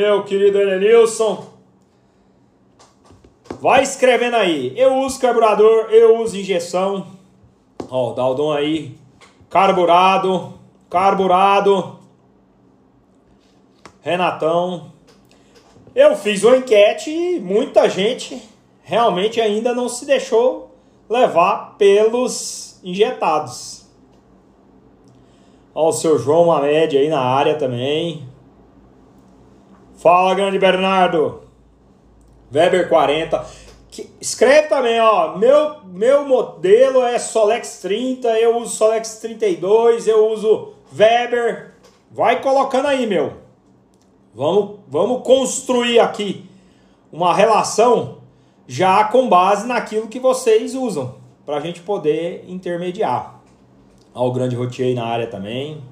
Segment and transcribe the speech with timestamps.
[0.00, 1.44] Meu querido Elenilson,
[3.60, 4.72] vai escrevendo aí.
[4.76, 7.04] Eu uso carburador, eu uso injeção.
[7.90, 8.96] Ó, o Daldon aí,
[9.50, 10.54] carburado,
[10.88, 11.98] carburado.
[14.00, 14.92] Renatão.
[15.96, 18.40] Eu fiz uma enquete e muita gente
[18.84, 20.78] realmente ainda não se deixou
[21.10, 23.84] levar pelos injetados.
[25.74, 28.27] Ó, o seu João Mamed aí na área também.
[29.98, 31.42] Fala, grande Bernardo.
[32.54, 33.44] Weber 40.
[33.90, 35.36] Que, escreve também, ó.
[35.36, 41.74] Meu, meu modelo é Solex 30, eu uso Solex 32, eu uso Weber.
[42.12, 43.38] Vai colocando aí, meu.
[44.32, 46.48] Vamos, vamos construir aqui
[47.10, 48.18] uma relação
[48.68, 53.40] já com base naquilo que vocês usam, para a gente poder intermediar.
[54.14, 55.82] Ó, o grande rotier na área também.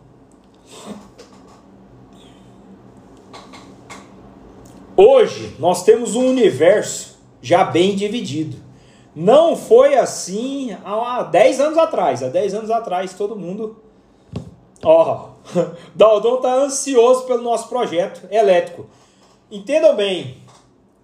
[4.97, 8.57] Hoje nós temos um universo já bem dividido.
[9.15, 12.23] Não foi assim há 10 anos atrás.
[12.23, 13.77] Há 10 anos atrás todo mundo.
[14.83, 15.29] Ó,
[15.95, 18.87] Daldon tá ansioso pelo nosso projeto elétrico.
[19.51, 20.39] Entendam bem,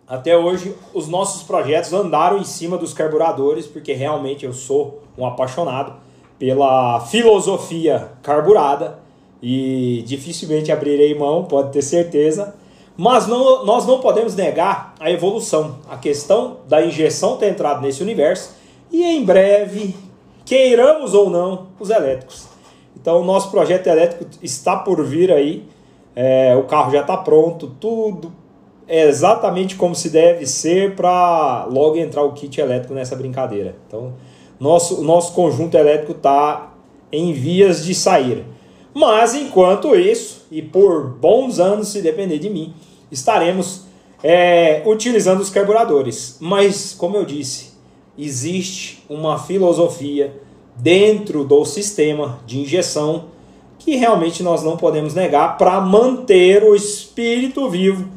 [0.06, 5.27] até hoje os nossos projetos andaram em cima dos carburadores, porque realmente eu sou um
[5.27, 5.95] apaixonado
[6.39, 8.99] pela filosofia carburada
[9.43, 12.55] e dificilmente abrirei mão, pode ter certeza.
[12.97, 18.03] Mas não, nós não podemos negar a evolução, a questão da injeção ter entrado nesse
[18.03, 18.55] universo
[18.91, 19.97] e em breve,
[20.44, 22.47] queiramos ou não, os elétricos.
[22.94, 25.65] Então, o nosso projeto elétrico está por vir aí,
[26.15, 28.33] é, o carro já está pronto, tudo
[28.87, 33.75] é exatamente como se deve ser para logo entrar o kit elétrico nessa brincadeira.
[33.87, 34.12] Então,
[34.61, 36.75] nosso, nosso conjunto elétrico está
[37.11, 38.45] em vias de sair.
[38.95, 42.75] Mas enquanto isso, e por bons anos, se depender de mim,
[43.12, 43.83] estaremos
[44.25, 46.39] é, utilizando os carburadores.
[46.41, 47.73] Mas, como eu disse,
[48.19, 50.41] existe uma filosofia
[50.77, 53.27] dentro do sistema de injeção
[53.78, 58.09] que realmente nós não podemos negar para manter o espírito vivo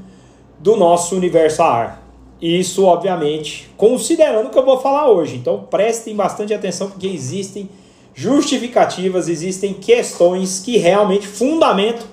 [0.59, 2.05] do nosso universo a ar.
[2.41, 5.35] Isso, obviamente, considerando o que eu vou falar hoje.
[5.35, 7.69] Então, prestem bastante atenção porque existem
[8.13, 12.07] justificativas, existem questões que realmente fundamentam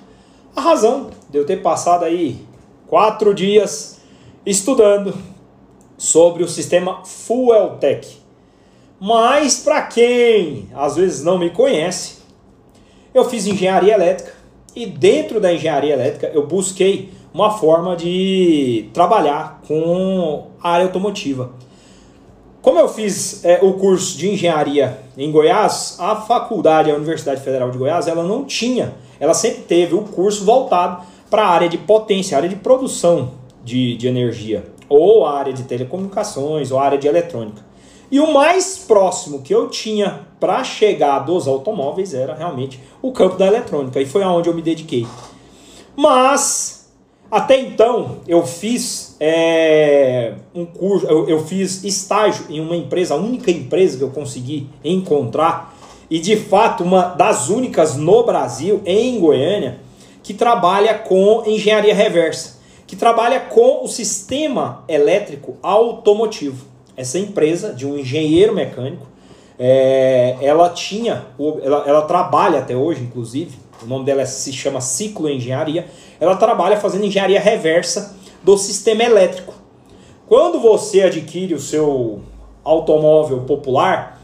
[0.55, 2.41] a razão de eu ter passado aí
[2.93, 3.97] quatro dias
[4.45, 5.15] estudando
[5.97, 8.07] sobre o sistema Fuel Tech.
[8.99, 12.17] Mas para quem às vezes não me conhece,
[13.11, 14.33] eu fiz engenharia elétrica
[14.75, 21.51] e dentro da engenharia elétrica eu busquei uma forma de trabalhar com a área automotiva.
[22.61, 27.71] Como eu fiz é, o curso de engenharia em Goiás, a faculdade, a Universidade Federal
[27.71, 31.79] de Goiás, ela não tinha, ela sempre teve o curso voltado para a área de
[31.79, 33.31] potência, área de produção
[33.63, 37.65] de, de energia, ou área de telecomunicações, ou área de eletrônica.
[38.11, 43.35] E o mais próximo que eu tinha para chegar dos automóveis era realmente o campo
[43.35, 45.07] da eletrônica, e foi aonde eu me dediquei.
[45.95, 46.87] Mas
[47.31, 53.17] até então, eu fiz é, um curso, eu, eu, fiz estágio em uma empresa, a
[53.17, 55.75] única empresa que eu consegui encontrar,
[56.11, 59.81] e de fato uma das únicas no Brasil, em Goiânia,
[60.23, 62.57] que trabalha com engenharia reversa,
[62.87, 66.65] que trabalha com o sistema elétrico automotivo.
[66.95, 69.05] Essa empresa de um engenheiro mecânico,
[69.59, 71.25] é, ela tinha,
[71.61, 75.87] ela, ela trabalha até hoje, inclusive, o nome dela se chama Ciclo Engenharia,
[76.19, 79.53] ela trabalha fazendo engenharia reversa do sistema elétrico.
[80.27, 82.21] Quando você adquire o seu
[82.63, 84.21] automóvel popular,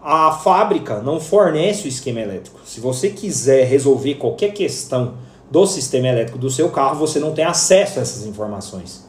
[0.00, 2.60] a fábrica não fornece o esquema elétrico.
[2.64, 5.14] Se você quiser resolver qualquer questão
[5.52, 9.06] do sistema elétrico do seu carro, você não tem acesso a essas informações.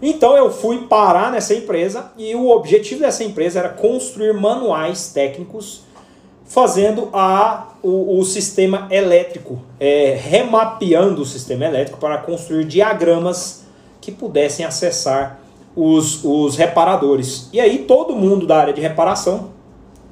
[0.00, 5.82] Então eu fui parar nessa empresa e o objetivo dessa empresa era construir manuais técnicos
[6.46, 13.64] fazendo a, o, o sistema elétrico, é, remapeando o sistema elétrico para construir diagramas
[14.00, 15.40] que pudessem acessar
[15.76, 17.48] os, os reparadores.
[17.52, 19.50] E aí todo mundo da área de reparação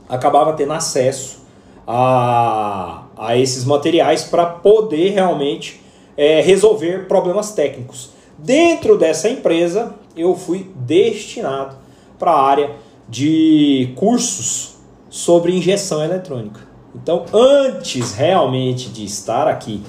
[0.08, 1.41] acabava tendo acesso
[1.86, 5.80] a, a esses materiais para poder realmente
[6.16, 8.10] é, resolver problemas técnicos.
[8.38, 11.76] Dentro dessa empresa, eu fui destinado
[12.18, 12.70] para a área
[13.08, 14.76] de cursos
[15.08, 16.60] sobre injeção eletrônica.
[16.94, 19.82] Então, antes realmente de estar aqui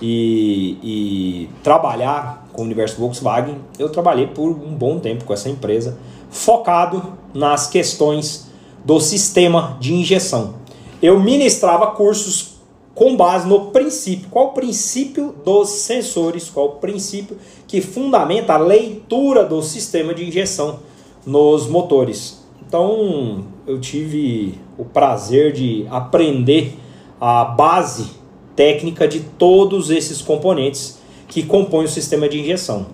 [0.00, 5.48] e, e, trabalhar com o universo Volkswagen, eu trabalhei por um bom tempo com essa
[5.48, 5.98] empresa,
[6.30, 8.48] focado nas questões
[8.84, 10.54] do sistema de injeção.
[11.00, 12.58] Eu ministrava cursos
[12.92, 14.28] com base no princípio.
[14.28, 16.50] Qual o princípio dos sensores?
[16.50, 17.36] Qual o princípio
[17.68, 20.80] que fundamenta a leitura do sistema de injeção
[21.24, 22.44] nos motores?
[22.66, 26.74] Então, eu tive o prazer de aprender
[27.20, 28.10] a base
[28.56, 30.98] técnica de todos esses componentes
[31.28, 32.86] que compõem o sistema de injeção.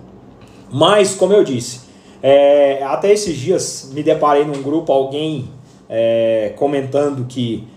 [0.71, 1.81] Mas, como eu disse,
[2.21, 5.49] é, até esses dias me deparei num grupo alguém
[5.89, 7.67] é, comentando que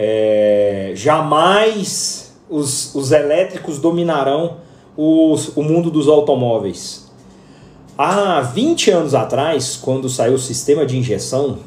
[0.00, 4.58] é, jamais os, os elétricos dominarão
[4.96, 7.10] os, o mundo dos automóveis.
[7.96, 11.58] Há 20 anos atrás, quando saiu o sistema de injeção,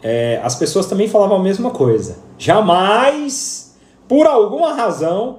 [0.00, 2.18] é, as pessoas também falavam a mesma coisa.
[2.38, 3.76] Jamais,
[4.06, 5.38] por alguma razão,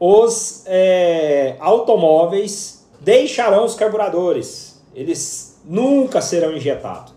[0.00, 4.82] os é, automóveis deixarão os carburadores.
[4.94, 7.12] Eles nunca serão injetados.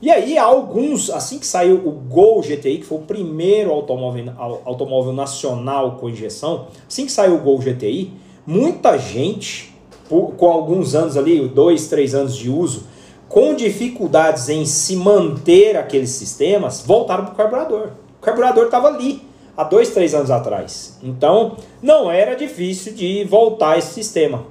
[0.00, 4.32] E aí, alguns, assim que saiu o Gol GTI, que foi o primeiro automóvel,
[4.64, 8.12] automóvel nacional com injeção, assim que saiu o Gol GTI,
[8.46, 9.74] muita gente,
[10.08, 12.84] com alguns anos ali, dois, três anos de uso,
[13.28, 17.88] com dificuldades em se manter aqueles sistemas, voltaram para o carburador.
[18.18, 19.22] O carburador estava ali,
[19.56, 20.98] há dois, três anos atrás.
[21.02, 24.44] Então, não era difícil de voltar esse sistema.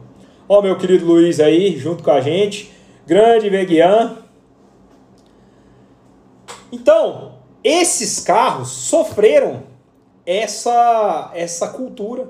[0.50, 2.72] Ó, meu querido Luiz aí, junto com a gente,
[3.08, 4.25] grande Veguian,
[6.76, 9.64] então, esses carros sofreram
[10.26, 12.30] essa, essa cultura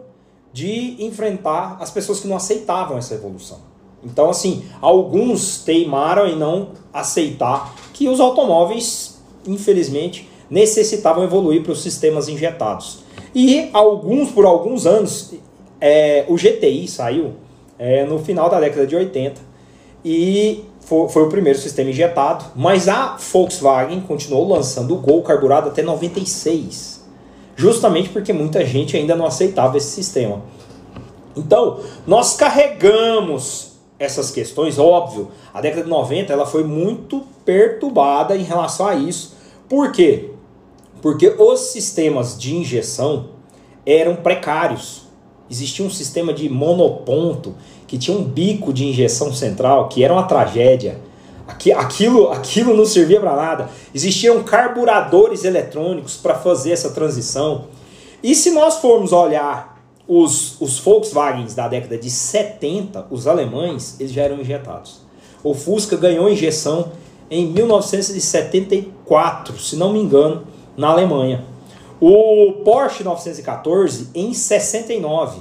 [0.54, 3.58] de enfrentar as pessoas que não aceitavam essa evolução.
[4.04, 11.82] Então, assim, alguns teimaram em não aceitar que os automóveis, infelizmente, necessitavam evoluir para os
[11.82, 13.00] sistemas injetados.
[13.34, 15.34] E alguns, por alguns anos,
[15.82, 17.34] é, o GTI saiu
[17.80, 19.42] é, no final da década de 80
[20.06, 25.70] e foi, foi, o primeiro sistema injetado, mas a Volkswagen continuou lançando o Gol carburado
[25.70, 27.04] até 96,
[27.56, 30.42] justamente porque muita gente ainda não aceitava esse sistema.
[31.36, 38.44] Então, nós carregamos essas questões, óbvio, a década de 90 ela foi muito perturbada em
[38.44, 39.36] relação a isso.
[39.70, 40.32] Por quê?
[41.02, 43.30] Porque os sistemas de injeção
[43.86, 45.04] eram precários.
[45.50, 47.56] Existia um sistema de monoponto
[47.88, 51.00] que tinha um bico de injeção central, que era uma tragédia.
[51.76, 53.70] Aquilo, aquilo não servia para nada.
[53.94, 57.66] Existiam carburadores eletrônicos para fazer essa transição.
[58.24, 64.12] E se nós formos olhar os, os Volkswagens da década de 70, os alemães, eles
[64.12, 65.02] já eram injetados.
[65.44, 66.92] O Fusca ganhou injeção
[67.30, 71.46] em 1974, se não me engano, na Alemanha.
[72.00, 75.40] O Porsche 914 em 69.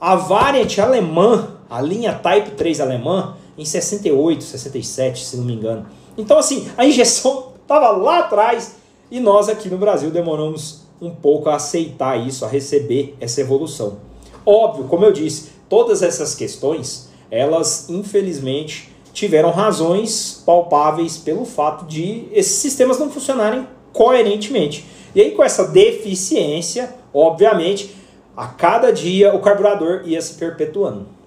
[0.00, 5.86] A variante alemã a linha Type 3 alemã em 68, 67, se não me engano.
[6.18, 8.74] Então, assim, a injeção estava lá atrás
[9.10, 13.98] e nós aqui no Brasil demoramos um pouco a aceitar isso, a receber essa evolução.
[14.44, 22.26] Óbvio, como eu disse, todas essas questões, elas infelizmente tiveram razões palpáveis pelo fato de
[22.32, 24.86] esses sistemas não funcionarem coerentemente.
[25.14, 27.94] E aí, com essa deficiência, obviamente,
[28.36, 31.19] a cada dia o carburador ia se perpetuando.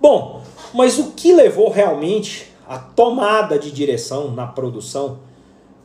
[0.00, 0.42] Bom,
[0.74, 5.18] mas o que levou realmente à tomada de direção na produção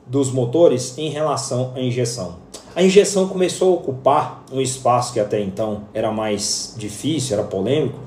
[0.05, 2.35] dos motores em relação à injeção?
[2.75, 7.99] A injeção começou a ocupar um espaço que até então era mais difícil, era polêmico,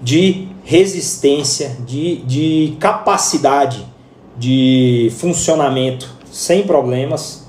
[0.00, 3.86] de resistência, de, de capacidade
[4.36, 7.46] de funcionamento sem problemas.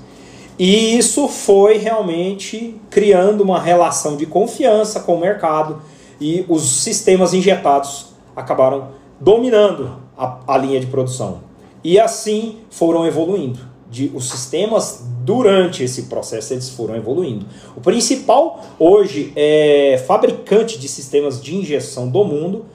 [0.58, 5.80] E isso foi realmente criando uma relação de confiança com o mercado
[6.20, 11.40] e os sistemas injetados acabaram dominando a, a linha de produção.
[11.82, 13.70] E assim foram evoluindo.
[13.90, 17.46] De, os sistemas, durante esse processo, eles foram evoluindo.
[17.76, 22.66] O principal hoje é, fabricante de sistemas de injeção do mundo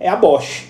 [0.00, 0.68] é a Bosch.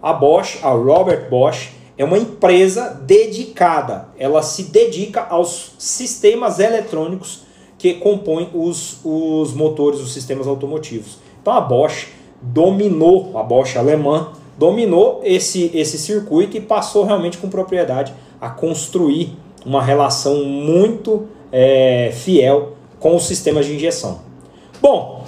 [0.00, 4.08] A Bosch, a Robert Bosch, é uma empresa dedicada.
[4.18, 7.42] Ela se dedica aos sistemas eletrônicos
[7.76, 11.18] que compõem os, os motores, os sistemas automotivos.
[11.40, 12.08] Então a Bosch
[12.40, 19.36] dominou, a Bosch alemã, dominou esse, esse circuito e passou realmente com propriedade a construir
[19.64, 24.20] uma relação muito é, fiel com os sistemas de injeção.
[24.80, 25.24] Bom,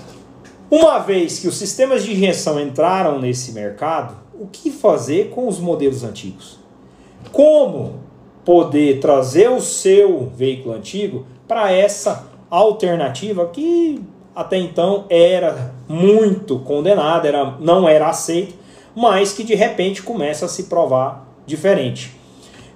[0.70, 5.58] uma vez que os sistemas de injeção entraram nesse mercado, o que fazer com os
[5.58, 6.58] modelos antigos?
[7.30, 8.00] Como
[8.44, 14.02] poder trazer o seu veículo antigo para essa alternativa que
[14.34, 18.54] até então era muito condenado, era, não era aceito,
[18.94, 22.16] mas que de repente começa a se provar diferente.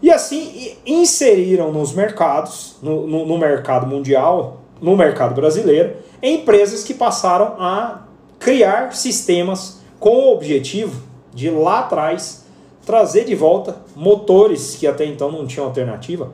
[0.03, 6.93] E assim inseriram nos mercados, no, no, no mercado mundial, no mercado brasileiro, empresas que
[6.93, 8.03] passaram a
[8.39, 11.03] criar sistemas com o objetivo
[11.35, 12.45] de lá atrás
[12.85, 16.33] trazer de volta motores que até então não tinham alternativa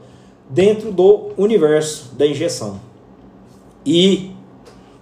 [0.50, 2.78] dentro do universo da injeção.
[3.86, 4.32] E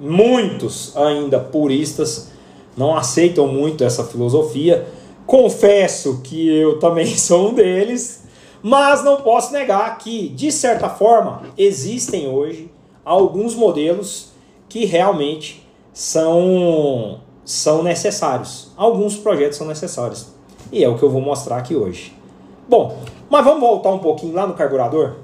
[0.01, 2.31] muitos ainda puristas
[2.77, 4.87] não aceitam muito essa filosofia.
[5.27, 8.25] Confesso que eu também sou um deles,
[8.63, 12.71] mas não posso negar que, de certa forma, existem hoje
[13.05, 14.31] alguns modelos
[14.69, 18.73] que realmente são, são necessários.
[18.77, 20.29] Alguns projetos são necessários.
[20.73, 22.15] E é o que eu vou mostrar aqui hoje.
[22.69, 25.17] Bom, mas vamos voltar um pouquinho lá no carburador?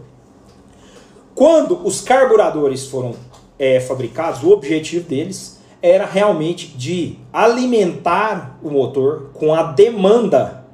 [1.35, 3.15] Quando os carburadores foram
[3.59, 10.65] é, fabricados, o objetivo deles era realmente de alimentar o motor com a demanda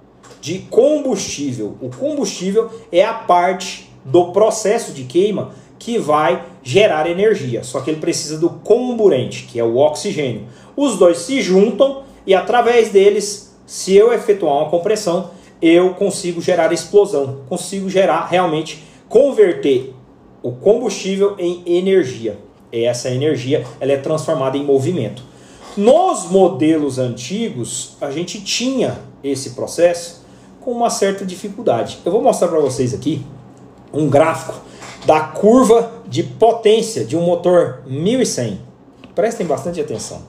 [0.41, 1.77] de combustível.
[1.81, 7.65] O combustível é a parte do processo de queima que vai gerar energia.
[7.65, 10.47] Só que ele precisa do comburente, que é o oxigênio.
[10.77, 16.73] Os dois se juntam e através deles, se eu efetuar uma compressão, eu consigo gerar
[16.73, 19.95] explosão, consigo gerar realmente converter
[20.43, 22.39] o combustível em energia.
[22.73, 25.23] E essa energia ela é transformada em movimento.
[25.77, 30.23] Nos modelos antigos, a gente tinha esse processo
[30.61, 31.99] com uma certa dificuldade.
[32.05, 33.25] Eu vou mostrar para vocês aqui
[33.93, 34.55] um gráfico
[35.05, 38.61] da curva de potência de um motor 1100.
[39.15, 40.23] Prestem bastante atenção.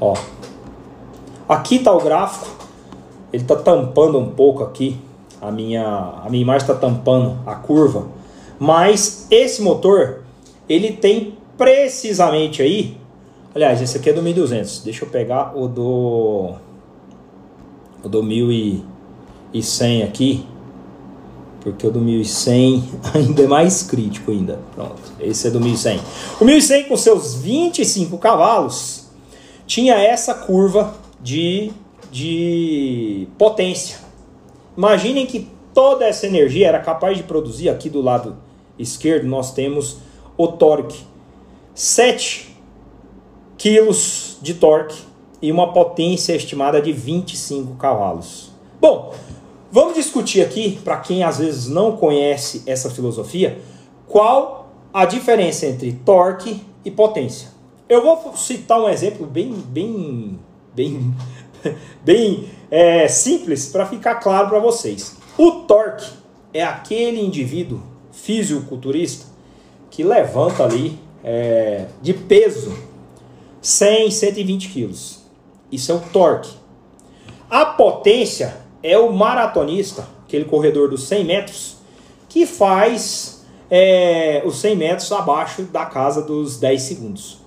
[0.00, 0.16] Ó,
[1.48, 2.59] aqui está o gráfico.
[3.32, 4.98] Ele está tampando um pouco aqui.
[5.40, 5.84] A minha,
[6.24, 8.08] a minha imagem está tampando a curva.
[8.58, 10.22] Mas esse motor,
[10.68, 13.00] ele tem precisamente aí
[13.52, 14.82] Aliás, esse aqui é do 1200.
[14.84, 16.54] Deixa eu pegar o do
[18.02, 20.46] o do 1100 aqui,
[21.60, 24.60] porque o do 1100 ainda é mais crítico ainda.
[24.74, 26.00] Pronto, esse é do 1100.
[26.40, 29.08] O 1100 com seus 25 cavalos
[29.66, 31.72] tinha essa curva de,
[32.10, 33.98] de potência.
[34.76, 38.36] Imaginem que toda essa energia era capaz de produzir aqui do lado
[38.78, 39.98] esquerdo nós temos
[40.36, 41.04] o torque
[41.74, 42.56] 7
[43.56, 44.96] quilos de torque
[45.42, 48.50] e uma potência estimada de 25 cavalos.
[48.80, 49.14] Bom,
[49.70, 53.58] vamos discutir aqui, para quem às vezes não conhece essa filosofia,
[54.06, 57.48] qual a diferença entre torque e potência.
[57.88, 60.38] Eu vou citar um exemplo bem, bem,
[60.74, 61.14] bem,
[62.04, 65.16] bem é, simples para ficar claro para vocês.
[65.36, 66.10] O torque
[66.52, 69.26] é aquele indivíduo fisiculturista
[69.90, 72.76] que levanta ali é, de peso
[73.60, 75.20] 100, 120 quilos.
[75.70, 76.50] Isso é o torque.
[77.48, 81.76] A potência é o maratonista, aquele corredor dos 100 metros,
[82.28, 87.38] que faz é, os 100 metros abaixo da casa dos 10 segundos.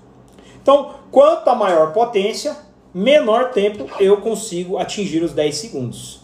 [0.62, 2.56] Então, quanto a maior potência,
[2.94, 6.22] menor tempo eu consigo atingir os 10 segundos.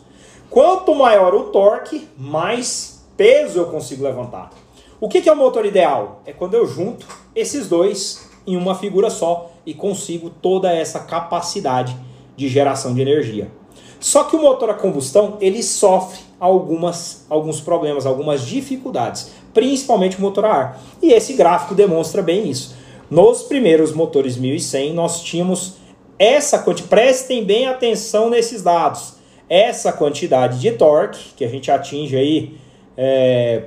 [0.49, 4.51] Quanto maior o torque, mais peso eu consigo levantar.
[4.99, 6.21] O que é o motor ideal?
[6.25, 11.95] É quando eu junto esses dois em uma figura só e consigo toda essa capacidade
[12.35, 13.51] de geração de energia.
[13.99, 20.21] Só que o motor a combustão ele sofre algumas, alguns problemas, algumas dificuldades, principalmente o
[20.21, 20.81] motor a ar.
[21.01, 22.75] E esse gráfico demonstra bem isso.
[23.09, 25.78] Nos primeiros motores 1100 nós tínhamos
[26.19, 26.59] essa
[26.89, 29.13] prestem bem atenção nesses dados,
[29.47, 32.57] essa quantidade de torque que a gente atinge aí
[32.97, 33.63] é,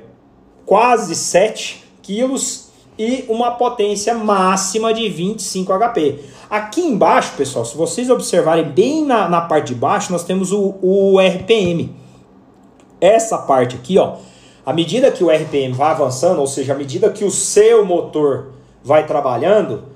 [0.63, 6.19] quase 7 quilos e uma potência máxima de 25 HP.
[6.47, 10.75] Aqui embaixo, pessoal, se vocês observarem bem na, na parte de baixo, nós temos o,
[10.81, 11.95] o RPM.
[13.01, 14.17] Essa parte aqui, ó,
[14.63, 18.53] à medida que o RPM vai avançando, ou seja, à medida que o seu motor
[18.83, 19.92] vai trabalhando,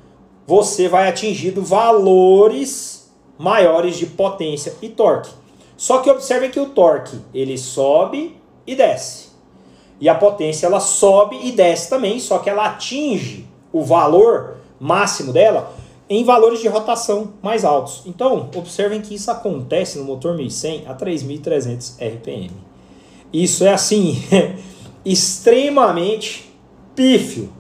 [0.48, 5.30] você vai atingindo valores maiores de potência e torque.
[5.76, 8.36] Só que observe que o torque, ele sobe
[8.66, 9.28] e desce.
[10.00, 15.34] E a potência ela sobe e desce também, só que ela atinge o valor máximo
[15.34, 15.74] dela
[16.10, 18.04] em valores de rotação mais altos.
[18.06, 22.52] Então, observem que isso acontece no motor 1100 a 3.300 RPM.
[23.34, 24.24] Isso é assim,
[25.04, 26.50] extremamente
[26.96, 27.52] pífio.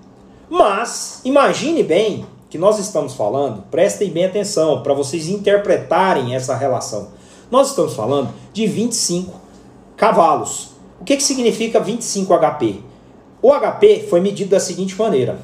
[0.49, 7.09] Mas, imagine bem que nós estamos falando, prestem bem atenção para vocês interpretarem essa relação.
[7.51, 9.33] Nós estamos falando de 25
[9.95, 10.71] cavalos.
[10.99, 12.81] O que, que significa 25 HP?
[13.41, 15.39] O HP foi medido da seguinte maneira: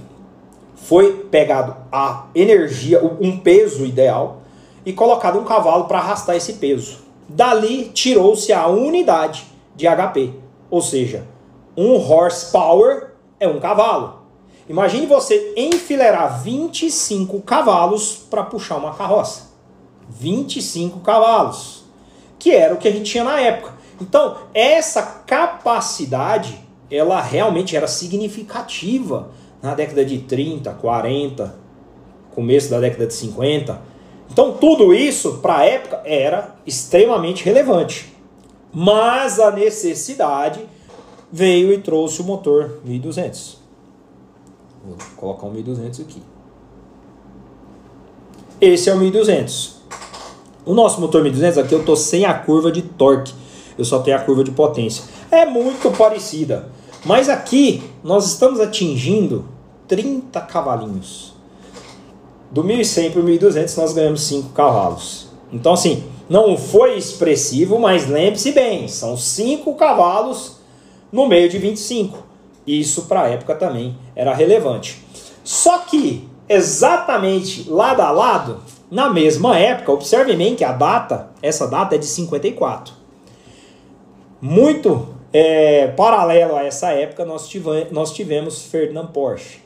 [0.76, 4.42] foi pegado a energia, um peso ideal,
[4.86, 7.00] e colocado um cavalo para arrastar esse peso.
[7.28, 9.46] Dali tirou-se a unidade
[9.76, 10.34] de HP,
[10.70, 11.26] ou seja,
[11.76, 14.23] um horsepower é um cavalo.
[14.68, 19.52] Imagine você enfileirar 25 cavalos para puxar uma carroça.
[20.10, 21.84] 25 cavalos,
[22.40, 23.74] que era o que a gente tinha na época.
[24.00, 31.56] Então, essa capacidade, ela realmente era significativa na década de 30, 40,
[32.34, 33.82] começo da década de 50.
[34.32, 38.14] Então, tudo isso, para a época, era extremamente relevante.
[38.74, 40.62] Mas a necessidade
[41.32, 43.63] veio e trouxe o motor 1200.
[44.86, 46.22] Vou colocar um 1200 aqui.
[48.60, 49.78] Esse é o 1200.
[50.66, 53.34] O nosso motor 1200 aqui eu estou sem a curva de torque.
[53.78, 55.06] Eu só tenho a curva de potência.
[55.32, 56.70] É muito parecida.
[57.06, 59.46] Mas aqui nós estamos atingindo
[59.88, 61.34] 30 cavalinhos.
[62.52, 65.28] Do 1100 para o 1200 nós ganhamos 5 cavalos.
[65.52, 70.58] Então assim, não foi expressivo, mas lembre-se bem, são 5 cavalos
[71.12, 72.33] no meio de 25.
[72.66, 75.04] Isso para a época também era relevante.
[75.44, 81.68] Só que exatamente lado a lado, na mesma época, observe bem que a data, essa
[81.68, 82.94] data é de 54.
[84.42, 89.60] Muito é, paralelo a essa época, nós tivemos, nós tivemos Ferdinand Porsche,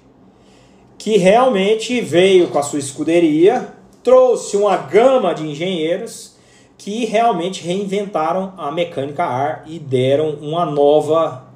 [0.98, 3.74] que realmente veio com a sua escuderia,
[4.04, 6.38] trouxe uma gama de engenheiros
[6.78, 11.47] que realmente reinventaram a mecânica ar e deram uma nova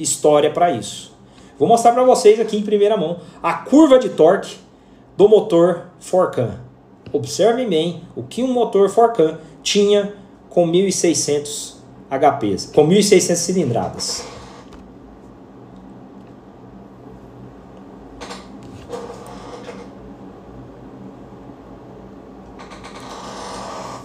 [0.00, 1.12] história para isso.
[1.58, 4.56] Vou mostrar para vocês aqui em primeira mão a curva de torque
[5.16, 6.58] do motor Forcan.
[7.12, 10.14] Observem bem o que um motor Forcan tinha
[10.48, 11.74] com 1.600
[12.10, 14.24] HPs, com 1.600 cilindradas.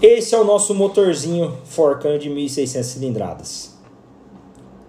[0.02, 3.75] Esse é o nosso motorzinho Forcan de 1.600 cilindradas.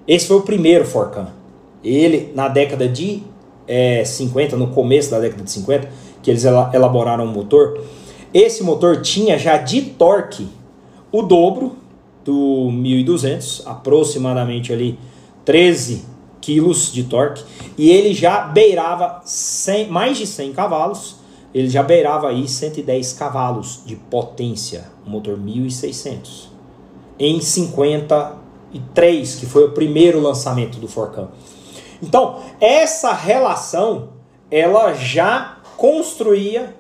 [0.06, 1.28] Esse foi o primeiro Forcan.
[1.82, 3.22] Ele, na década de
[3.66, 5.88] é, 50, no começo da década de 50,
[6.22, 7.80] que eles elaboraram o motor,
[8.32, 10.48] esse motor tinha já de torque
[11.10, 11.76] o dobro
[12.24, 14.98] do 1200, aproximadamente ali
[15.44, 16.04] 13
[16.40, 17.44] quilos de torque,
[17.78, 21.16] e ele já beirava 100, mais de 100 cavalos,
[21.54, 26.50] ele já beirava aí 110 cavalos de potência, um motor 1600.
[27.18, 27.40] Em
[28.72, 31.28] 53, que foi o primeiro lançamento do Forcan.
[32.02, 34.10] Então, essa relação,
[34.50, 36.74] ela já construía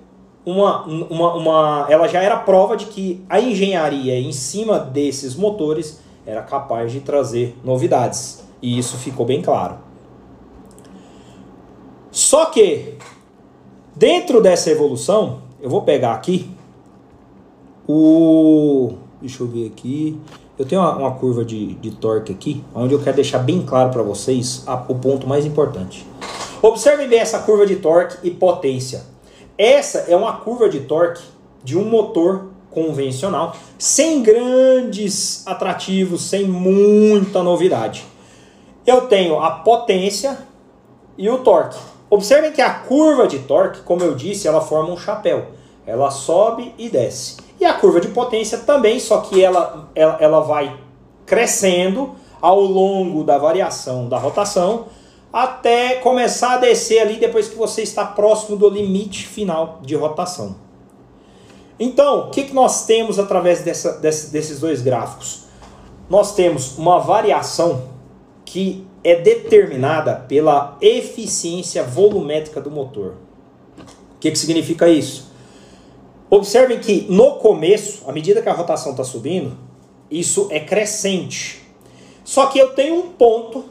[0.44, 6.00] uma, uma, uma, ela já era prova de que a engenharia em cima desses motores
[6.24, 8.44] era capaz de trazer novidades.
[8.60, 9.78] E isso ficou bem claro.
[12.10, 12.94] Só que,
[13.94, 16.50] dentro dessa evolução, eu vou pegar aqui
[17.86, 18.94] o.
[19.20, 20.18] Deixa eu ver aqui.
[20.58, 23.90] Eu tenho uma, uma curva de, de torque aqui, onde eu quero deixar bem claro
[23.90, 26.06] para vocês a, o ponto mais importante.
[26.62, 29.04] Observem bem essa curva de torque e potência.
[29.58, 31.22] Essa é uma curva de torque
[31.62, 38.04] de um motor convencional, sem grandes atrativos, sem muita novidade.
[38.86, 40.38] Eu tenho a potência
[41.18, 41.78] e o torque.
[42.08, 45.46] Observem que a curva de torque, como eu disse, ela forma um chapéu.
[45.86, 47.36] Ela sobe e desce.
[47.66, 50.78] E a curva de potência também, só que ela, ela, ela vai
[51.26, 54.86] crescendo ao longo da variação da rotação
[55.32, 60.54] até começar a descer ali depois que você está próximo do limite final de rotação.
[61.76, 65.46] Então, o que, que nós temos através dessa, desse, desses dois gráficos?
[66.08, 67.82] Nós temos uma variação
[68.44, 73.14] que é determinada pela eficiência volumétrica do motor.
[74.14, 75.25] O que, que significa isso?
[76.28, 79.56] Observem que no começo, à medida que a rotação está subindo,
[80.10, 81.62] isso é crescente.
[82.24, 83.64] Só que eu tenho um ponto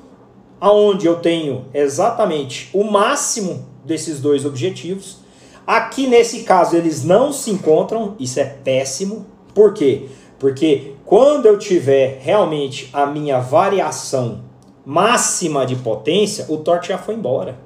[0.59, 5.17] aonde eu tenho exatamente o máximo desses dois objetivos.
[5.67, 9.25] Aqui nesse caso eles não se encontram, isso é péssimo.
[9.53, 10.07] Por quê?
[10.39, 14.41] Porque quando eu tiver realmente a minha variação
[14.85, 17.57] máxima de potência, o torque já foi embora.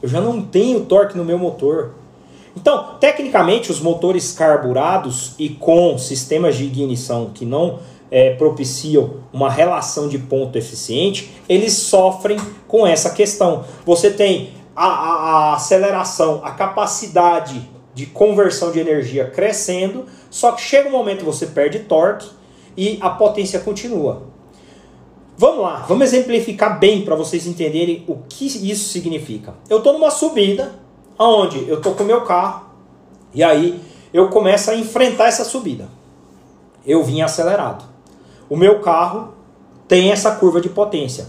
[0.00, 1.94] Eu já não tenho torque no meu motor.
[2.56, 7.78] Então, tecnicamente, os motores carburados e com sistemas de ignição que não
[8.10, 12.38] é, propiciam uma relação de ponto eficiente, eles sofrem
[12.68, 13.64] com essa questão.
[13.86, 20.62] Você tem a, a, a aceleração, a capacidade de conversão de energia crescendo, só que
[20.62, 22.28] chega um momento que você perde torque
[22.76, 24.30] e a potência continua.
[25.36, 29.54] Vamos lá, vamos exemplificar bem para vocês entenderem o que isso significa.
[29.68, 30.74] Eu estou numa subida,
[31.22, 32.66] aonde eu estou com o meu carro,
[33.32, 33.82] e aí
[34.12, 35.88] eu começo a enfrentar essa subida.
[36.84, 37.84] eu vim acelerado.
[38.50, 39.34] O meu carro
[39.86, 41.28] tem essa curva de potência.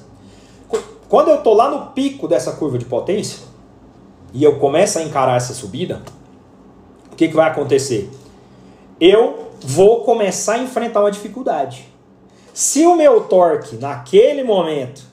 [1.08, 3.40] Quando eu estou lá no pico dessa curva de potência
[4.34, 6.02] e eu começo a encarar essa subida,
[7.12, 8.10] o que, que vai acontecer?
[9.00, 11.88] Eu vou começar a enfrentar uma dificuldade.
[12.52, 15.04] Se o meu torque naquele momento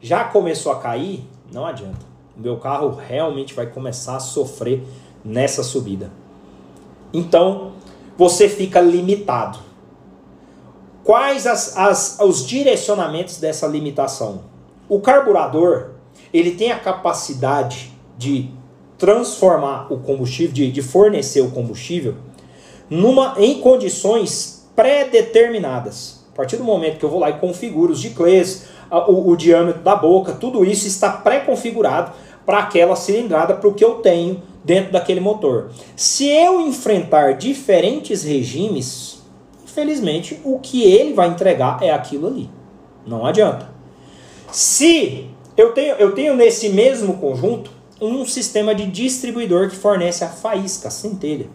[0.00, 2.11] já começou a cair, não adianta.
[2.36, 4.82] O meu carro realmente vai começar a sofrer
[5.24, 6.10] nessa subida.
[7.12, 7.72] Então,
[8.16, 9.58] você fica limitado.
[11.04, 14.44] Quais as, as, os direcionamentos dessa limitação?
[14.88, 15.90] O carburador
[16.32, 18.50] ele tem a capacidade de
[18.96, 22.14] transformar o combustível, de, de fornecer o combustível
[22.88, 26.24] numa, em condições pré-determinadas.
[26.32, 29.82] A partir do momento que eu vou lá e configuro os giclês, o, o diâmetro
[29.82, 32.12] da boca, tudo isso está pré-configurado
[32.44, 35.70] para aquela cilindrada, para o que eu tenho dentro daquele motor.
[35.96, 39.22] Se eu enfrentar diferentes regimes,
[39.64, 42.50] infelizmente o que ele vai entregar é aquilo ali.
[43.06, 43.70] Não adianta.
[44.50, 45.26] Se
[45.56, 50.88] eu tenho, eu tenho nesse mesmo conjunto um sistema de distribuidor que fornece a faísca,
[50.88, 51.46] a centelha.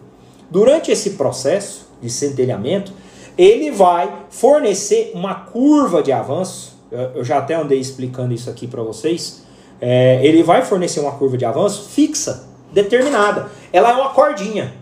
[0.50, 2.92] Durante esse processo de centelhamento,
[3.36, 6.77] ele vai fornecer uma curva de avanço.
[6.90, 9.42] Eu já até andei explicando isso aqui para vocês.
[9.80, 13.48] É, ele vai fornecer uma curva de avanço fixa, determinada.
[13.72, 14.74] Ela é uma cordinha.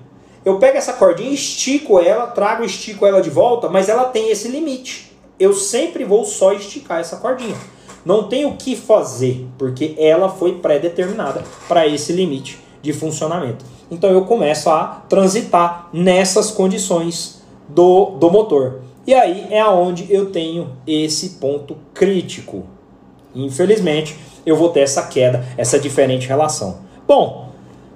[0.44, 4.48] Eu pego essa cordinha, estico ela, trago estico ela de volta, mas ela tem esse
[4.48, 5.12] limite.
[5.38, 7.56] Eu sempre vou só esticar essa cordinha.
[8.04, 13.64] Não tem o que fazer, porque ela foi pré-determinada para esse limite de funcionamento.
[13.90, 18.80] Então eu começo a transitar nessas condições do, do motor.
[19.06, 22.64] E aí é aonde eu tenho esse ponto crítico.
[23.34, 26.78] Infelizmente, eu vou ter essa queda, essa diferente relação.
[27.06, 27.50] Bom,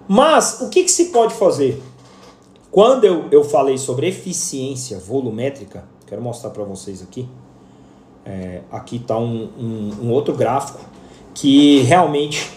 [0.06, 1.82] mas o que, que se pode fazer?
[2.70, 7.28] Quando eu, eu falei sobre eficiência volumétrica, quero mostrar para vocês aqui.
[8.24, 10.78] É, aqui está um, um, um outro gráfico
[11.34, 12.52] que realmente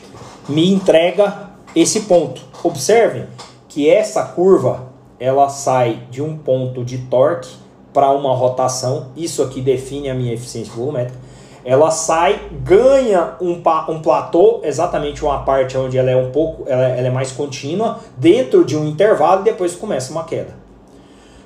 [0.48, 2.42] me entrega esse ponto.
[2.64, 3.26] Observem
[3.68, 7.63] que essa curva ela sai de um ponto de torque
[7.94, 9.08] para uma rotação.
[9.16, 11.20] Isso aqui define a minha eficiência volumétrica.
[11.66, 16.90] Ela sai, ganha um, um platô, exatamente uma parte onde ela é um pouco, ela,
[16.90, 20.56] ela é mais contínua, dentro de um intervalo e depois começa uma queda.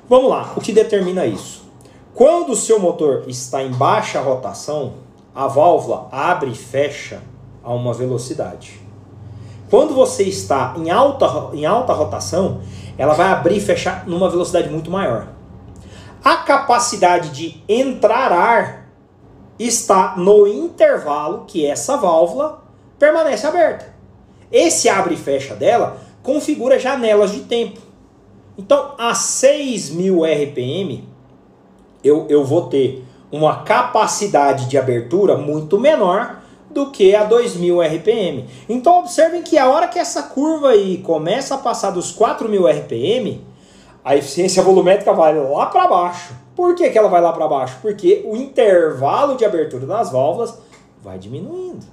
[0.10, 1.68] Vamos lá, o que determina isso?
[2.16, 4.94] Quando o seu motor está em baixa rotação,
[5.36, 7.22] a válvula abre e fecha
[7.64, 8.82] a uma velocidade.
[9.70, 12.62] Quando você está em alta, em alta rotação,
[12.98, 15.28] ela vai abrir e fechar numa velocidade muito maior.
[16.28, 18.90] A capacidade de entrar ar
[19.58, 22.66] está no intervalo que essa válvula
[23.00, 23.96] permanece aberta.
[24.52, 27.80] Esse abre e fecha dela configura janelas de tempo.
[28.58, 31.08] Então, a 6.000 RPM,
[32.04, 38.50] eu, eu vou ter uma capacidade de abertura muito menor do que a 2000 RPM.
[38.68, 43.47] Então observem que a hora que essa curva aí começa a passar dos 4000 RPM,
[44.08, 46.34] a eficiência volumétrica vai lá para baixo.
[46.56, 47.80] Por que, que ela vai lá para baixo?
[47.82, 50.58] Porque o intervalo de abertura das válvulas
[51.04, 51.86] vai diminuindo.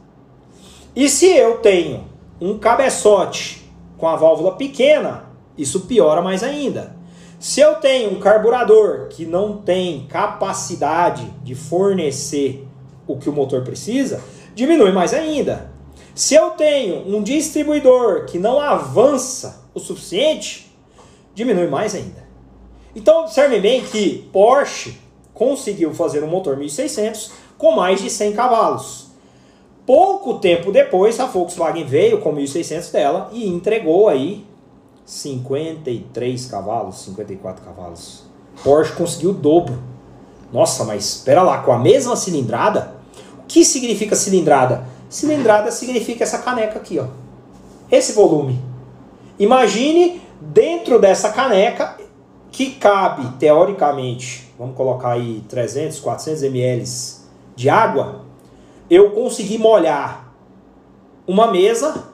[0.94, 2.04] E se eu tenho
[2.40, 5.24] um cabeçote com a válvula pequena,
[5.58, 6.94] isso piora mais ainda.
[7.40, 12.64] Se eu tenho um carburador que não tem capacidade de fornecer
[13.08, 14.22] o que o motor precisa,
[14.54, 15.68] diminui mais ainda.
[16.14, 20.72] Se eu tenho um distribuidor que não avança o suficiente,
[21.34, 22.24] diminui mais ainda.
[22.94, 24.98] Então observem bem que Porsche
[25.32, 29.08] conseguiu fazer um motor 1600 com mais de 100 cavalos.
[29.86, 34.46] Pouco tempo depois, a Volkswagen veio com 1600 dela e entregou aí
[35.04, 38.22] 53 cavalos, 54 cavalos.
[38.62, 39.78] Porsche conseguiu o dobro.
[40.52, 42.94] Nossa, mas espera lá, com a mesma cilindrada,
[43.46, 44.86] que significa cilindrada?
[45.10, 47.06] Cilindrada significa essa caneca aqui, ó.
[47.90, 48.58] Esse volume.
[49.38, 51.96] Imagine dentro dessa caneca
[52.50, 56.84] que cabe, teoricamente, vamos colocar aí 300, 400 ml
[57.56, 58.24] de água,
[58.88, 60.32] eu consegui molhar
[61.26, 62.08] uma mesa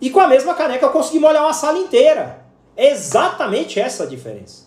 [0.00, 2.46] e com a mesma caneca eu consegui molhar uma sala inteira.
[2.76, 4.66] É exatamente essa a diferença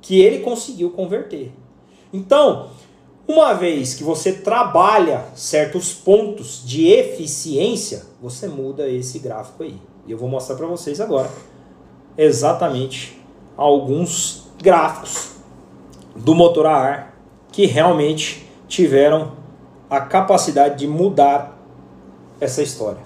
[0.00, 1.52] que ele conseguiu converter.
[2.12, 2.70] Então,
[3.26, 9.78] uma vez que você trabalha certos pontos de eficiência, você muda esse gráfico aí.
[10.06, 11.30] E eu vou mostrar para vocês agora
[12.16, 13.20] exatamente
[13.56, 15.36] alguns gráficos
[16.14, 17.16] do motor a ar
[17.50, 19.32] que realmente tiveram
[19.88, 21.58] a capacidade de mudar
[22.40, 23.00] essa história.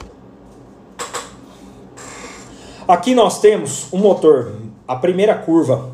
[2.86, 4.54] Aqui nós temos um motor,
[4.86, 5.90] a primeira curva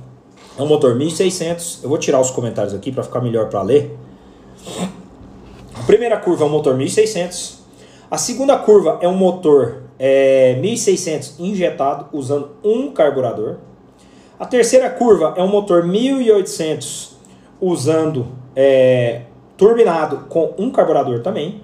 [0.57, 1.81] É um motor 1600.
[1.83, 3.99] Eu vou tirar os comentários aqui para ficar melhor para ler.
[5.75, 7.59] A primeira curva é um motor 1600.
[8.09, 13.57] A segunda curva é um motor é, 1600 injetado usando um carburador.
[14.39, 17.17] A terceira curva é um motor 1800
[17.61, 19.23] usando é,
[19.57, 21.63] turbinado com um carburador também.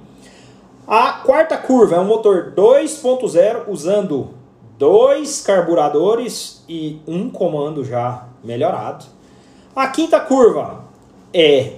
[0.87, 4.31] A quarta curva é um motor 2.0 usando
[4.79, 9.05] dois carburadores e um comando já melhorado.
[9.75, 10.85] A quinta curva
[11.33, 11.75] é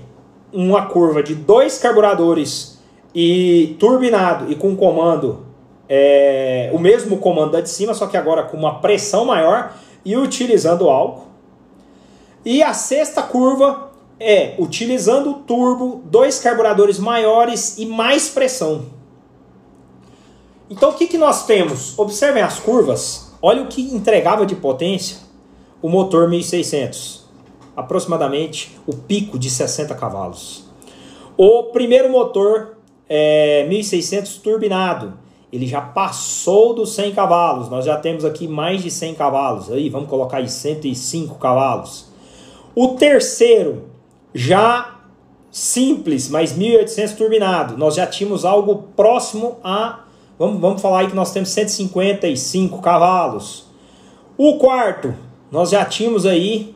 [0.52, 2.78] uma curva de dois carburadores
[3.14, 5.51] e turbinado e com comando
[5.88, 10.16] é, o mesmo comando da de cima, só que agora com uma pressão maior e
[10.16, 11.26] utilizando álcool.
[12.44, 18.86] E a sexta curva é utilizando o turbo, dois carburadores maiores e mais pressão.
[20.70, 21.98] Então o que, que nós temos?
[21.98, 23.32] Observem as curvas.
[23.42, 25.18] Olha o que entregava de potência
[25.82, 27.24] o motor 1600.
[27.76, 30.64] Aproximadamente o pico de 60 cavalos.
[31.36, 35.18] O primeiro motor é, 1600 turbinado.
[35.52, 37.68] Ele já passou dos 100 cavalos.
[37.68, 39.70] Nós já temos aqui mais de 100 cavalos.
[39.70, 42.06] Aí vamos colocar aí 105 cavalos.
[42.74, 43.84] O terceiro
[44.34, 44.96] já
[45.50, 47.76] simples, mas 1800 turbinado.
[47.76, 50.04] Nós já tínhamos algo próximo a
[50.38, 53.66] vamos, vamos falar aí que nós temos 155 cavalos.
[54.38, 55.14] O quarto,
[55.50, 56.74] nós já tínhamos aí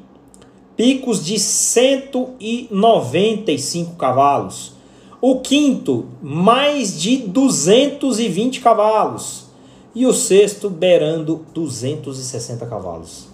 [0.77, 4.76] picos de 195 cavalos.
[5.21, 9.47] O quinto, mais de 220 cavalos.
[9.95, 13.29] E o sexto, beirando 260 cavalos.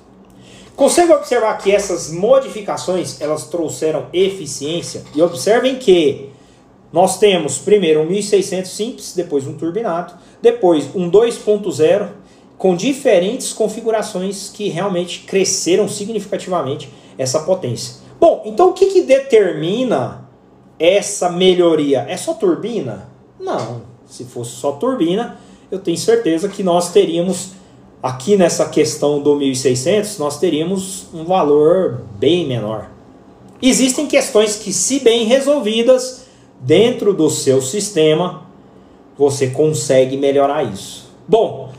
[0.77, 5.03] Consegue observar que essas modificações elas trouxeram eficiência?
[5.15, 6.31] E observem que
[6.93, 12.09] nós temos primeiro um 1600 simples, depois um turbinado, depois um 2.0
[12.57, 17.97] com diferentes configurações que realmente cresceram significativamente essa potência.
[18.21, 20.29] Bom, então o que, que determina
[20.83, 22.05] essa melhoria?
[22.09, 23.09] É só turbina?
[23.39, 23.83] Não.
[24.07, 25.39] Se fosse só turbina,
[25.71, 27.53] eu tenho certeza que nós teríamos
[28.03, 32.91] aqui nessa questão do 1600, nós teríamos um valor bem menor.
[33.63, 36.25] Existem questões que, se bem resolvidas
[36.61, 38.45] dentro do seu sistema,
[39.17, 41.09] você consegue melhorar isso.
[41.29, 41.71] Bom,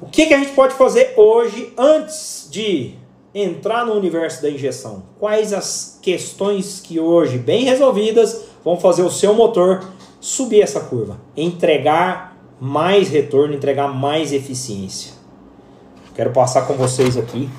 [0.00, 2.94] o que, que a gente pode fazer hoje antes de
[3.34, 5.02] entrar no universo da injeção?
[5.18, 9.84] Quais as questões que hoje, bem resolvidas, vão fazer o seu motor
[10.20, 11.20] subir essa curva?
[11.36, 15.12] Entregar mais retorno, entregar mais eficiência.
[16.14, 17.50] Quero passar com vocês aqui.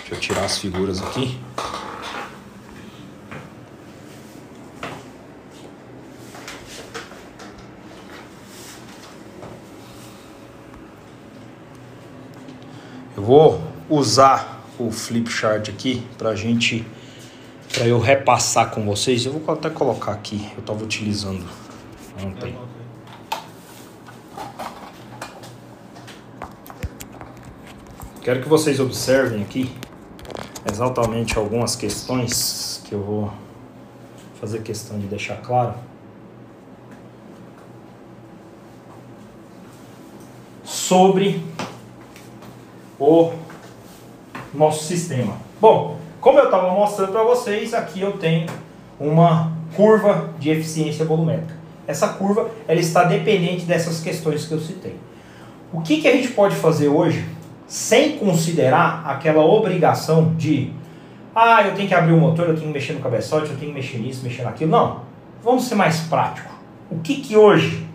[0.00, 1.38] Deixa eu tirar as figuras aqui.
[13.16, 16.86] Eu vou usar o flip chart aqui para gente,
[17.72, 19.26] para eu repassar com vocês.
[19.26, 20.48] Eu vou até colocar aqui.
[20.54, 21.44] Eu estava utilizando
[22.24, 22.56] ontem.
[28.22, 29.74] Quero que vocês observem aqui
[30.70, 33.32] exatamente algumas questões que eu vou
[34.40, 35.74] fazer questão de deixar claro.
[40.64, 41.42] Sobre
[42.98, 43.32] o
[44.54, 45.34] nosso sistema.
[45.60, 48.46] Bom, como eu estava mostrando para vocês, aqui eu tenho
[48.98, 51.58] uma curva de eficiência volumétrica.
[51.86, 54.96] Essa curva ela está dependente dessas questões que eu citei.
[55.72, 57.24] O que, que a gente pode fazer hoje
[57.66, 60.72] sem considerar aquela obrigação de
[61.34, 63.72] ah, eu tenho que abrir o motor, eu tenho que mexer no cabeçote, eu tenho
[63.72, 64.70] que mexer nisso, mexer naquilo.
[64.70, 65.02] Não.
[65.42, 66.50] Vamos ser mais prático.
[66.90, 67.86] O que, que hoje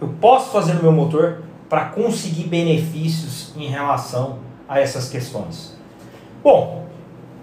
[0.00, 5.73] eu posso fazer no meu motor para conseguir benefícios em relação a essas questões?
[6.44, 6.86] Bom,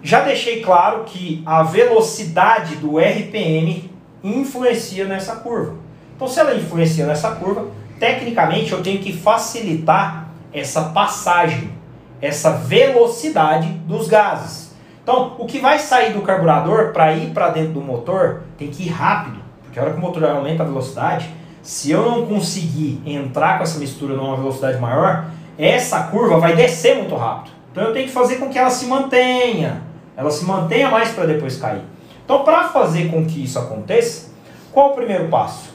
[0.02, 3.92] já deixei claro que a velocidade do RPM
[4.24, 5.76] influencia nessa curva.
[6.16, 7.68] Então, se ela influencia nessa curva,
[8.00, 11.82] tecnicamente eu tenho que facilitar essa passagem
[12.22, 14.76] essa velocidade dos gases.
[15.02, 18.84] Então, o que vai sair do carburador para ir para dentro do motor tem que
[18.84, 21.28] ir rápido, porque a hora que o motor aumenta a velocidade,
[21.64, 25.26] se eu não conseguir entrar com essa mistura numa velocidade maior,
[25.58, 27.61] essa curva vai descer muito rápido.
[27.72, 29.82] Então eu tenho que fazer com que ela se mantenha,
[30.16, 31.82] ela se mantenha mais para depois cair.
[32.24, 34.30] Então, para fazer com que isso aconteça,
[34.72, 35.74] qual o primeiro passo?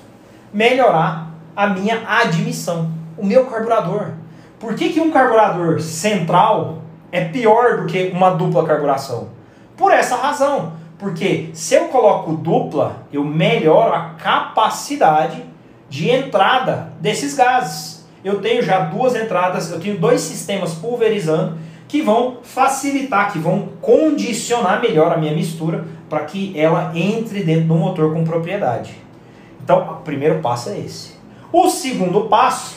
[0.52, 4.12] Melhorar a minha admissão, o meu carburador.
[4.58, 6.78] Por que, que um carburador central
[7.12, 9.28] é pior do que uma dupla carburação?
[9.76, 10.72] Por essa razão.
[10.98, 15.44] Porque se eu coloco dupla, eu melhoro a capacidade
[15.90, 18.06] de entrada desses gases.
[18.24, 21.58] Eu tenho já duas entradas, eu tenho dois sistemas pulverizando
[21.96, 27.68] que vão facilitar, que vão condicionar melhor a minha mistura para que ela entre dentro
[27.68, 28.94] do motor com propriedade.
[29.62, 31.14] Então, o primeiro passo é esse.
[31.50, 32.76] O segundo passo,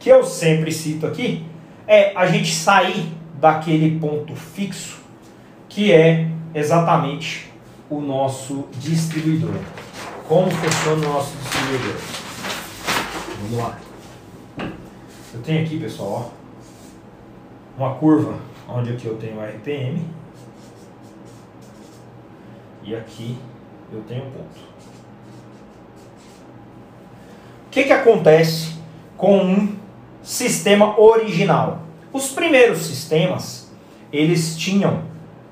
[0.00, 1.46] que eu sempre cito aqui,
[1.86, 4.98] é a gente sair daquele ponto fixo,
[5.68, 7.52] que é exatamente
[7.88, 9.54] o nosso distribuidor.
[10.26, 11.96] Como funciona o nosso distribuidor?
[13.42, 13.78] Vamos lá.
[15.32, 16.35] Eu tenho aqui, pessoal, ó,
[17.76, 18.34] uma curva
[18.68, 20.02] onde aqui eu tenho RPM
[22.82, 23.36] e aqui
[23.92, 24.66] eu tenho ponto.
[27.66, 28.76] O que, que acontece
[29.16, 29.76] com um
[30.22, 31.82] sistema original?
[32.12, 33.70] Os primeiros sistemas,
[34.12, 35.02] eles tinham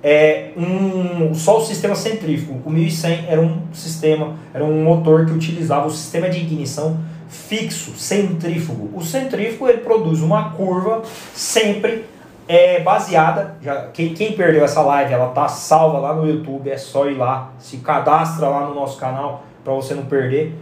[0.03, 2.63] é, um, só o sistema centrífugo.
[2.65, 7.93] O 1100 era um sistema, era um motor que utilizava o sistema de ignição fixo,
[7.97, 8.97] centrífugo.
[8.97, 11.03] O centrífugo ele produz uma curva
[11.35, 12.05] sempre
[12.47, 13.57] é, baseada.
[13.61, 17.15] Já, quem, quem perdeu essa live, ela tá salva lá no YouTube, é só ir
[17.15, 20.59] lá, se cadastra lá no nosso canal para você não perder.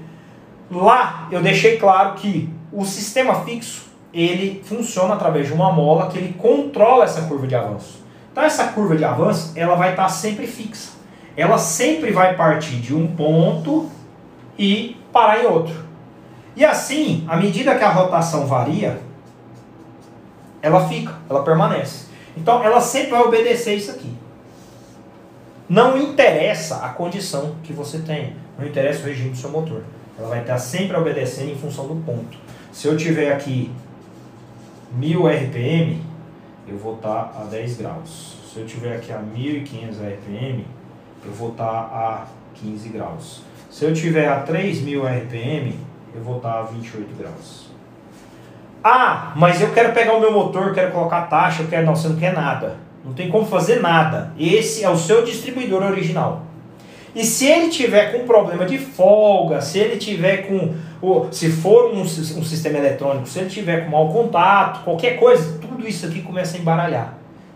[0.71, 6.19] Lá eu deixei claro que o sistema fixo ele funciona através de uma mola que
[6.19, 8.03] ele controla essa curva de avanço.
[8.31, 10.93] Então essa curva de avanço ela vai estar tá sempre fixa.
[11.37, 13.91] Ela sempre vai partir de um ponto
[14.59, 15.75] e parar em outro.
[16.55, 19.01] E assim, à medida que a rotação varia,
[20.63, 22.07] ela fica, ela permanece.
[22.37, 24.15] Então ela sempre vai obedecer isso aqui.
[25.69, 29.83] Não interessa a condição que você tem, não interessa o regime do seu motor.
[30.19, 32.39] Ela vai estar sempre obedecendo em função do ponto.
[32.71, 33.71] Se eu tiver aqui
[34.93, 36.03] 1000 RPM,
[36.69, 38.37] eu vou estar a 10 graus.
[38.53, 40.67] Se eu tiver aqui a 1500 RPM,
[41.25, 43.43] eu vou estar a 15 graus.
[43.71, 45.79] Se eu tiver a 3000 RPM,
[46.15, 47.72] eu vou estar a 28 graus.
[48.83, 51.87] Ah, mas eu quero pegar o meu motor, quero colocar taxa, eu quero.
[51.87, 52.77] Não, você não quer nada.
[53.05, 54.33] Não tem como fazer nada.
[54.39, 56.43] Esse é o seu distribuidor original.
[57.15, 60.75] E se ele tiver com problema de folga, se ele tiver com.
[61.31, 65.87] Se for um, um sistema eletrônico, se ele tiver com mau contato, qualquer coisa, tudo
[65.87, 67.15] isso aqui começa a embaralhar.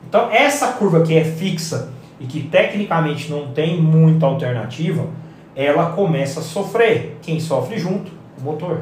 [0.08, 5.06] Então, essa curva que é fixa e que tecnicamente não tem muita alternativa,
[5.54, 7.18] ela começa a sofrer.
[7.22, 8.10] Quem sofre junto?
[8.38, 8.80] O motor.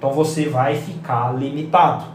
[0.00, 2.06] Então você vai ficar limitado.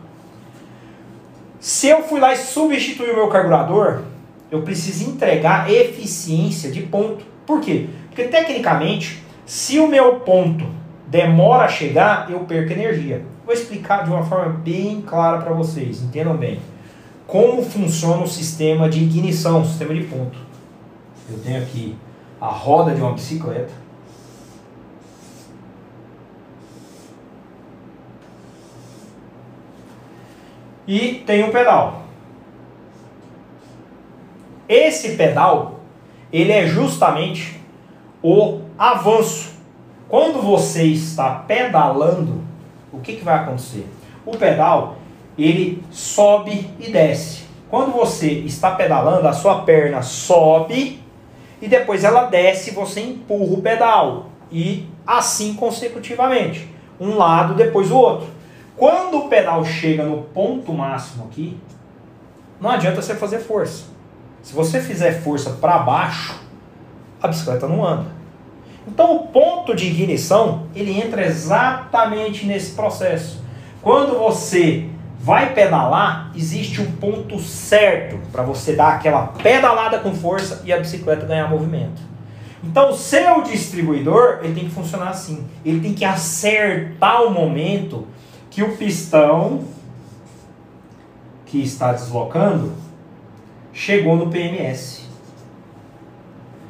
[1.59, 4.01] Se eu fui lá e substituir o meu carburador,
[4.49, 7.23] eu preciso entregar eficiência de ponto.
[7.45, 7.87] Por quê?
[8.07, 10.65] Porque tecnicamente, se o meu ponto
[11.07, 13.23] demora a chegar, eu perco energia.
[13.45, 16.59] Vou explicar de uma forma bem clara para vocês, entendam bem.
[17.27, 20.39] Como funciona o sistema de ignição, o sistema de ponto.
[21.29, 21.95] Eu tenho aqui
[22.41, 23.84] a roda de uma bicicleta.
[30.87, 32.03] E tem um pedal.
[34.67, 35.79] Esse pedal,
[36.31, 37.59] ele é justamente
[38.21, 39.53] o avanço.
[40.09, 42.43] Quando você está pedalando,
[42.91, 43.87] o que, que vai acontecer?
[44.25, 44.97] O pedal,
[45.37, 47.45] ele sobe e desce.
[47.69, 50.99] Quando você está pedalando, a sua perna sobe
[51.61, 54.27] e depois ela desce, você empurra o pedal.
[54.51, 56.69] E assim consecutivamente.
[56.99, 58.27] Um lado, depois o outro.
[58.77, 61.57] Quando o pedal chega no ponto máximo aqui,
[62.59, 63.85] não adianta você fazer força.
[64.41, 66.35] Se você fizer força para baixo,
[67.21, 68.11] a bicicleta não anda.
[68.87, 73.43] Então o ponto de ignição, ele entra exatamente nesse processo.
[73.81, 80.61] Quando você vai pedalar, existe um ponto certo para você dar aquela pedalada com força
[80.65, 82.01] e a bicicleta ganhar movimento.
[82.63, 85.45] Então o seu distribuidor, ele tem que funcionar assim.
[85.63, 88.07] Ele tem que acertar o momento
[88.55, 89.65] que o pistão
[91.45, 92.71] que está deslocando
[93.73, 95.01] chegou no PMS.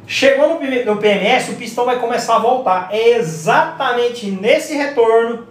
[0.07, 2.89] Chegou no, PMS, o pistão vai começar a voltar.
[2.91, 5.47] É exatamente nesse retorno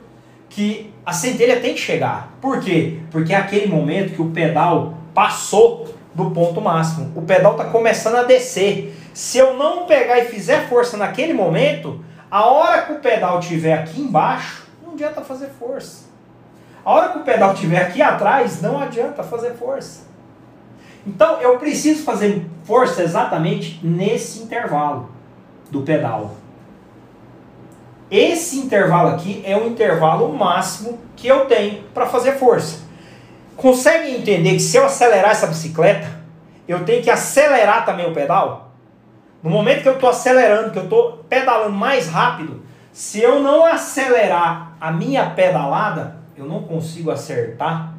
[0.51, 2.37] que a centelha tem que chegar.
[2.41, 2.99] Por quê?
[3.13, 7.13] Porque é aquele momento que o pedal passou do ponto máximo.
[7.15, 8.93] O pedal está começando a descer.
[9.15, 13.75] Se eu não pegar e fizer força naquele momento, a hora que o pedal estiver
[13.75, 16.13] aqui embaixo, não adianta fazer força.
[16.85, 20.03] A hora que o pedal estiver aqui atrás, não adianta fazer força.
[21.07, 25.09] Então eu preciso fazer força exatamente nesse intervalo
[25.71, 26.37] do pedal.
[28.11, 32.85] Esse intervalo aqui é o intervalo máximo que eu tenho para fazer força.
[33.57, 36.07] Conseguem entender que se eu acelerar essa bicicleta,
[36.67, 38.73] eu tenho que acelerar também o pedal?
[39.43, 42.63] No momento que eu estou acelerando, que eu estou pedalando mais rápido,
[42.93, 47.95] se eu não acelerar a minha pedalada, eu não consigo acertar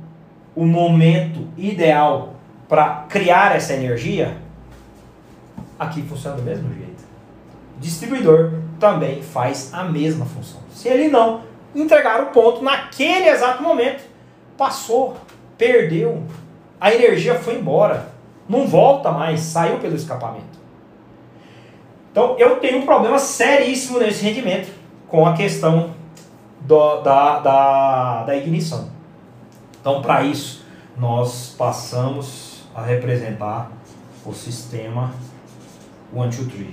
[0.56, 2.36] o momento ideal
[2.68, 4.38] para criar essa energia,
[5.78, 7.04] aqui funciona do mesmo jeito.
[7.78, 10.62] O distribuidor também faz a mesma função.
[10.72, 11.42] Se ele não
[11.74, 14.04] entregar o ponto naquele exato momento,
[14.58, 15.18] passou,
[15.58, 16.24] perdeu,
[16.80, 18.10] a energia foi embora,
[18.48, 20.56] não volta mais, saiu pelo escapamento.
[22.12, 24.72] Então eu tenho um problema seríssimo nesse rendimento
[25.08, 25.95] com a questão
[26.66, 28.90] do, da, da, da ignição.
[29.80, 30.66] Então, para isso,
[30.98, 33.72] nós passamos a representar
[34.26, 35.14] o sistema
[36.14, 36.68] 1, 2, 3.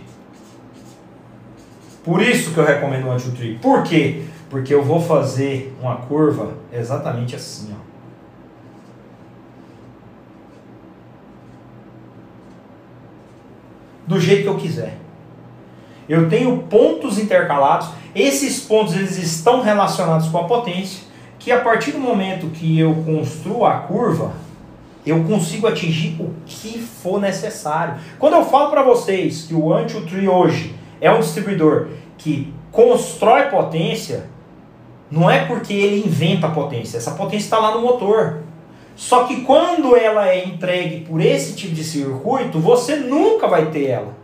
[2.03, 3.61] Por isso que eu recomendo o 1, 2, 3.
[3.61, 4.25] Por quê?
[4.49, 7.93] Porque eu vou fazer uma curva exatamente assim, ó.
[14.07, 14.99] Do jeito que eu quiser.
[16.09, 17.89] Eu tenho pontos intercalados.
[18.15, 21.05] Esses pontos eles estão relacionados com a potência,
[21.39, 24.33] que a partir do momento que eu construo a curva,
[25.05, 27.97] eu consigo atingir o que for necessário.
[28.19, 34.31] Quando eu falo para vocês que o Anti-Tree hoje é um distribuidor que constrói potência,
[35.11, 38.43] não é porque ele inventa potência, essa potência está lá no motor.
[38.95, 43.87] Só que quando ela é entregue por esse tipo de circuito, você nunca vai ter
[43.87, 44.22] ela.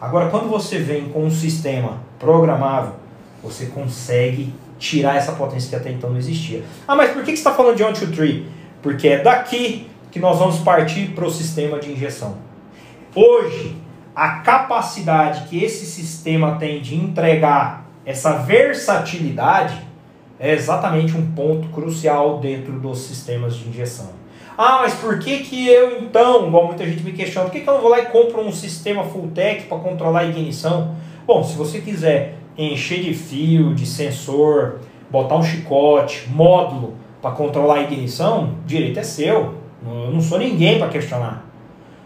[0.00, 2.94] Agora, quando você vem com um sistema programável,
[3.42, 6.62] você consegue tirar essa potência que até então não existia.
[6.86, 8.42] Ah, mas por que você está falando de 1, 2, 3?
[8.80, 12.36] Porque é daqui que nós vamos partir para o sistema de injeção.
[13.14, 13.76] Hoje,
[14.14, 19.82] a capacidade que esse sistema tem de entregar essa versatilidade
[20.38, 24.17] é exatamente um ponto crucial dentro dos sistemas de injeção.
[24.60, 27.68] Ah, mas por que, que eu então, igual muita gente me questiona, por que, que
[27.68, 30.96] eu não vou lá e compro um sistema full tech para controlar a ignição?
[31.24, 37.76] Bom, se você quiser encher de fio, de sensor, botar um chicote, módulo para controlar
[37.76, 39.54] a ignição, direito é seu.
[39.86, 41.46] Eu não sou ninguém para questionar.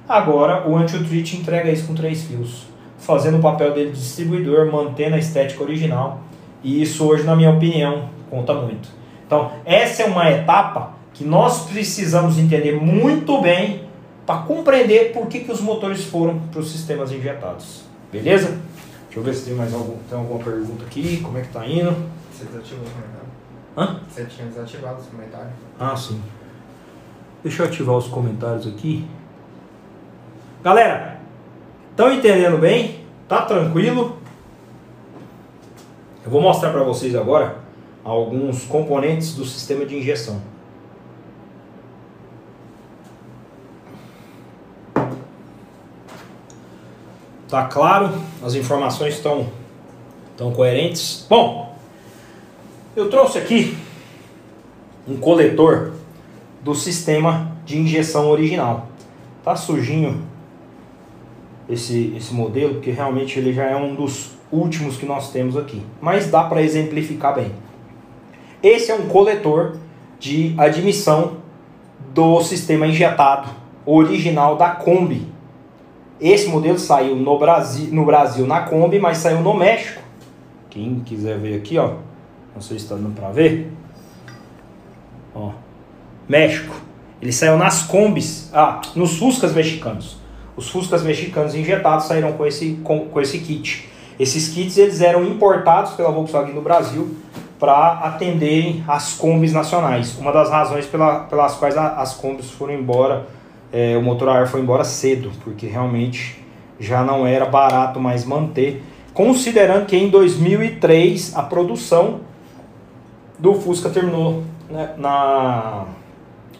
[0.07, 2.67] Agora, o Anti-Treat entrega isso com três fios,
[2.99, 6.21] fazendo o papel dele de distribuidor, mantendo a estética original.
[6.63, 8.91] E isso hoje, na minha opinião, conta muito.
[9.27, 13.87] Então, essa é uma etapa que nós precisamos entender muito bem
[14.27, 17.83] para compreender por que, que os motores foram para os sistemas injetados.
[18.11, 18.59] Beleza?
[19.05, 21.67] Deixa eu ver se tem mais algum, tem alguma pergunta aqui, como é que tá
[21.67, 21.95] indo.
[22.33, 23.33] Você desativou os comentários?
[23.77, 24.01] Hã?
[24.09, 25.53] Você tinha desativado os comentários?
[25.79, 26.21] Ah, sim.
[27.43, 29.07] Deixa eu ativar os comentários aqui.
[30.63, 31.21] Galera,
[31.91, 33.05] estão entendendo bem?
[33.29, 34.19] Tá tranquilo?
[36.25, 37.57] Eu vou mostrar para vocês agora
[38.05, 40.41] alguns componentes do sistema de injeção.
[47.53, 48.15] Tá claro?
[48.43, 49.47] As informações estão
[50.31, 51.27] estão coerentes?
[51.29, 51.77] Bom,
[52.97, 53.77] eu trouxe aqui
[55.07, 55.93] um coletor
[56.63, 58.87] do sistema de injeção original.
[59.45, 60.23] Tá sujinho
[61.69, 65.83] esse, esse modelo, porque realmente ele já é um dos últimos que nós temos aqui.
[66.01, 67.53] Mas dá para exemplificar bem.
[68.63, 69.77] Esse é um coletor
[70.19, 71.37] de admissão
[72.15, 73.51] do sistema injetado
[73.85, 75.32] original da Kombi.
[76.23, 80.01] Esse modelo saiu no Brasil, no Brasil na Kombi, mas saiu no México.
[80.71, 81.95] Quem quiser ver aqui, ó.
[82.55, 83.73] Não sei se está dando para ver.
[85.35, 85.51] Ó.
[86.29, 86.77] México.
[87.21, 90.17] Ele saiu nas Kombis, ah, nos Fuscas mexicanos.
[90.57, 93.89] Os Fuscas mexicanos injetados saíram com esse, com, com esse kit.
[94.19, 97.17] Esses kits eles eram importados pela Volkswagen no Brasil
[97.59, 100.17] para atenderem as Kombis nacionais.
[100.19, 103.27] Uma das razões pela, pelas quais a, as Kombis foram embora,
[103.73, 106.45] é, o motor a ar foi embora cedo, porque realmente
[106.79, 108.83] já não era barato mais manter,
[109.15, 112.21] considerando que em 2003 a produção
[113.39, 115.87] do Fusca terminou né, na,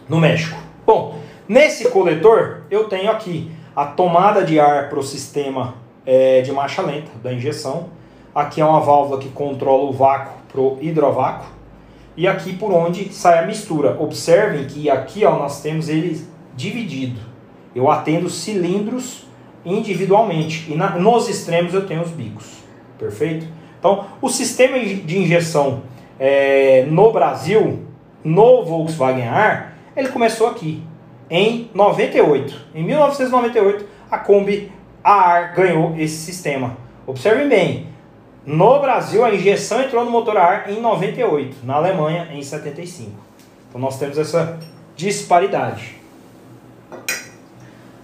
[0.09, 0.57] no México.
[0.85, 6.51] Bom, nesse coletor eu tenho aqui a tomada de ar para o sistema é, de
[6.51, 7.89] marcha lenta da injeção.
[8.33, 11.47] Aqui é uma válvula que controla o vácuo para o hidrovácuo.
[12.15, 13.97] E aqui por onde sai a mistura.
[13.99, 17.19] Observem que aqui ó, nós temos ele dividido.
[17.75, 19.25] Eu atendo cilindros
[19.65, 20.71] individualmente.
[20.71, 22.63] E na, nos extremos eu tenho os bicos.
[22.97, 23.47] Perfeito?
[23.79, 25.83] Então, o sistema de injeção
[26.19, 27.79] é, no Brasil,
[28.23, 30.81] no Volkswagen Ar, ele começou aqui,
[31.29, 32.55] em 98.
[32.73, 34.71] Em 1998, a Kombi
[35.03, 36.77] AR ganhou esse sistema.
[37.05, 37.87] Observem bem,
[38.45, 43.11] no Brasil a injeção entrou no motor ar em 98, na Alemanha em 75.
[43.69, 44.59] Então nós temos essa
[44.95, 46.02] disparidade.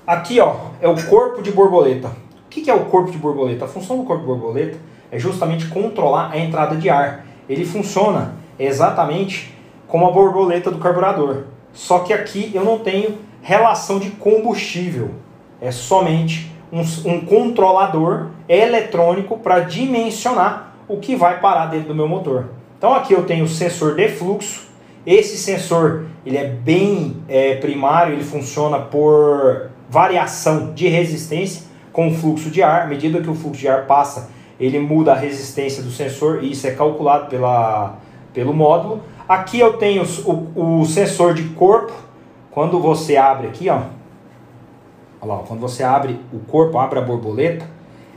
[0.10, 2.08] Aqui ó, é o corpo de borboleta.
[2.08, 3.66] O que é o corpo de borboleta?
[3.66, 4.76] A função do corpo de borboleta
[5.12, 7.28] é justamente controlar a entrada de ar.
[7.48, 9.54] Ele funciona exatamente
[9.88, 11.44] como a borboleta do carburador.
[11.74, 15.12] Só que aqui eu não tenho relação de combustível.
[15.62, 22.08] É somente um, um controlador eletrônico para dimensionar o que vai parar dentro do meu
[22.08, 22.50] motor.
[22.80, 24.70] Então aqui eu tenho o sensor de fluxo.
[25.06, 32.14] Esse sensor ele é bem é, primário, ele funciona por variação de resistência com o
[32.14, 32.84] fluxo de ar.
[32.84, 34.30] À medida que o fluxo de ar passa,
[34.60, 37.96] ele muda a resistência do sensor e isso é calculado pela,
[38.34, 39.02] pelo módulo.
[39.28, 41.94] Aqui eu tenho o, o sensor de corpo.
[42.52, 43.82] Quando você abre aqui, ó,
[45.22, 47.66] lá, quando você abre o corpo, abre a borboleta,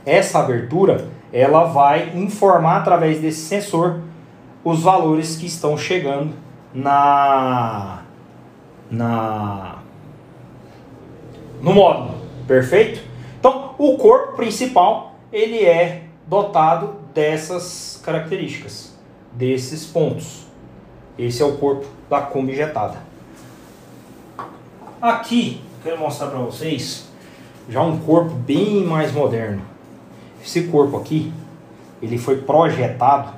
[0.05, 4.01] essa abertura ela vai informar através desse sensor
[4.63, 6.33] os valores que estão chegando
[6.73, 8.01] na
[8.89, 9.82] na
[11.63, 13.01] no módulo, perfeito?
[13.39, 18.93] Então, o corpo principal ele é dotado dessas características,
[19.31, 20.43] desses pontos.
[21.17, 22.97] Esse é o corpo da Kombi injetada.
[25.01, 27.07] Aqui, quero mostrar para vocês
[27.69, 29.61] já um corpo bem mais moderno.
[30.43, 31.31] Esse corpo aqui,
[32.01, 33.31] ele foi projetado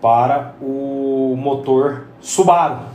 [0.00, 2.86] para o motor Subaru.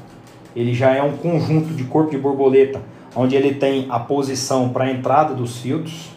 [0.56, 2.82] Ele já é um conjunto de corpo de borboleta,
[3.16, 6.10] onde ele tem a posição para a entrada dos filtros.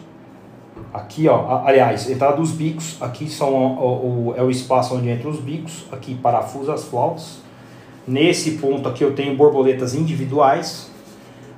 [0.93, 2.97] Aqui, ó, aliás, entrada dos bicos.
[3.01, 5.85] Aqui são o, é o espaço onde entram os bicos.
[5.91, 7.39] Aqui parafusa as flautas.
[8.07, 10.89] Nesse ponto aqui eu tenho borboletas individuais.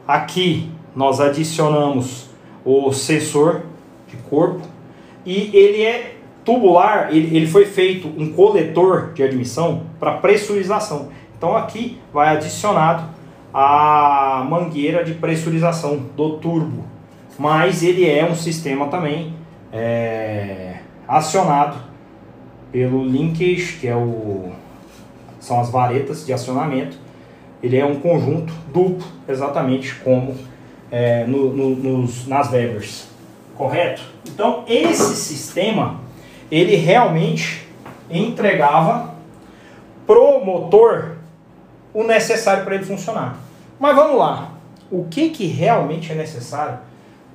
[0.07, 2.29] Aqui nós adicionamos
[2.65, 3.63] o sensor
[4.07, 4.61] de corpo
[5.25, 11.09] e ele é tubular, ele, ele foi feito um coletor de admissão para pressurização.
[11.37, 13.03] Então aqui vai adicionado
[13.53, 16.83] a mangueira de pressurização do turbo,
[17.37, 19.33] mas ele é um sistema também
[19.71, 20.77] é,
[21.07, 21.77] acionado
[22.71, 24.51] pelo linkage, que é o,
[25.39, 26.97] são as varetas de acionamento.
[27.61, 30.35] Ele é um conjunto duplo, exatamente como
[30.91, 33.07] é, no, no, nos, nas Webers,
[33.55, 34.01] correto?
[34.27, 35.99] Então esse sistema
[36.51, 37.67] ele realmente
[38.09, 39.15] entregava
[40.05, 41.16] pro motor
[41.97, 43.39] o necessário para ele funcionar.
[43.79, 44.51] Mas vamos lá,
[44.91, 46.77] o que, que realmente é necessário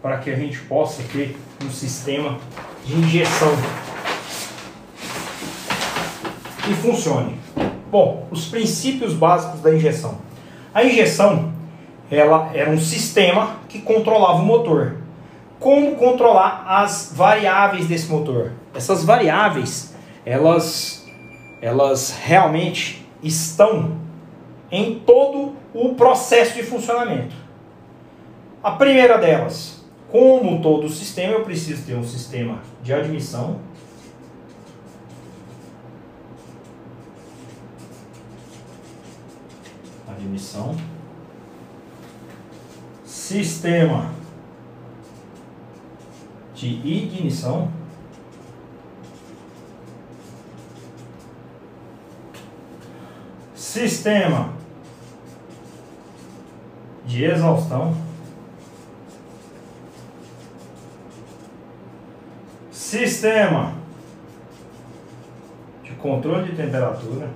[0.00, 2.38] para que a gente possa ter um sistema
[2.86, 3.50] de injeção
[6.64, 7.40] que funcione?
[7.90, 10.18] Bom, os princípios básicos da injeção.
[10.72, 11.52] A injeção
[12.08, 14.98] ela era um sistema que controlava o motor.
[15.58, 18.52] Como controlar as variáveis desse motor?
[18.72, 19.92] Essas variáveis,
[20.24, 21.04] elas,
[21.60, 24.01] elas realmente estão
[24.72, 27.36] em todo o processo de funcionamento.
[28.62, 33.60] A primeira delas, como todo sistema, eu preciso ter um sistema de admissão.
[40.08, 40.74] Admissão.
[43.04, 44.10] Sistema
[46.54, 47.70] de ignição.
[53.54, 54.61] Sistema
[57.04, 57.94] de exaustão.
[62.70, 63.74] Sistema
[65.82, 67.28] de controle de temperatura.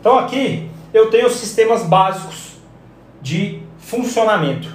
[0.00, 2.56] Então aqui eu tenho os sistemas básicos
[3.20, 4.74] de funcionamento.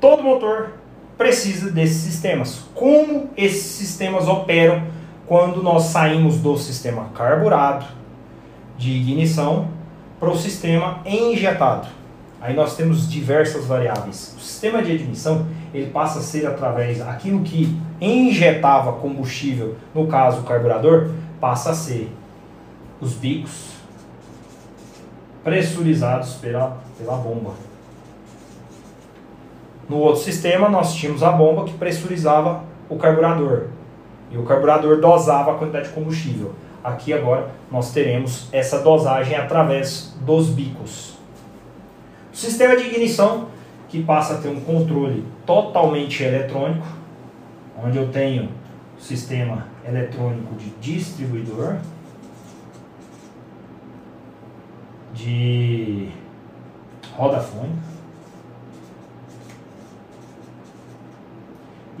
[0.00, 0.81] Todo motor
[1.22, 2.64] precisa desses sistemas.
[2.74, 4.82] Como esses sistemas operam
[5.24, 7.86] quando nós saímos do sistema carburado
[8.76, 9.68] de ignição
[10.18, 11.86] para o sistema injetado?
[12.40, 14.34] Aí nós temos diversas variáveis.
[14.36, 20.40] O sistema de admissão ele passa a ser através aquilo que injetava combustível, no caso
[20.40, 22.12] o carburador, passa a ser
[23.00, 23.74] os bicos
[25.44, 27.52] pressurizados pela, pela bomba.
[29.92, 33.66] No outro sistema, nós tínhamos a bomba que pressurizava o carburador.
[34.30, 36.54] E o carburador dosava a quantidade de combustível.
[36.82, 41.18] Aqui agora nós teremos essa dosagem através dos bicos.
[42.32, 43.48] O sistema de ignição,
[43.90, 46.86] que passa a ter um controle totalmente eletrônico,
[47.84, 48.48] onde eu tenho
[48.98, 51.76] o sistema eletrônico de distribuidor,
[55.12, 56.08] de
[57.14, 57.91] roda fônica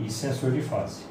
[0.04, 1.02] e sensor de fase.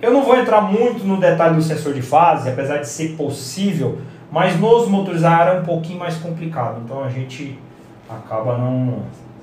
[0.00, 3.98] Eu não vou entrar muito no detalhe do sensor de fase, apesar de ser possível,
[4.30, 7.58] mas nos motorizados é um pouquinho mais complicado, então a gente
[8.08, 9.02] acaba não,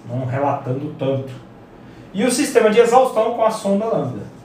[0.10, 1.32] não relatando tanto.
[2.14, 4.36] E o sistema de exaustão com a sonda lambda.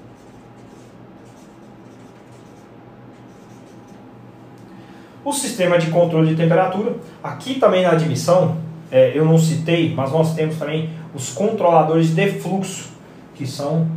[5.24, 8.56] O sistema de controle de temperatura, aqui também na admissão,
[8.90, 12.90] é, eu não citei, mas nós temos também os controladores de fluxo,
[13.34, 13.88] que são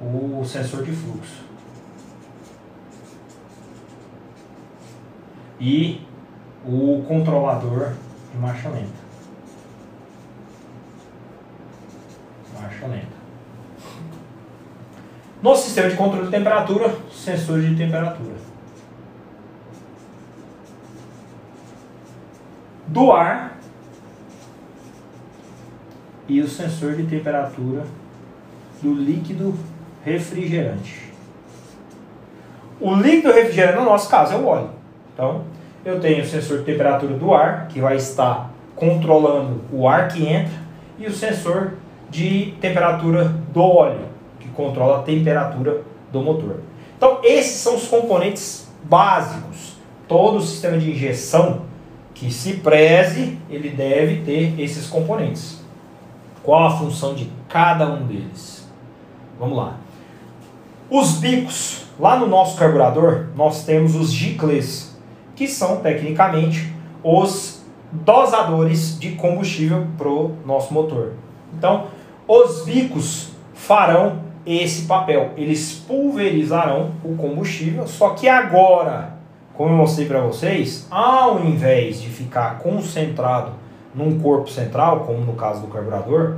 [0.00, 1.42] o sensor de fluxo.
[5.60, 6.00] E
[6.66, 7.92] o controlador
[8.32, 9.02] de marcha lenta.
[12.60, 13.22] Marcha lenta.
[15.42, 18.52] No sistema de controle de temperatura, sensor de temperatura.
[22.92, 23.56] do ar
[26.28, 27.84] e o sensor de temperatura
[28.82, 29.54] do líquido
[30.04, 31.12] refrigerante.
[32.80, 34.70] O líquido refrigerante, no nosso caso, é o óleo.
[35.14, 35.44] Então,
[35.84, 40.26] eu tenho o sensor de temperatura do ar, que vai estar controlando o ar que
[40.26, 40.52] entra,
[40.98, 41.74] e o sensor
[42.10, 44.06] de temperatura do óleo,
[44.40, 46.60] que controla a temperatura do motor.
[46.96, 49.76] Então, esses são os componentes básicos.
[50.06, 51.62] Todo o sistema de injeção
[52.12, 55.61] que se preze, ele deve ter esses componentes.
[56.42, 58.68] Qual a função de cada um deles?
[59.38, 59.76] Vamos lá.
[60.90, 64.96] Os bicos, lá no nosso carburador, nós temos os giclês,
[65.34, 66.72] que são tecnicamente
[67.02, 71.12] os dosadores de combustível para o nosso motor.
[71.56, 71.86] Então,
[72.26, 75.32] os bicos farão esse papel.
[75.36, 79.22] Eles pulverizarão o combustível, só que agora
[79.54, 83.52] como eu mostrei para vocês, ao invés de ficar concentrado
[83.94, 86.36] num corpo central, como no caso do carburador,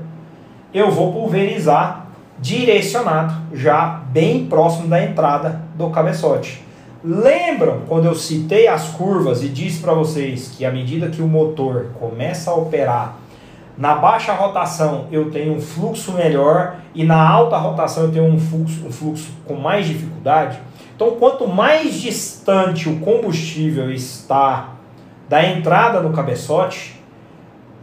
[0.73, 2.07] eu vou pulverizar
[2.39, 6.65] direcionado já bem próximo da entrada do cabeçote.
[7.03, 11.29] Lembram quando eu citei as curvas e disse para vocês que à medida que o
[11.29, 13.17] motor começa a operar
[13.77, 18.39] na baixa rotação eu tenho um fluxo melhor e na alta rotação eu tenho um
[18.39, 20.61] fluxo, um fluxo com mais dificuldade?
[20.95, 24.75] Então, quanto mais distante o combustível está
[25.29, 27.03] da entrada no cabeçote,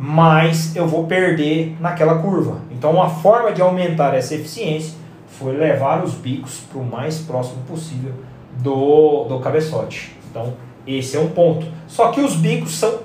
[0.01, 2.57] mais eu vou perder naquela curva.
[2.71, 4.95] Então, uma forma de aumentar essa eficiência
[5.27, 8.11] foi levar os bicos para o mais próximo possível
[8.57, 10.17] do, do cabeçote.
[10.27, 10.55] Então,
[10.87, 11.67] esse é um ponto.
[11.87, 13.01] Só que os bicos são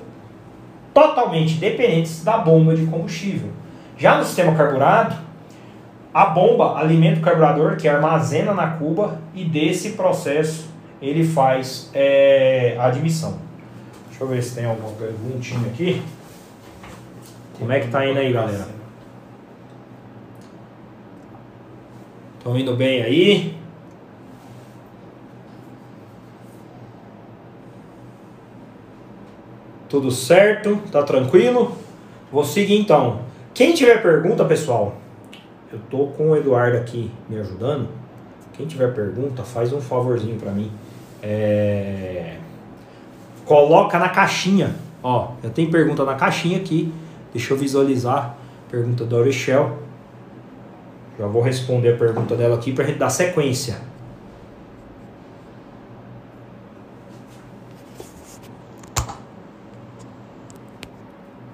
[0.94, 3.50] totalmente dependentes da bomba de combustível.
[3.98, 5.16] Já no sistema carburado,
[6.14, 10.70] a bomba alimenta o carburador que armazena na cuba e desse processo
[11.02, 13.34] ele faz é, a admissão.
[14.08, 16.02] Deixa eu ver se tem alguma perguntinha aqui.
[17.58, 18.68] Como é que tá indo aí, galera?
[22.38, 23.56] Estão indo bem aí?
[29.88, 30.76] Tudo certo?
[30.92, 31.76] Tá tranquilo?
[32.30, 33.20] Vou seguir então.
[33.54, 34.96] Quem tiver pergunta, pessoal,
[35.72, 37.88] eu tô com o Eduardo aqui me ajudando.
[38.52, 40.70] Quem tiver pergunta, faz um favorzinho para mim.
[41.22, 42.36] É...
[43.44, 44.74] Coloca na caixinha.
[45.02, 46.92] Ó, eu tenho pergunta na caixinha aqui.
[47.36, 48.34] Deixa eu visualizar.
[48.70, 49.76] Pergunta da Aurichel.
[51.18, 53.76] Já vou responder a pergunta dela aqui pra gente dar sequência.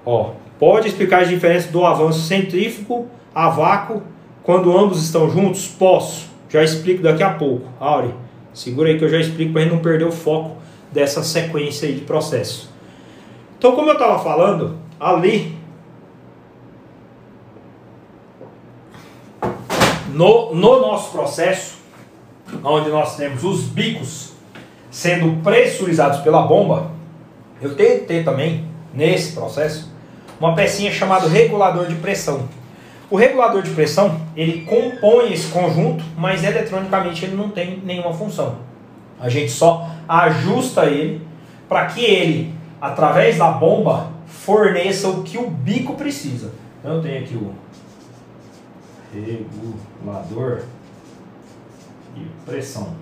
[0.05, 4.01] Ó, pode explicar as diferenças do avanço centrífugo a vácuo
[4.41, 5.67] quando ambos estão juntos?
[5.67, 6.29] Posso.
[6.47, 7.67] Já explico daqui a pouco.
[7.77, 8.13] Auri,
[8.53, 10.55] segura aí que eu já explico para a gente não perder o foco
[10.93, 12.71] dessa sequência aí de processo.
[13.57, 15.61] Então, como eu estava falando, ali
[20.13, 21.79] no, no nosso processo,
[22.63, 24.33] onde nós temos os bicos
[24.91, 26.91] sendo pressurizados pela bomba,
[27.59, 29.91] eu ter também, nesse processo,
[30.39, 32.47] uma pecinha chamada regulador de pressão.
[33.09, 38.57] O regulador de pressão, ele compõe esse conjunto, mas eletronicamente ele não tem nenhuma função.
[39.19, 41.25] A gente só ajusta ele
[41.67, 46.51] para que ele, através da bomba, forneça o que o bico precisa.
[46.79, 47.62] Então eu tenho aqui o
[49.19, 50.63] regulador
[52.15, 52.95] de pressão.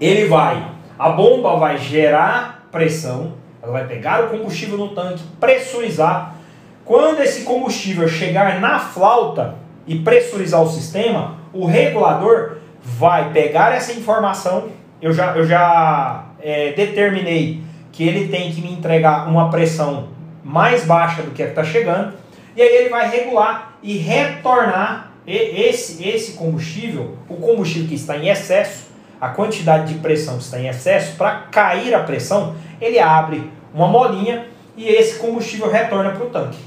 [0.00, 6.36] Ele vai, a bomba vai gerar pressão, ela vai pegar o combustível no tanque, pressurizar
[6.84, 9.54] quando esse combustível chegar na flauta
[9.86, 14.68] e pressurizar o sistema, o regulador vai pegar essa informação.
[15.00, 20.08] Eu já, eu já é, determinei que ele tem que me entregar uma pressão
[20.42, 22.14] mais baixa do que a que está chegando.
[22.56, 28.28] E aí ele vai regular e retornar esse, esse combustível, o combustível que está em
[28.28, 33.50] excesso, a quantidade de pressão que está em excesso, para cair a pressão, ele abre
[33.72, 36.58] uma molinha e esse combustível retorna para o tanque.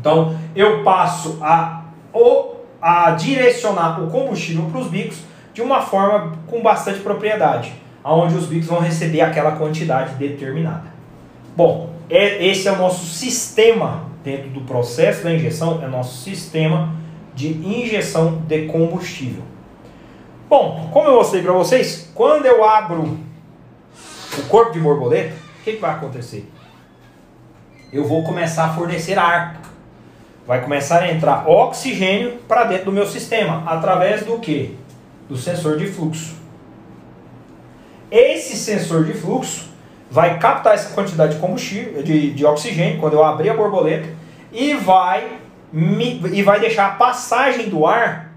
[0.00, 1.84] Então eu passo a
[2.84, 5.16] a direcionar o combustível para os bicos
[5.54, 7.72] de uma forma com bastante propriedade,
[8.04, 10.84] onde os bicos vão receber aquela quantidade determinada.
[11.56, 16.94] Bom, é, esse é o nosso sistema dentro do processo da injeção, é nosso sistema
[17.34, 19.42] de injeção de combustível.
[20.48, 23.18] Bom, como eu mostrei para vocês, quando eu abro
[24.38, 26.50] o corpo de borboleta, o que, que vai acontecer?
[27.92, 29.60] Eu vou começar a fornecer ar.
[30.46, 34.76] Vai começar a entrar oxigênio para dentro do meu sistema, através do que?
[35.28, 36.34] Do sensor de fluxo.
[38.10, 39.73] Esse sensor de fluxo
[40.10, 44.08] vai captar essa quantidade de combustível, de, de oxigênio, quando eu abrir a borboleta,
[44.52, 45.38] e vai,
[45.72, 48.32] me, e vai deixar a passagem do ar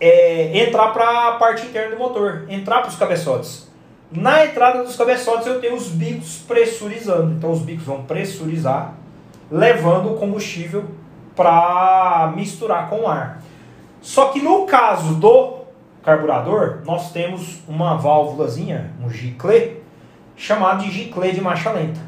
[0.00, 3.68] é, entrar para a parte interna do motor, entrar para os cabeçotes.
[4.10, 7.32] Na entrada dos cabeçotes eu tenho os bicos pressurizando.
[7.34, 8.94] Então os bicos vão pressurizar,
[9.50, 10.84] levando o combustível
[11.36, 13.40] para misturar com o ar.
[14.00, 15.60] Só que no caso do
[16.02, 19.79] carburador, nós temos uma válvulazinha, um giclê,
[20.40, 22.00] chamado de giclê de marcha lenta.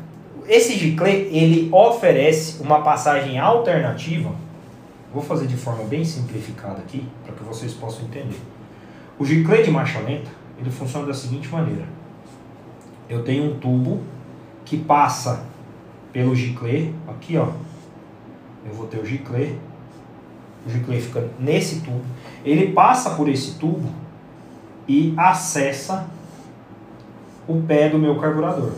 [0.49, 4.35] Esse giclê, ele oferece uma passagem alternativa,
[5.13, 8.41] vou fazer de forma bem simplificada aqui, para que vocês possam entender.
[9.19, 11.85] O giclê de marcha lenta, ele funciona da seguinte maneira.
[13.07, 14.01] Eu tenho um tubo
[14.65, 15.45] que passa
[16.11, 17.49] pelo giclê, aqui ó,
[18.65, 19.57] eu vou ter o giclê,
[20.67, 22.03] o giclê fica nesse tubo,
[22.43, 23.91] ele passa por esse tubo
[24.89, 26.09] e acessa
[27.53, 28.73] o pé do meu carburador.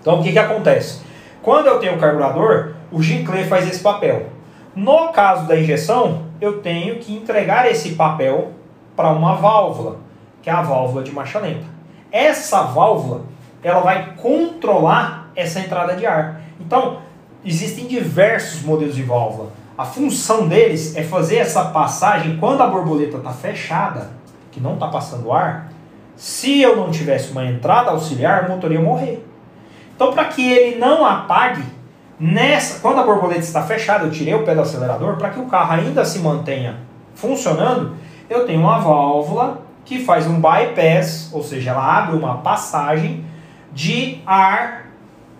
[0.00, 1.00] Então o que, que acontece?
[1.42, 4.26] Quando eu tenho o carburador, o giclê faz esse papel.
[4.74, 8.52] No caso da injeção, eu tenho que entregar esse papel
[8.96, 9.98] para uma válvula,
[10.42, 11.66] que é a válvula de marcha lenta.
[12.10, 13.22] Essa válvula,
[13.62, 16.40] ela vai controlar essa entrada de ar.
[16.60, 16.98] Então,
[17.44, 19.50] existem diversos modelos de válvula.
[19.76, 24.10] A função deles é fazer essa passagem quando a borboleta está fechada,
[24.58, 25.70] que não está passando ar.
[26.16, 29.24] Se eu não tivesse uma entrada auxiliar, o motor ia morrer.
[29.94, 31.62] Então, para que ele não apague,
[32.18, 35.46] nessa, quando a borboleta está fechada, eu tirei o pé do acelerador, para que o
[35.46, 36.76] carro ainda se mantenha
[37.14, 37.96] funcionando,
[38.28, 43.24] eu tenho uma válvula que faz um bypass, ou seja, ela abre uma passagem
[43.72, 44.86] de ar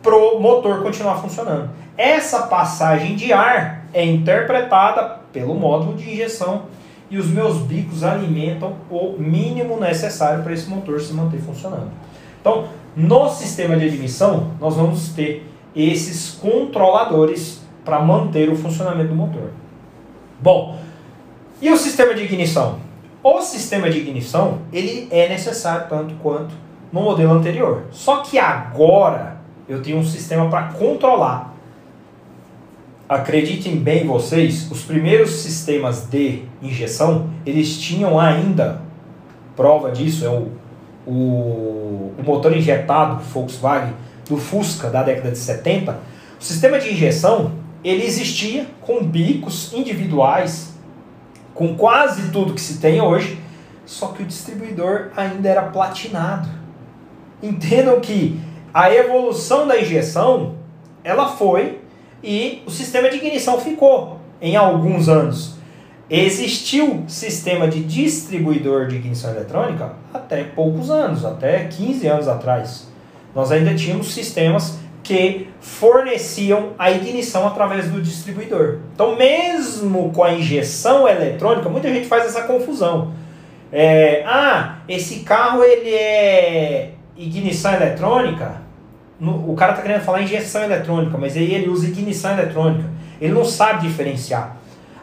[0.03, 1.71] para o motor continuar funcionando.
[1.97, 6.63] Essa passagem de ar é interpretada pelo módulo de injeção
[7.11, 11.91] e os meus bicos alimentam o mínimo necessário para esse motor se manter funcionando.
[12.41, 19.15] Então, no sistema de admissão, nós vamos ter esses controladores para manter o funcionamento do
[19.15, 19.51] motor.
[20.41, 20.79] Bom,
[21.61, 22.79] e o sistema de ignição?
[23.23, 26.55] O sistema de ignição, ele é necessário tanto quanto
[26.93, 27.85] no modelo anterior.
[27.91, 29.39] Só que agora
[29.69, 31.48] eu tenho um sistema para controlar.
[33.09, 38.83] Acreditem bem vocês, os primeiros sistemas de injeção, eles tinham ainda,
[39.57, 40.49] prova disso é o
[41.09, 43.95] o, o motor injetado Volkswagen
[44.29, 45.99] do Fusca da década de 70,
[46.39, 47.53] o sistema de injeção
[47.83, 50.75] ele existia com bicos individuais,
[51.55, 53.41] com quase tudo que se tem hoje,
[53.87, 56.49] só que o distribuidor ainda era platinado.
[57.43, 58.39] Entendam que
[58.75, 60.57] a evolução da injeção
[61.03, 61.81] ela foi
[62.23, 65.57] e o sistema de ignição ficou em alguns anos.
[66.11, 72.89] Existiu sistema de distribuidor de ignição eletrônica até poucos anos, até 15 anos atrás.
[73.35, 78.79] Nós ainda tínhamos sistemas que forneciam a ignição através do distribuidor.
[78.95, 83.13] Então, mesmo com a injeção eletrônica, muita gente faz essa confusão.
[83.73, 88.68] É, ah, esse carro ele é ignição eletrônica.
[89.21, 92.89] O cara está querendo falar injeção eletrônica, mas aí ele usa ignição eletrônica.
[93.21, 94.57] Ele não sabe diferenciar.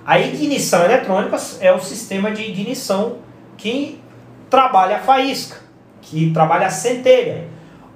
[0.05, 3.18] A ignição eletrônica é o sistema de ignição
[3.57, 3.99] que
[4.49, 5.57] trabalha a faísca,
[6.01, 7.47] que trabalha a centelha.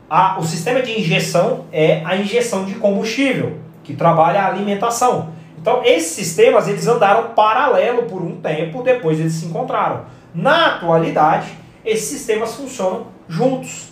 [0.09, 5.29] A, o sistema de injeção é a injeção de combustível, que trabalha a alimentação.
[5.61, 10.05] Então, esses sistemas eles andaram paralelo por um tempo, depois eles se encontraram.
[10.33, 11.51] Na atualidade,
[11.85, 13.89] esses sistemas funcionam juntos.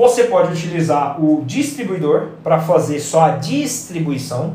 [0.00, 4.54] Você pode utilizar o distribuidor para fazer só a distribuição.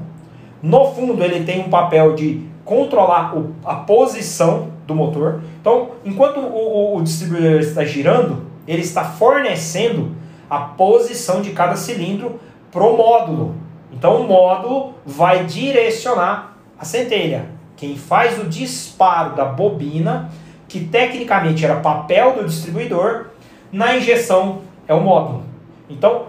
[0.59, 5.41] No fundo, ele tem um papel de controlar o, a posição do motor.
[5.61, 10.15] Então, enquanto o, o, o distribuidor está girando, ele está fornecendo
[10.49, 12.39] a posição de cada cilindro
[12.71, 13.53] para o módulo.
[13.93, 17.49] Então, o módulo vai direcionar a centelha.
[17.77, 20.27] Quem faz o disparo da bobina,
[20.67, 23.27] que tecnicamente era papel do distribuidor,
[23.71, 25.43] na injeção é o módulo.
[25.89, 26.27] Então,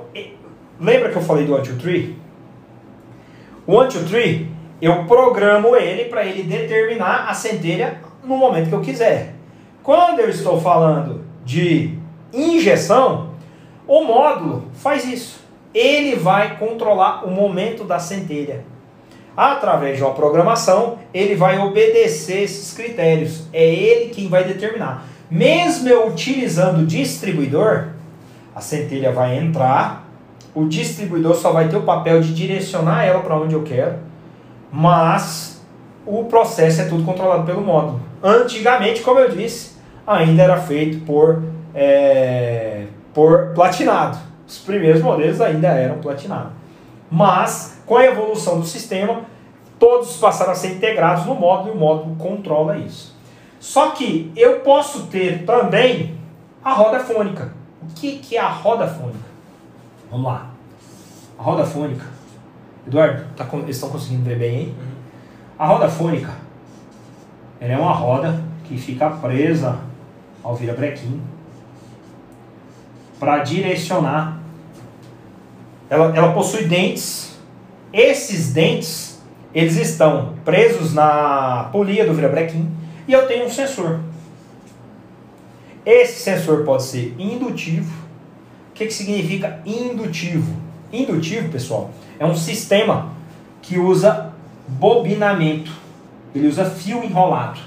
[0.80, 2.16] lembra que eu falei do anti tree?
[3.66, 4.46] O 1, 2, 3,
[4.80, 9.34] eu programo ele para ele determinar a centelha no momento que eu quiser.
[9.82, 11.98] Quando eu estou falando de
[12.32, 13.30] injeção,
[13.86, 15.40] o módulo faz isso.
[15.74, 18.64] Ele vai controlar o momento da centelha.
[19.36, 23.46] Através de uma programação, ele vai obedecer esses critérios.
[23.52, 25.04] É ele quem vai determinar.
[25.30, 27.88] Mesmo eu utilizando distribuidor,
[28.57, 30.09] a centelha vai entrar,
[30.54, 33.96] o distribuidor só vai ter o papel de direcionar ela para onde eu quero,
[34.72, 35.62] mas
[36.07, 38.00] o processo é tudo controlado pelo módulo.
[38.22, 39.76] Antigamente, como eu disse,
[40.07, 41.42] ainda era feito por,
[41.74, 44.16] é, por platinado.
[44.48, 46.52] Os primeiros modelos ainda eram platinados.
[47.11, 49.20] Mas, com a evolução do sistema,
[49.78, 53.14] todos passaram a ser integrados no módulo e o módulo controla isso.
[53.61, 56.16] Só que eu posso ter também
[56.64, 57.55] a roda fônica.
[57.91, 59.26] O que, que é a roda fônica?
[60.11, 60.51] Vamos lá.
[61.39, 62.05] A roda fônica.
[62.87, 64.66] Eduardo, tá, eles estão conseguindo ver bem aí?
[64.66, 64.97] Uhum.
[65.59, 66.47] A roda fônica
[67.61, 69.78] ela é uma roda que fica presa
[70.43, 71.20] ao virabrequim
[73.18, 74.39] para direcionar.
[75.89, 77.39] Ela, ela possui dentes.
[77.93, 79.22] Esses dentes
[79.55, 82.70] eles estão presos na polia do virabrequim
[83.09, 84.01] e eu tenho um sensor.
[85.87, 87.93] Esse sensor pode ser indutivo.
[88.70, 90.57] O que, que significa indutivo?
[90.93, 93.12] Indutivo, pessoal, é um sistema
[93.62, 94.32] que usa
[94.66, 95.70] bobinamento.
[96.34, 97.61] Ele usa fio enrolado.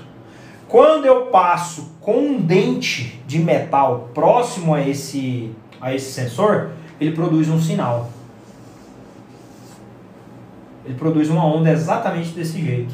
[0.67, 7.11] Quando eu passo com um dente de metal próximo a esse, a esse sensor, ele
[7.11, 8.09] produz um sinal.
[10.85, 12.93] Ele produz uma onda exatamente desse jeito.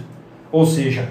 [0.51, 1.09] Ou seja,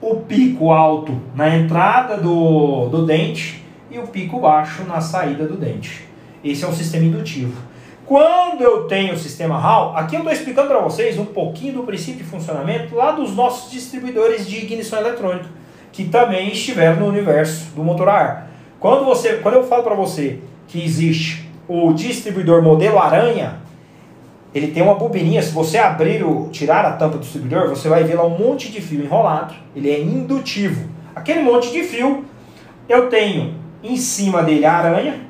[0.00, 5.56] o pico alto na entrada do, do dente e o pico baixo na saída do
[5.56, 6.06] dente.
[6.44, 7.68] Esse é um sistema indutivo.
[8.06, 11.82] Quando eu tenho o sistema HAL, aqui eu estou explicando para vocês um pouquinho do
[11.82, 15.46] princípio de funcionamento lá dos nossos distribuidores de ignição eletrônica,
[15.92, 18.50] que também estiveram no universo do motor a ar.
[18.80, 20.38] Quando, você, quando eu falo para você
[20.68, 23.56] que existe o distribuidor modelo aranha,
[24.54, 28.02] ele tem uma bobininha, se você abrir o, tirar a tampa do distribuidor, você vai
[28.04, 29.54] ver lá um monte de fio enrolado.
[29.76, 30.88] Ele é indutivo.
[31.14, 32.24] Aquele monte de fio,
[32.88, 35.20] eu tenho em cima dele a aranha.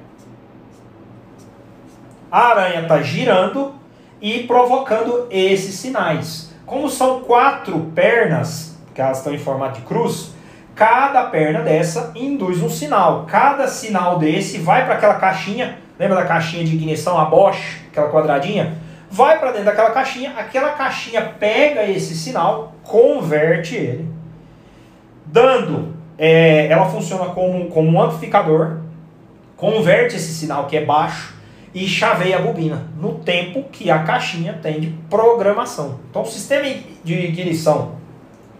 [2.30, 3.74] A aranha está girando
[4.20, 6.52] e provocando esses sinais.
[6.64, 10.32] Como são quatro pernas, que elas estão em formato de cruz,
[10.74, 13.26] cada perna dessa induz um sinal.
[13.26, 18.10] Cada sinal desse vai para aquela caixinha, lembra da caixinha de ignição, a Bosch, aquela
[18.10, 18.78] quadradinha?
[19.10, 24.08] Vai para dentro daquela caixinha, aquela caixinha pega esse sinal, converte ele,
[25.26, 28.78] dando, é, ela funciona como, como um amplificador,
[29.56, 31.34] converte esse sinal que é baixo
[31.74, 36.00] e chaveia a bobina no tempo que a caixinha tem de programação.
[36.10, 36.68] Então o sistema
[37.04, 37.96] de ignição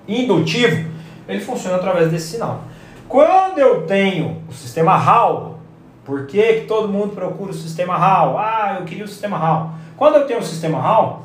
[0.07, 0.91] indutivo,
[1.29, 2.65] ele funciona através desse sinal.
[3.09, 5.59] Quando eu tenho o sistema HAL,
[6.05, 8.39] por que, que todo mundo procura o sistema HAL?
[8.39, 9.75] Ah, eu queria o sistema HAL.
[9.99, 11.25] Quando eu tenho o sistema HAL,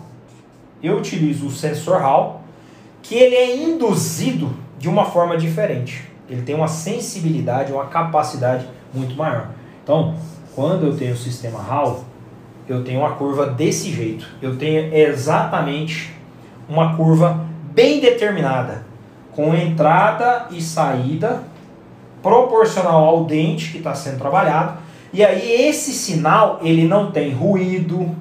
[0.82, 2.41] eu utilizo o sensor HAL,
[3.03, 6.09] que ele é induzido de uma forma diferente.
[6.28, 9.49] Ele tem uma sensibilidade, uma capacidade muito maior.
[9.84, 10.15] Então,
[10.55, 12.03] quando eu tenho o sistema HAL,
[12.67, 14.28] eu tenho uma curva desse jeito.
[14.41, 16.11] Eu tenho exatamente
[16.67, 18.86] uma curva bem determinada,
[19.34, 21.43] com entrada e saída
[22.24, 24.80] proporcional ao dente que está sendo trabalhado.
[25.11, 28.15] E aí esse sinal ele não tem ruído,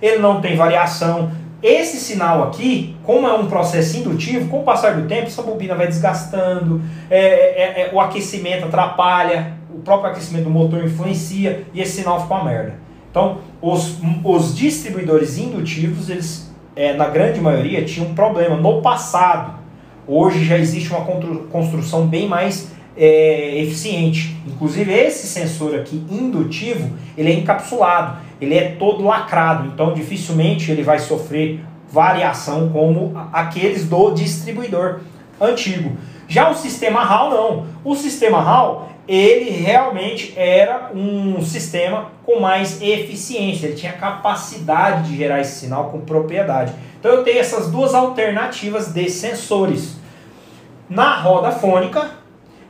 [0.00, 1.30] ele não tem variação.
[1.62, 5.74] Esse sinal aqui, como é um processo indutivo, com o passar do tempo, essa bobina
[5.74, 6.80] vai desgastando,
[7.10, 12.22] é, é, é, o aquecimento atrapalha, o próprio aquecimento do motor influencia e esse sinal
[12.22, 12.74] fica uma merda.
[13.10, 19.58] Então, os, os distribuidores indutivos, eles, é, na grande maioria, tinham um problema no passado.
[20.06, 21.04] Hoje já existe uma
[21.50, 24.36] construção bem mais é, eficiente.
[24.46, 30.82] Inclusive, esse sensor aqui indutivo, ele é encapsulado ele é todo lacrado, então dificilmente ele
[30.82, 31.60] vai sofrer
[31.90, 35.00] variação como aqueles do distribuidor
[35.40, 35.96] antigo.
[36.28, 37.66] Já o sistema HAL não.
[37.84, 45.16] O sistema HAL, ele realmente era um sistema com mais eficiência, ele tinha capacidade de
[45.16, 46.72] gerar esse sinal com propriedade.
[46.98, 49.96] Então eu tenho essas duas alternativas de sensores.
[50.88, 52.10] Na roda fônica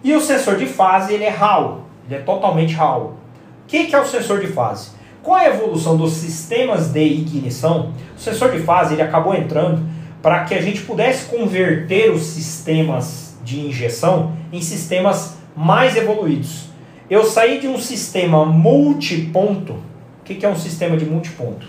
[0.03, 3.17] e o sensor de fase, ele é HAL, ele é totalmente HAL.
[3.65, 4.93] O que, que é o sensor de fase?
[5.23, 9.87] Com a evolução dos sistemas de ignição, o sensor de fase ele acabou entrando
[10.23, 16.71] para que a gente pudesse converter os sistemas de injeção em sistemas mais evoluídos.
[17.09, 19.75] Eu saí de um sistema multiponto.
[20.21, 21.67] O que é um sistema de multiponto?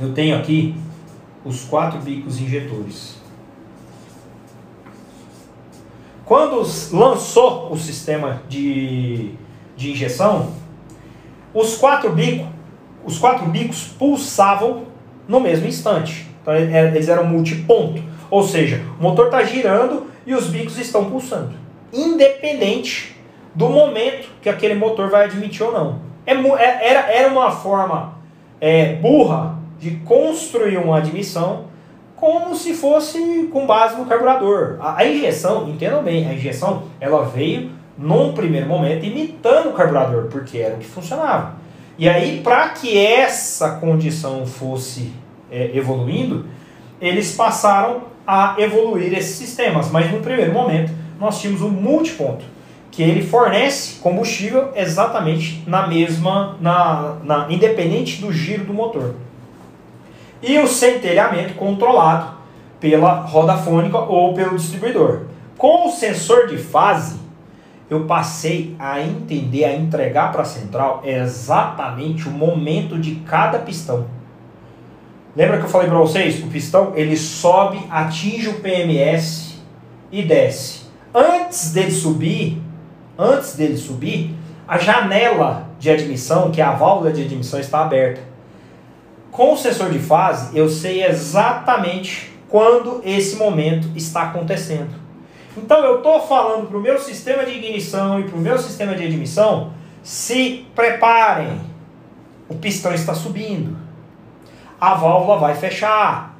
[0.00, 0.74] Eu tenho aqui
[1.44, 3.20] os quatro bicos injetores.
[6.24, 9.32] Quando lançou o sistema de,
[9.76, 10.52] de injeção,
[11.54, 12.46] os quatro bicos,
[13.04, 14.84] os quatro bicos pulsavam
[15.26, 16.26] no mesmo instante.
[16.42, 21.54] Então eles eram multiponto, ou seja, o motor está girando e os bicos estão pulsando,
[21.92, 23.16] independente
[23.54, 25.98] do momento que aquele motor vai admitir ou não.
[26.26, 28.14] É, é era, era uma forma
[28.60, 31.64] é, burra de construir uma admissão
[32.14, 34.76] como se fosse com base no carburador.
[34.78, 37.70] A, a, injeção, entendam bem, a injeção ela veio
[38.00, 41.54] num primeiro momento imitando o carburador, porque era o que funcionava.
[41.98, 45.12] E aí, para que essa condição fosse
[45.50, 46.46] é, evoluindo,
[46.98, 49.90] eles passaram a evoluir esses sistemas.
[49.90, 52.44] Mas no primeiro momento, nós tínhamos um multiponto,
[52.90, 59.14] que ele fornece combustível exatamente na mesma, na, na independente do giro do motor
[60.42, 62.34] e o centelhamento controlado
[62.80, 65.24] pela roda fônica ou pelo distribuidor.
[65.58, 67.20] Com o sensor de fase,
[67.90, 74.06] eu passei a entender, a entregar para a central exatamente o momento de cada pistão.
[75.34, 76.40] Lembra que eu falei para vocês?
[76.42, 79.56] O pistão ele sobe, atinge o PMS
[80.12, 80.82] e desce.
[81.12, 82.62] Antes dele subir,
[83.18, 84.36] antes dele subir,
[84.68, 88.20] a janela de admissão, que é a válvula de admissão, está aberta.
[89.32, 94.99] Com o sensor de fase, eu sei exatamente quando esse momento está acontecendo.
[95.56, 98.94] Então eu estou falando para o meu sistema de ignição e para o meu sistema
[98.94, 99.72] de admissão,
[100.02, 101.60] se preparem,
[102.48, 103.76] o pistão está subindo,
[104.80, 106.38] a válvula vai fechar,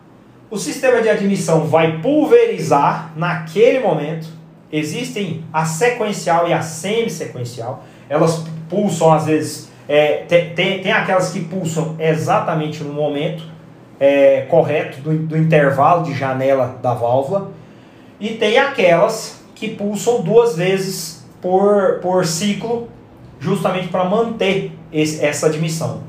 [0.50, 4.28] o sistema de admissão vai pulverizar naquele momento.
[4.72, 11.32] Existem a sequencial e a semi-sequencial, elas pulsam às vezes é, tem, tem, tem, aquelas
[11.32, 13.42] que pulsam exatamente no momento
[13.98, 17.50] é, correto do, do intervalo de janela da válvula.
[18.20, 22.88] E tem aquelas que pulsam duas vezes por, por ciclo,
[23.40, 26.02] justamente para manter esse, essa admissão.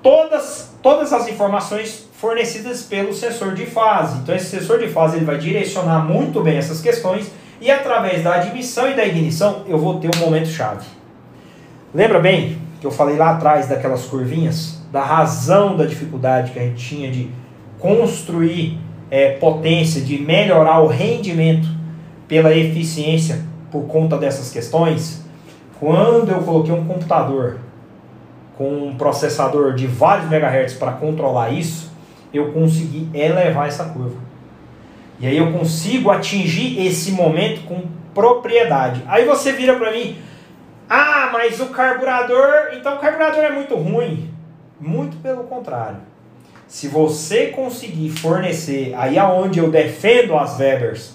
[0.00, 4.18] Todas, todas as informações fornecidas pelo sensor de fase.
[4.18, 7.30] Então esse sensor de fase ele vai direcionar muito bem essas questões
[7.60, 10.86] e através da admissão e da ignição eu vou ter um momento chave.
[11.92, 16.62] Lembra bem que eu falei lá atrás daquelas curvinhas, da razão da dificuldade que a
[16.62, 17.28] gente tinha de
[17.78, 18.78] construir
[19.12, 21.68] é, potência, de melhorar o rendimento
[22.26, 25.22] pela eficiência por conta dessas questões?
[25.78, 27.58] Quando eu coloquei um computador
[28.56, 31.92] com um processador de vários megahertz para controlar isso,
[32.32, 34.16] eu consegui elevar essa curva.
[35.20, 37.82] E aí eu consigo atingir esse momento com
[38.14, 39.02] propriedade.
[39.06, 40.16] Aí você vira para mim,
[40.88, 42.70] ah, mas o carburador.
[42.72, 44.32] Então o carburador é muito ruim.
[44.80, 45.98] Muito pelo contrário.
[46.72, 51.12] Se você conseguir fornecer, aí aonde eu defendo as Webers,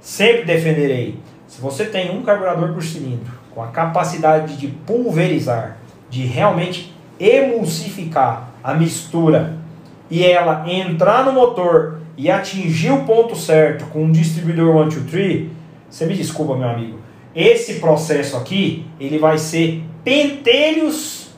[0.00, 1.18] sempre defenderei.
[1.48, 5.78] Se você tem um carburador por cilindro com a capacidade de pulverizar,
[6.08, 9.56] de realmente emulsificar a mistura
[10.08, 15.10] e ela entrar no motor e atingir o ponto certo com um distribuidor 1, 2,
[15.10, 15.50] 3,
[15.90, 17.00] você me desculpa, meu amigo,
[17.34, 21.30] esse processo aqui, ele vai ser pentelhos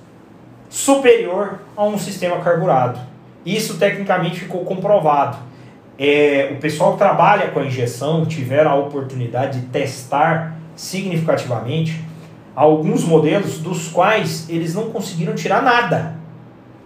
[0.68, 3.08] superior a um sistema carburado.
[3.44, 5.38] Isso tecnicamente ficou comprovado.
[5.98, 12.00] É, o pessoal que trabalha com a injeção tiveram a oportunidade de testar significativamente
[12.54, 16.16] alguns modelos dos quais eles não conseguiram tirar nada.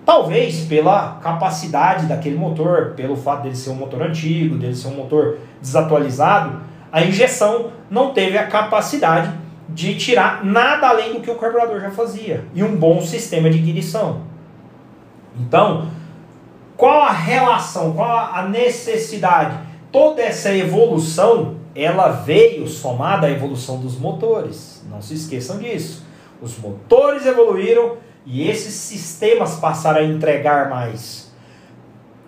[0.04, 4.96] Talvez pela capacidade daquele motor, pelo fato dele ser um motor antigo, dele ser um
[4.96, 9.32] motor desatualizado, a injeção não teve a capacidade
[9.68, 13.58] de tirar nada além do que o carburador já fazia e um bom sistema de
[13.58, 14.22] ignição.
[15.40, 15.88] Então,
[16.82, 19.56] qual a relação, qual a necessidade?
[19.92, 24.82] Toda essa evolução, ela veio somada à evolução dos motores.
[24.90, 26.04] Não se esqueçam disso.
[26.40, 31.32] Os motores evoluíram e esses sistemas passaram a entregar mais.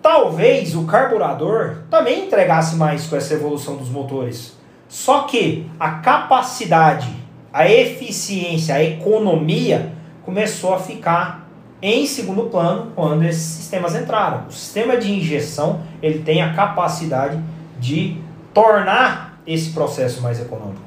[0.01, 4.57] Talvez o carburador também entregasse mais com essa evolução dos motores.
[4.87, 7.13] Só que a capacidade,
[7.51, 9.91] a eficiência, a economia
[10.23, 11.44] começou a ficar
[11.87, 14.47] em segundo plano quando esses sistemas entraram.
[14.47, 17.39] O sistema de injeção ele tem a capacidade
[17.79, 18.17] de
[18.51, 20.81] tornar esse processo mais econômico.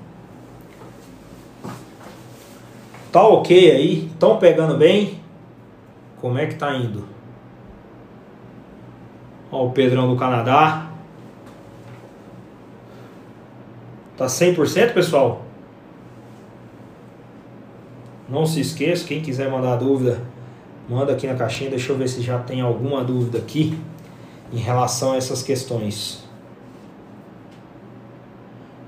[3.12, 4.06] Tá ok aí?
[4.06, 5.20] Estão pegando bem?
[6.20, 7.06] Como é que tá indo?
[9.52, 10.90] Ó, o Pedrão do Canadá.
[14.16, 15.42] Tá 100%, pessoal?
[18.28, 20.20] Não se esqueça, quem quiser mandar dúvida,
[20.88, 21.70] manda aqui na caixinha.
[21.70, 23.78] Deixa eu ver se já tem alguma dúvida aqui.
[24.52, 26.24] em relação a essas questões.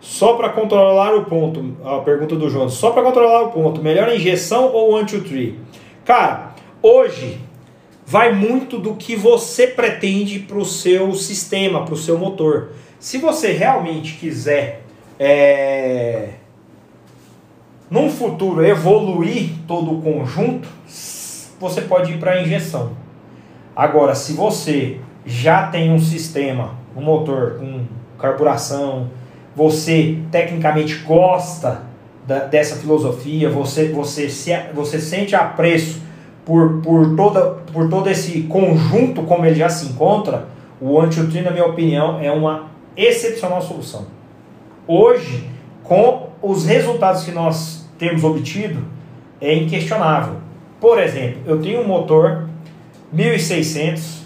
[0.01, 4.11] Só para controlar o ponto, a pergunta do João, só para controlar o ponto, melhor
[4.11, 5.59] injeção ou anti-tree?
[6.05, 7.39] Cara, hoje
[8.07, 12.71] vai muito do que você pretende para o seu sistema, para o seu motor.
[12.99, 14.83] Se você realmente quiser,
[15.19, 16.31] é,
[17.91, 20.69] num futuro, evoluir todo o conjunto,
[21.61, 22.93] você pode ir para a injeção.
[23.77, 27.85] Agora, se você já tem um sistema, um motor com
[28.19, 29.11] carburação,
[29.55, 31.83] você tecnicamente gosta
[32.27, 36.01] da, dessa filosofia, você, você, se, você sente apreço
[36.45, 37.43] por, por, toda,
[37.73, 40.49] por todo esse conjunto como ele já se encontra,
[40.81, 44.07] o antiutrino, na minha opinião, é uma excepcional solução.
[44.87, 45.49] Hoje,
[45.85, 48.83] com os resultados que nós temos obtido,
[49.41, 50.37] é inquestionável.
[50.81, 52.49] Por exemplo, eu tenho um motor
[53.13, 54.21] 1600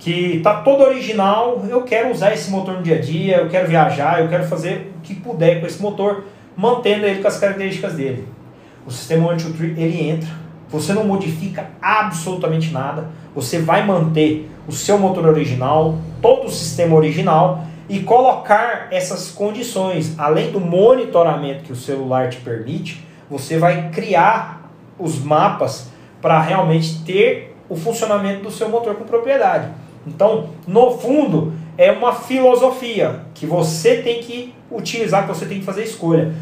[0.00, 3.68] que está todo original, eu quero usar esse motor no dia a dia, eu quero
[3.68, 6.24] viajar, eu quero fazer o que puder com esse motor,
[6.56, 8.26] mantendo ele com as características dele.
[8.86, 10.30] O sistema anti-tree, ele entra,
[10.68, 16.96] você não modifica absolutamente nada, você vai manter o seu motor original, todo o sistema
[16.96, 23.90] original e colocar essas condições, além do monitoramento que o celular te permite, você vai
[23.90, 24.59] criar
[25.00, 25.88] os mapas
[26.20, 29.68] para realmente ter o funcionamento do seu motor com propriedade.
[30.06, 35.64] Então, no fundo, é uma filosofia que você tem que utilizar, que você tem que
[35.64, 36.34] fazer escolha.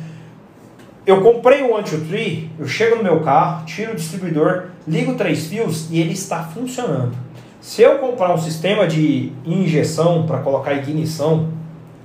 [1.07, 5.91] Eu comprei o anti-tree, eu chego no meu carro, tiro o distribuidor, ligo três fios
[5.91, 7.13] e ele está funcionando.
[7.61, 11.49] Se eu comprar um sistema de injeção para colocar ignição,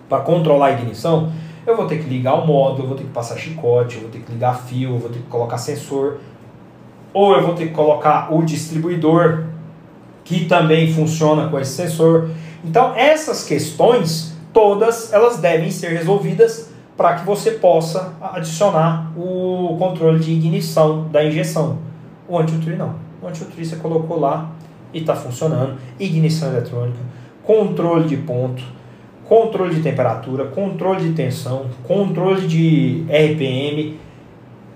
[0.10, 1.32] para controlar a ignição,
[1.66, 4.10] eu vou ter que ligar o módulo, eu vou ter que passar chicote, eu vou
[4.10, 6.18] ter que ligar fio, eu vou ter que colocar sensor,
[7.14, 9.46] ou eu vou ter que colocar o distribuidor
[10.24, 12.30] que também funciona com esse sensor.
[12.64, 20.20] Então, essas questões todas elas devem ser resolvidas para que você possa adicionar o controle
[20.20, 21.80] de ignição da injeção.
[22.28, 22.96] O anti-tree não.
[23.22, 24.52] O anti-tree você colocou lá
[24.94, 25.78] e está funcionando.
[26.00, 27.00] Ignição eletrônica,
[27.44, 28.64] controle de ponto,
[29.28, 34.00] controle de temperatura, controle de tensão, controle de RPM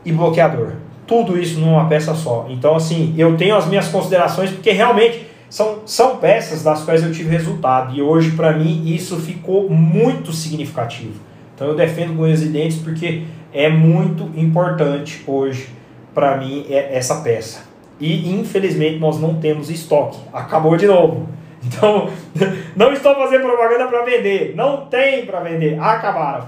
[0.04, 0.74] e bloqueador.
[1.08, 2.45] Tudo isso numa peça só.
[2.49, 7.12] Então, assim, eu tenho as minhas considerações porque realmente são, são peças das quais eu
[7.12, 11.20] tive resultado e hoje para mim isso ficou muito significativo.
[11.55, 15.70] Então eu defendo com os dentes porque é muito importante hoje
[16.14, 17.64] para mim é essa peça.
[17.99, 20.20] E infelizmente nós não temos estoque.
[20.34, 21.28] Acabou de novo.
[21.60, 22.08] Então,
[22.78, 24.53] não estou fazendo propaganda para vender.
[24.55, 25.78] Não tem para vender.
[25.82, 26.47] Acabaram.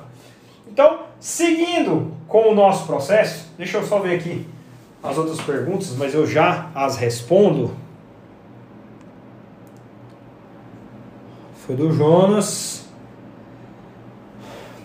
[0.71, 4.45] Então, seguindo com o nosso processo, deixa eu só ver aqui
[5.01, 7.71] as outras perguntas, mas eu já as respondo.
[11.65, 12.87] Foi do Jonas.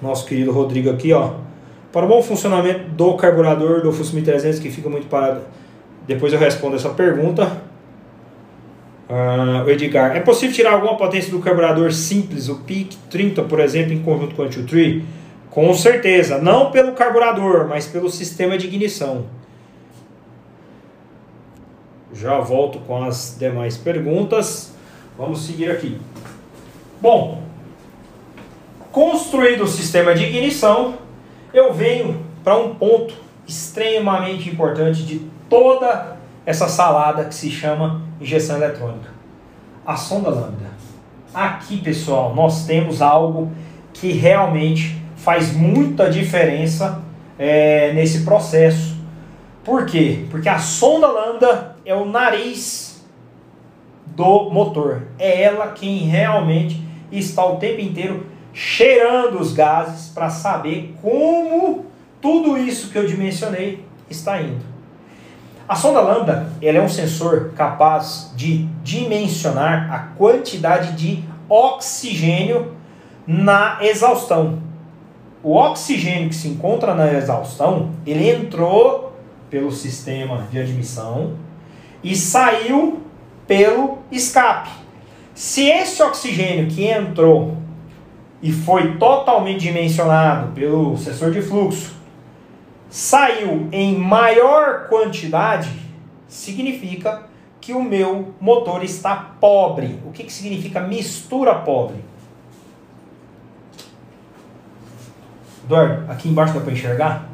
[0.01, 1.35] Nosso querido Rodrigo aqui, ó.
[1.91, 5.43] Para o bom funcionamento do carburador do Fusca 1300 que fica muito parado.
[6.07, 7.63] Depois eu respondo essa pergunta.
[9.09, 13.61] Uh, o Edgar, é possível tirar alguma potência do carburador simples, o PIC 30, por
[13.61, 15.05] exemplo, em conjunto com o Anti-Tree?
[15.55, 19.27] Com certeza, não pelo carburador, mas pelo sistema de ignição.
[22.13, 24.75] Já volto com as demais perguntas.
[25.17, 26.01] Vamos seguir aqui.
[27.01, 27.41] Bom,
[28.91, 30.95] construído o sistema de ignição,
[31.53, 33.15] eu venho para um ponto
[33.47, 39.11] extremamente importante de toda essa salada que se chama injeção eletrônica.
[39.87, 40.75] A sonda lambda.
[41.33, 43.53] Aqui, pessoal, nós temos algo
[43.93, 47.03] que realmente faz muita diferença
[47.39, 48.95] é, nesse processo.
[49.65, 50.27] Por quê?
[50.31, 53.03] Porque a sonda lambda é o nariz
[54.07, 55.05] do motor.
[55.19, 56.81] É ela quem realmente
[57.11, 61.87] está o tempo inteiro cheirando os gases para saber como
[62.21, 64.63] tudo isso que eu dimensionei está indo.
[65.67, 72.77] A sonda lambda ela é um sensor capaz de dimensionar a quantidade de oxigênio
[73.27, 74.64] na exaustão.
[75.45, 79.13] O oxigênio que se encontra na exaustão, ele entrou
[79.51, 81.35] pelo sistema de admissão
[82.03, 83.03] e saiu
[83.47, 84.71] pelo escape.
[85.35, 87.59] Se esse oxigênio que entrou
[88.41, 91.95] e foi totalmente dimensionado pelo sensor de fluxo
[92.89, 95.69] saiu em maior quantidade,
[96.27, 97.25] significa
[97.61, 100.01] que o meu motor está pobre.
[100.07, 101.97] O que, que significa mistura pobre?
[105.65, 107.27] Eduardo, aqui embaixo dá para enxergar?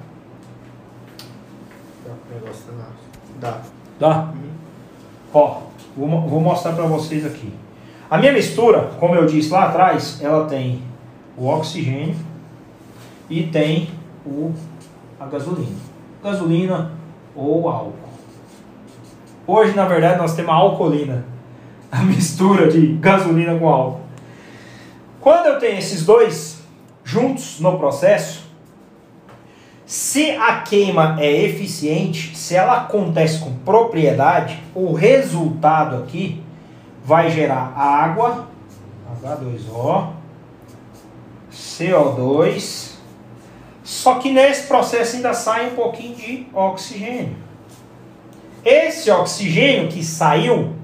[3.40, 3.61] Dá.
[3.98, 4.19] Dá?
[4.19, 4.51] Uhum.
[5.35, 5.61] Ó,
[5.97, 7.52] vou, vou mostrar para vocês aqui.
[8.09, 10.82] A minha mistura, como eu disse lá atrás, ela tem
[11.36, 12.15] o oxigênio
[13.28, 13.90] e tem
[14.24, 14.52] o,
[15.19, 15.77] a gasolina.
[16.23, 16.93] Gasolina
[17.35, 17.94] ou álcool.
[19.47, 21.24] Hoje, na verdade, nós temos a alcoolina,
[21.90, 24.01] a mistura de gasolina com álcool.
[25.20, 26.60] Quando eu tenho esses dois
[27.11, 28.49] juntos no processo,
[29.85, 36.41] se a queima é eficiente, se ela acontece com propriedade, o resultado aqui
[37.05, 38.47] vai gerar água,
[39.20, 40.11] H2O,
[41.53, 42.93] CO2,
[43.82, 47.35] só que nesse processo ainda sai um pouquinho de oxigênio.
[48.65, 50.74] Esse oxigênio que saiu,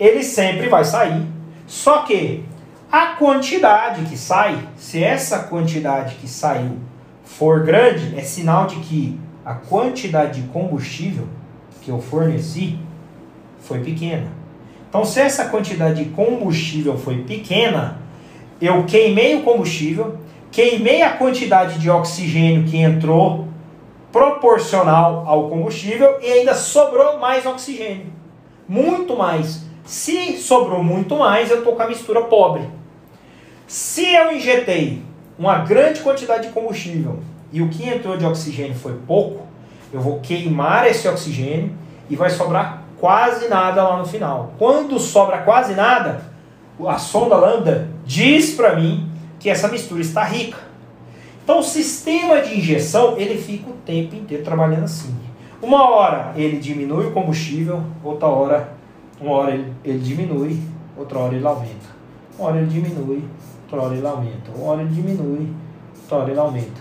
[0.00, 1.24] ele sempre vai sair.
[1.68, 2.44] Só que
[2.92, 6.76] a quantidade que sai, se essa quantidade que saiu
[7.24, 11.26] for grande, é sinal de que a quantidade de combustível
[11.80, 12.78] que eu forneci
[13.60, 14.26] foi pequena.
[14.90, 17.96] Então, se essa quantidade de combustível foi pequena,
[18.60, 20.18] eu queimei o combustível,
[20.50, 23.48] queimei a quantidade de oxigênio que entrou
[24.12, 28.12] proporcional ao combustível e ainda sobrou mais oxigênio.
[28.68, 29.64] Muito mais.
[29.82, 32.81] Se sobrou muito mais, eu estou com a mistura pobre.
[33.72, 35.02] Se eu injetei
[35.38, 37.20] uma grande quantidade de combustível
[37.50, 39.46] e o que entrou de oxigênio foi pouco,
[39.90, 41.72] eu vou queimar esse oxigênio
[42.10, 44.52] e vai sobrar quase nada lá no final.
[44.58, 46.20] Quando sobra quase nada,
[46.86, 49.08] a sonda lambda diz para mim
[49.40, 50.58] que essa mistura está rica.
[51.42, 55.16] Então o sistema de injeção ele fica o tempo inteiro trabalhando assim.
[55.62, 58.74] Uma hora ele diminui o combustível, outra hora,
[59.18, 60.60] uma hora ele, ele diminui,
[60.94, 62.02] outra hora ele aumenta.
[62.38, 63.24] Uma hora ele diminui,
[63.80, 64.50] hora ele aumenta.
[64.58, 65.48] Hora ele diminui,
[66.02, 66.80] outra hora ele aumenta.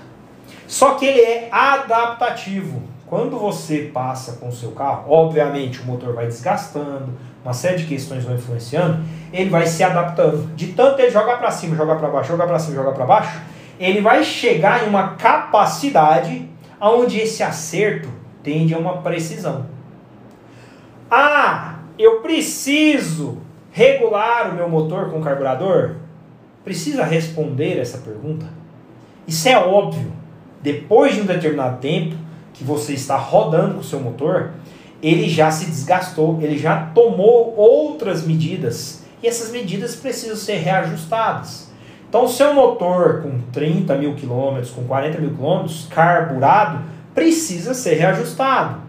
[0.68, 2.82] Só que ele é adaptativo.
[3.06, 7.10] Quando você passa com o seu carro, obviamente o motor vai desgastando,
[7.44, 9.04] uma série de questões vão influenciando,
[9.34, 10.56] ele vai se adaptando.
[10.56, 13.42] De tanto ele jogar para cima, jogar para baixo, jogar para cima, jogar para baixo,
[13.80, 16.48] ele vai chegar em uma capacidade
[16.80, 18.08] onde esse acerto
[18.42, 19.66] tende a uma precisão.
[21.10, 23.40] Ah, eu preciso
[23.72, 25.96] regular o meu motor com carburador?
[26.64, 28.46] Precisa responder essa pergunta?
[29.28, 30.12] Isso é óbvio.
[30.62, 32.16] Depois de um determinado tempo
[32.54, 34.52] que você está rodando com o seu motor,
[35.02, 41.70] ele já se desgastou, ele já tomou outras medidas e essas medidas precisam ser reajustadas.
[42.08, 46.84] Então, seu motor com 30 mil quilômetros, com 40 mil quilômetros, carburado,
[47.14, 48.82] precisa ser reajustado.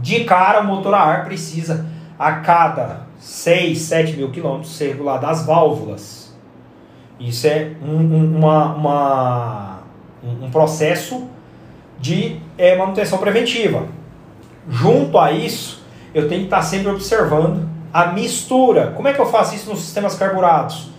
[0.00, 1.86] De cara, o motor a ar precisa,
[2.18, 6.27] a cada 6, 7 mil quilômetros, ser regulado as válvulas.
[7.18, 9.78] Isso é um, um, uma, uma,
[10.42, 11.28] um processo
[11.98, 13.86] de é, manutenção preventiva.
[14.70, 15.82] Junto a isso,
[16.14, 18.92] eu tenho que estar sempre observando a mistura.
[18.94, 20.90] Como é que eu faço isso nos sistemas carburados?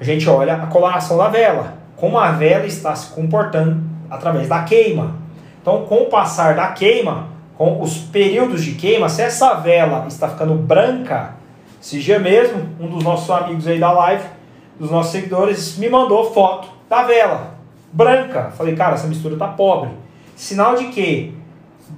[0.00, 4.62] A gente olha a coloração da vela, como a vela está se comportando através da
[4.62, 5.16] queima.
[5.60, 10.28] Então, com o passar da queima, com os períodos de queima, se essa vela está
[10.28, 11.34] ficando branca,
[11.80, 14.24] esse dia mesmo, um dos nossos amigos aí da live,
[14.80, 17.54] dos nossos seguidores, me mandou foto da vela
[17.92, 18.50] branca.
[18.56, 19.90] Falei, cara, essa mistura está pobre.
[20.34, 21.34] Sinal de que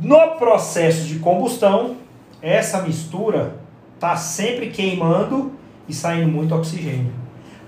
[0.01, 1.97] no processo de combustão,
[2.43, 3.55] essa mistura
[3.95, 5.53] está sempre queimando
[5.89, 7.13] e saindo muito oxigênio.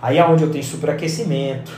[0.02, 1.72] Aí é onde eu tenho superaquecimento,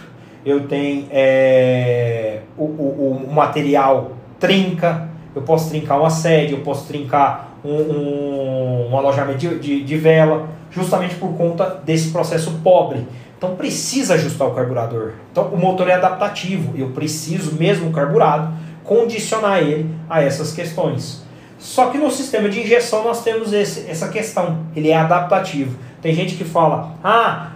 [0.45, 6.87] eu tenho é, o, o, o, material trinca, eu posso trincar uma sede, eu posso
[6.89, 13.07] trincar um, um, um alojamento de, de, de vela, justamente por conta desse processo pobre.
[13.37, 15.13] Então precisa ajustar o carburador.
[15.31, 18.53] Então o motor é adaptativo, eu preciso mesmo carburado
[18.83, 21.25] condicionar ele a essas questões.
[21.59, 25.77] Só que no sistema de injeção nós temos esse, essa questão, ele é adaptativo.
[26.01, 27.53] Tem gente que fala, ah,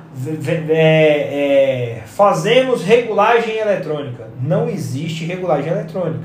[0.69, 4.29] é, é, fazemos regulagem eletrônica.
[4.43, 6.25] Não existe regulagem eletrônica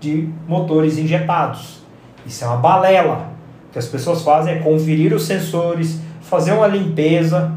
[0.00, 1.82] de motores injetados.
[2.24, 3.32] Isso é uma balela.
[3.68, 7.52] O que as pessoas fazem é conferir os sensores, fazer uma limpeza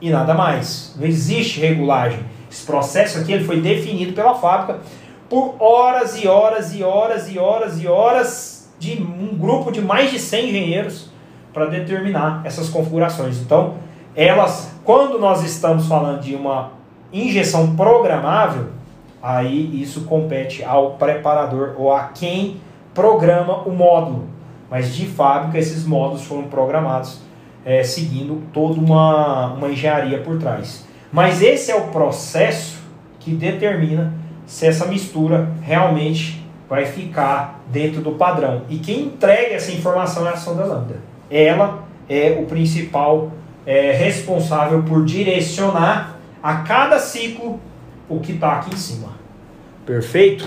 [0.00, 0.94] e nada mais.
[0.98, 2.20] Não existe regulagem.
[2.50, 4.80] Esse processo aqui ele foi definido pela fábrica
[5.28, 10.10] por horas e horas e horas e horas e horas de um grupo de mais
[10.10, 11.10] de 100 engenheiros
[11.52, 13.38] para determinar essas configurações.
[13.40, 13.74] Então,
[14.16, 16.72] elas, quando nós estamos falando de uma
[17.12, 18.68] injeção programável,
[19.22, 22.60] aí isso compete ao preparador ou a quem
[22.92, 24.28] programa o módulo.
[24.68, 27.20] Mas de fábrica, esses módulos foram programados
[27.64, 30.86] é, seguindo toda uma, uma engenharia por trás.
[31.12, 32.78] Mas esse é o processo
[33.18, 34.14] que determina
[34.46, 38.62] se essa mistura realmente vai ficar dentro do padrão.
[38.68, 40.96] E quem entrega essa informação é a sonda lambda.
[41.30, 43.30] Ela é o principal
[43.66, 47.60] é responsável por direcionar a cada ciclo
[48.08, 49.08] o que está aqui em cima.
[49.84, 50.44] Perfeito?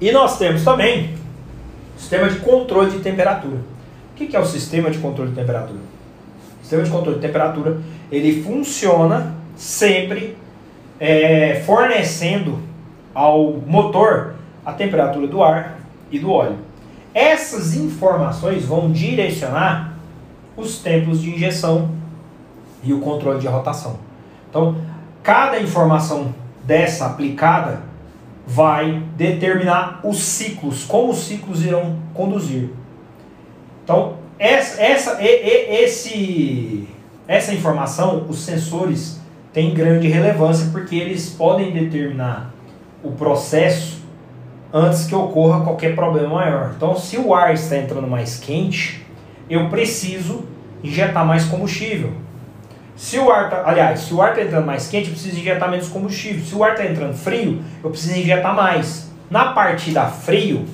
[0.00, 1.14] E nós temos também
[2.00, 3.58] sistema de controle de temperatura.
[4.12, 5.78] O que é o sistema de controle de temperatura?
[6.58, 10.36] O sistema de controle de temperatura ele funciona sempre
[10.98, 12.58] é, fornecendo
[13.14, 15.78] ao motor a temperatura do ar
[16.10, 16.56] e do óleo.
[17.14, 19.94] Essas informações vão direcionar
[20.56, 21.90] os tempos de injeção
[22.82, 23.98] e o controle de rotação.
[24.48, 24.76] Então,
[25.22, 27.89] cada informação dessa aplicada
[28.46, 32.70] vai determinar os ciclos, como os ciclos irão conduzir.
[33.84, 36.88] Então, essa, essa, esse,
[37.28, 39.20] essa informação, os sensores
[39.52, 42.52] têm grande relevância porque eles podem determinar
[43.02, 44.00] o processo
[44.72, 46.72] antes que ocorra qualquer problema maior.
[46.76, 49.04] Então, se o ar está entrando mais quente,
[49.48, 50.44] eu preciso
[50.82, 52.12] injetar mais combustível.
[53.00, 55.70] Se o ar tá, aliás, se o ar está entrando mais quente, eu preciso injetar
[55.70, 56.44] menos combustível.
[56.44, 59.10] Se o ar está entrando frio, eu preciso injetar mais.
[59.30, 60.66] Na partida frio,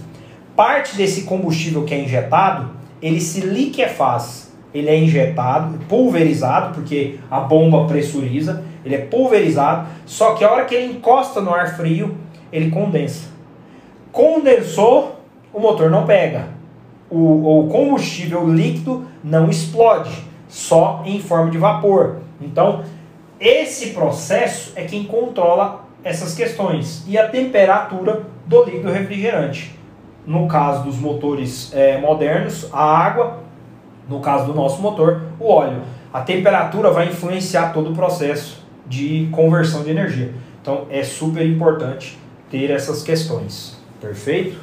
[0.57, 4.53] parte desse combustível que é injetado, ele se liquefaz.
[4.75, 10.65] Ele é injetado, pulverizado, porque a bomba pressuriza, ele é pulverizado, só que a hora
[10.65, 12.17] que ele encosta no ar frio,
[12.53, 13.29] ele condensa.
[14.11, 15.21] Condensou,
[15.55, 16.49] o motor não pega.
[17.09, 22.17] O, o combustível líquido não explode, só em forma de vapor.
[22.41, 22.85] Então,
[23.39, 29.77] esse processo é quem controla essas questões e a temperatura do líquido refrigerante.
[30.27, 33.39] No caso dos motores é, modernos, a água,
[34.09, 35.83] no caso do nosso motor, o óleo.
[36.13, 40.33] A temperatura vai influenciar todo o processo de conversão de energia.
[40.63, 42.17] Então é super importante
[42.51, 43.77] ter essas questões.
[44.01, 44.59] Perfeito?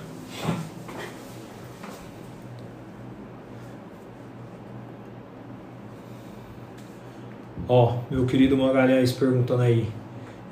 [7.68, 9.88] Ó, meu querido Magalhães perguntando aí.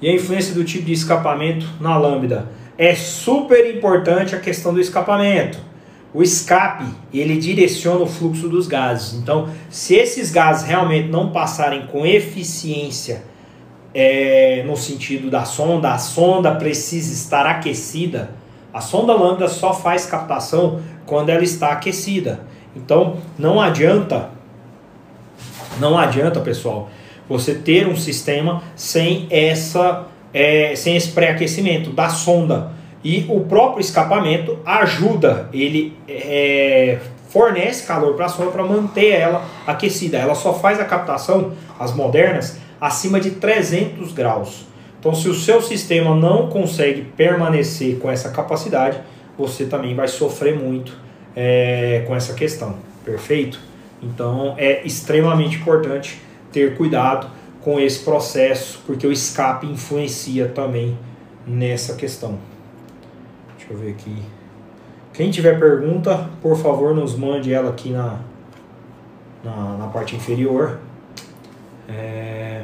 [0.01, 2.49] E a influência do tipo de escapamento na lambda?
[2.77, 5.59] É super importante a questão do escapamento.
[6.13, 9.13] O escape, ele direciona o fluxo dos gases.
[9.13, 13.23] Então, se esses gases realmente não passarem com eficiência
[13.93, 18.31] é, no sentido da sonda, a sonda precisa estar aquecida.
[18.73, 22.41] A sonda lambda só faz captação quando ela está aquecida.
[22.75, 24.29] Então, não adianta,
[25.79, 26.89] não adianta, pessoal,
[27.31, 32.71] você ter um sistema sem essa é, sem esse pré-aquecimento da sonda.
[33.03, 36.99] E o próprio escapamento ajuda, ele é,
[37.29, 40.17] fornece calor para a sonda para manter ela aquecida.
[40.17, 44.65] Ela só faz a captação, as modernas, acima de 300 graus.
[44.99, 48.99] Então, se o seu sistema não consegue permanecer com essa capacidade,
[49.35, 50.95] você também vai sofrer muito
[51.35, 52.75] é, com essa questão.
[53.03, 53.59] Perfeito?
[54.03, 56.19] Então, é extremamente importante
[56.51, 57.27] ter cuidado
[57.61, 60.97] com esse processo, porque o escape influencia também
[61.45, 62.37] nessa questão.
[63.57, 64.15] Deixa eu ver aqui.
[65.13, 68.19] Quem tiver pergunta, por favor, nos mande ela aqui na,
[69.43, 70.79] na, na parte inferior.
[71.87, 72.63] É...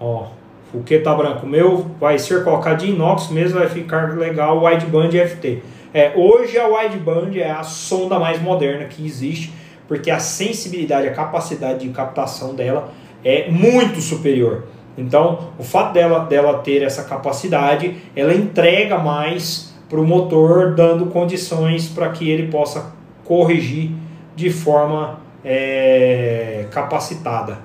[0.00, 0.28] Ó,
[0.72, 5.10] o que tá branco meu vai ser colocado de inox mesmo, vai ficar legal wideband
[5.10, 5.62] FT.
[5.92, 9.52] É, hoje a wideband é a sonda mais moderna que existe
[9.90, 12.92] porque a sensibilidade, a capacidade de captação dela
[13.24, 14.68] é muito superior.
[14.96, 21.06] Então, o fato dela, dela ter essa capacidade, ela entrega mais para o motor, dando
[21.06, 22.94] condições para que ele possa
[23.24, 23.90] corrigir
[24.36, 27.58] de forma é, capacitada.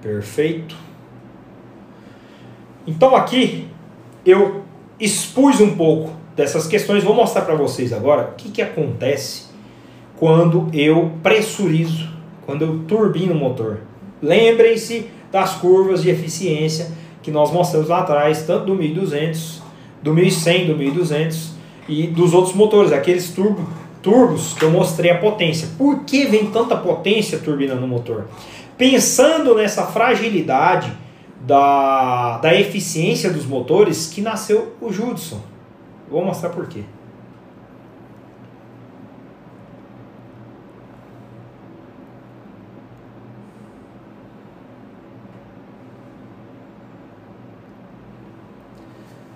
[0.00, 0.76] Perfeito.
[2.86, 3.66] Então aqui
[4.24, 4.62] eu
[5.00, 7.04] expus um pouco dessas questões.
[7.04, 9.44] Vou mostrar para vocês agora o que, que acontece
[10.16, 12.08] quando eu pressurizo,
[12.46, 13.80] quando eu turbino o motor.
[14.20, 16.92] Lembrem-se das curvas de eficiência
[17.22, 19.62] que nós mostramos lá atrás, tanto do 1200,
[20.02, 21.52] do 1100, do 1200
[21.88, 23.68] e dos outros motores, aqueles turbo,
[24.00, 25.68] turbos que eu mostrei a potência.
[25.78, 28.26] Por que vem tanta potência turbinando o motor?
[28.76, 30.92] Pensando nessa fragilidade
[31.40, 35.40] da, da eficiência dos motores que nasceu o Judson.
[36.12, 36.82] Vou mostrar por quê.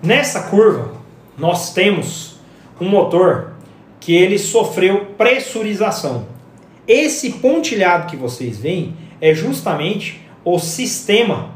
[0.03, 0.93] Nessa curva,
[1.35, 2.39] nós temos
[2.79, 3.53] um motor
[3.99, 6.27] que ele sofreu pressurização.
[6.87, 11.49] Esse pontilhado que vocês veem é justamente o sistema,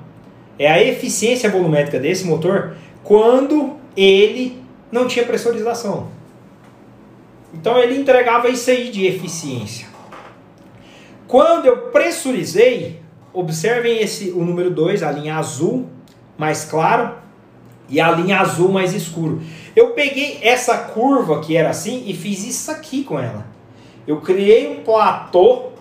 [0.58, 4.61] é a eficiência volumétrica desse motor quando ele
[4.92, 6.08] não tinha pressurização.
[7.54, 9.88] Então ele entregava isso aí de eficiência.
[11.28, 13.00] Quando eu pressurizei,
[13.34, 15.88] observem esse o número 2, a linha azul
[16.38, 17.16] mais claro
[17.88, 19.42] e a linha azul mais escuro.
[19.76, 23.46] Eu peguei essa curva que era assim e fiz isso aqui com ela.
[24.08, 25.72] Eu criei um platô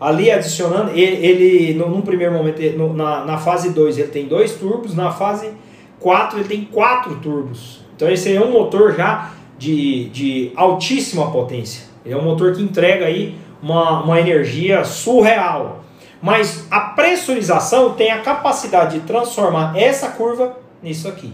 [0.00, 4.26] ali adicionando, ele, ele no, num primeiro momento, no, na, na fase 2 ele tem
[4.26, 5.52] dois turbos, na fase
[6.00, 7.81] 4 ele tem quatro turbos.
[7.94, 11.84] Então esse é um motor já de, de altíssima potência.
[12.04, 15.84] Ele é um motor que entrega aí uma, uma energia surreal.
[16.20, 21.32] Mas a pressurização tem a capacidade de transformar essa curva nisso aqui.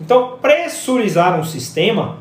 [0.00, 2.18] Então, pressurizar um sistema,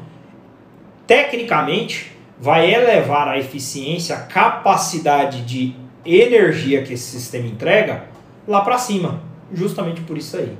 [1.05, 5.75] tecnicamente, vai elevar a eficiência, a capacidade de
[6.05, 8.05] energia que esse sistema entrega
[8.47, 9.21] lá para cima.
[9.53, 10.57] Justamente por isso aí.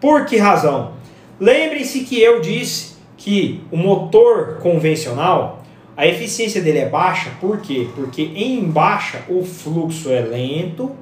[0.00, 0.92] Por que razão?
[1.38, 5.62] Lembrem-se que eu disse que o motor convencional,
[5.96, 7.88] a eficiência dele é baixa, por quê?
[7.94, 10.94] Porque em baixa o fluxo é lento,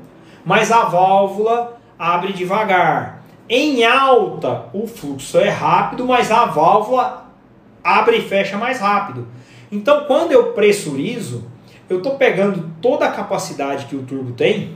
[0.45, 3.25] mas a válvula abre devagar.
[3.49, 7.31] Em alta o fluxo é rápido, mas a válvula
[7.83, 9.29] abre e fecha mais rápido.
[9.71, 11.45] Então quando eu pressurizo,
[11.89, 14.73] eu estou pegando toda a capacidade que o turbo tem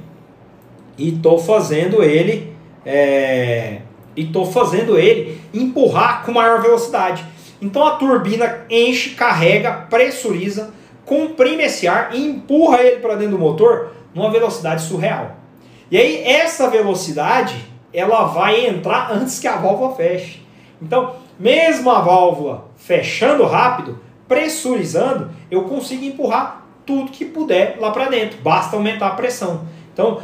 [0.96, 2.52] e estou fazendo ele
[2.84, 3.80] é,
[4.18, 7.24] e estou fazendo ele empurrar com maior velocidade.
[7.62, 10.74] Então a turbina enche, carrega, pressuriza,
[11.06, 15.36] comprime esse ar e empurra ele para dentro do motor numa velocidade surreal.
[15.88, 20.42] E aí essa velocidade ela vai entrar antes que a válvula feche.
[20.82, 28.08] Então, mesmo a válvula fechando rápido, pressurizando, eu consigo empurrar tudo que puder lá para
[28.08, 28.40] dentro.
[28.42, 29.62] Basta aumentar a pressão.
[29.92, 30.20] Então,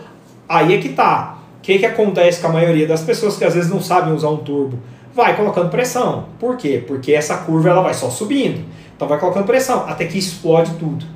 [0.49, 1.34] aí é que tá.
[1.65, 4.36] Que, que acontece com a maioria das pessoas que às vezes não sabem usar um
[4.36, 4.78] turbo?
[5.15, 6.27] vai colocando pressão.
[6.39, 6.82] Por quê?
[6.85, 8.65] Porque essa curva ela vai só subindo.
[8.95, 11.07] Então vai colocando pressão até que explode tudo.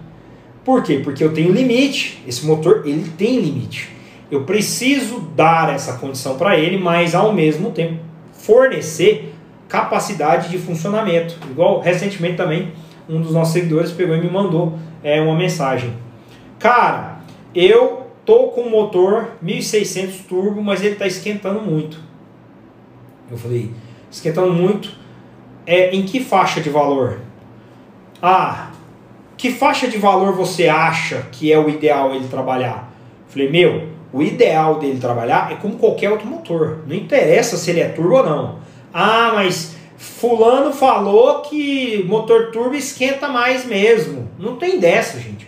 [0.65, 1.01] Por quê?
[1.03, 2.23] Porque eu tenho limite.
[2.27, 3.91] Esse motor ele tem limite.
[4.31, 7.99] Eu preciso dar essa condição para ele, mas ao mesmo tempo
[8.33, 9.35] fornecer
[9.69, 11.37] capacidade de funcionamento.
[11.51, 12.73] Igual recentemente também
[13.09, 15.95] um dos nossos seguidores pegou e me mandou é, uma mensagem.
[16.59, 17.19] Cara,
[17.55, 21.99] eu tô com um motor 1600 turbo, mas ele está esquentando muito.
[23.31, 23.71] Eu falei,
[24.11, 24.91] esquentando muito,
[25.67, 27.21] é em que faixa de valor?
[28.21, 28.71] Ah,
[29.35, 32.93] que faixa de valor você acha que é o ideal ele trabalhar?
[33.29, 36.81] Falei, meu, o ideal dele trabalhar é como qualquer outro motor.
[36.87, 38.59] Não interessa se ele é turbo ou não.
[38.93, 44.29] Ah, mas fulano falou que motor turbo esquenta mais mesmo.
[44.39, 45.48] Não tem dessa, gente.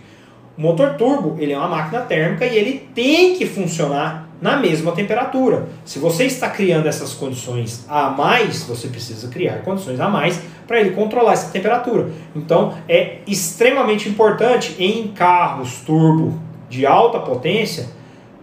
[0.61, 4.93] O motor turbo, ele é uma máquina térmica e ele tem que funcionar na mesma
[4.93, 5.69] temperatura.
[5.87, 10.79] Se você está criando essas condições a mais, você precisa criar condições a mais para
[10.79, 12.11] ele controlar essa temperatura.
[12.37, 16.39] Então é extremamente importante em carros turbo
[16.69, 17.89] de alta potência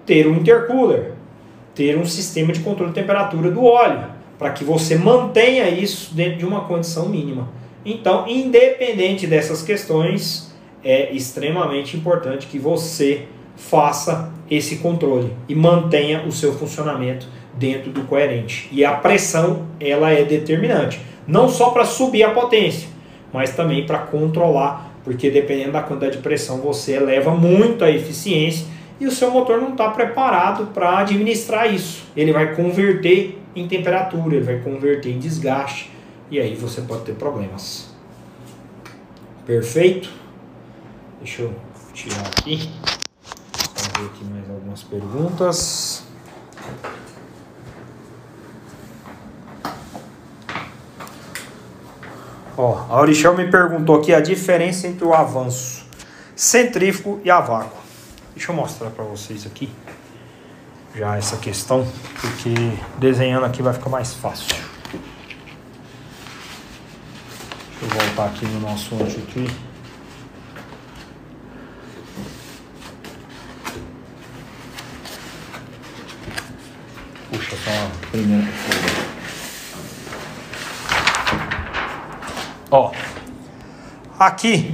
[0.03, 1.11] ter um intercooler,
[1.75, 4.05] ter um sistema de controle de temperatura do óleo,
[4.39, 7.47] para que você mantenha isso dentro de uma condição mínima.
[7.85, 10.46] Então, independente dessas questões,
[10.87, 13.23] é extremamente importante que você
[13.57, 18.69] faça esse controle e mantenha o seu funcionamento dentro do coerente.
[18.71, 22.87] E a pressão, ela é determinante, não só para subir a potência,
[23.33, 28.65] mas também para controlar, porque dependendo da quantidade de pressão você eleva muito a eficiência
[28.97, 32.05] e o seu motor não está preparado para administrar isso.
[32.15, 35.91] Ele vai converter em temperatura, ele vai converter em desgaste
[36.31, 37.93] e aí você pode ter problemas.
[39.45, 40.26] Perfeito?
[41.19, 41.55] Deixa eu
[41.93, 42.71] tirar aqui
[43.97, 46.03] ver aqui mais algumas perguntas.
[52.55, 55.85] Ó, a Aurichel me perguntou aqui a diferença entre o avanço
[56.35, 57.77] centrífugo e a vácuo.
[58.35, 59.69] Deixa eu mostrar para vocês aqui
[60.95, 61.87] já essa questão,
[62.19, 62.53] porque
[62.97, 64.55] desenhando aqui vai ficar mais fácil.
[67.79, 69.66] Deixa eu voltar aqui no nosso anti Puxa
[77.67, 77.91] só.
[82.69, 82.91] Ó,
[84.17, 84.73] aqui,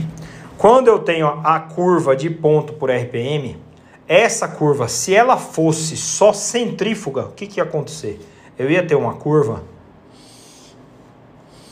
[0.57, 3.61] quando eu tenho a curva de ponto por RPM,
[4.07, 8.19] essa curva, se ela fosse só centrífuga, o que, que ia acontecer?
[8.57, 9.63] Eu ia ter uma curva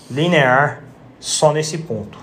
[0.09, 0.83] linear
[1.19, 2.17] só nesse ponto.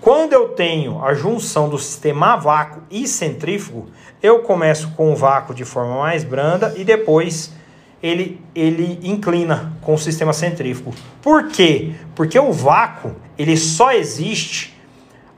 [0.00, 3.88] Quando eu tenho a junção do sistema vácuo e centrífugo,
[4.22, 7.50] eu começo com o vácuo de forma mais branda e depois
[8.04, 10.94] ele, ele inclina com o sistema centrífugo.
[11.22, 11.94] Por quê?
[12.14, 14.78] Porque o vácuo ele só existe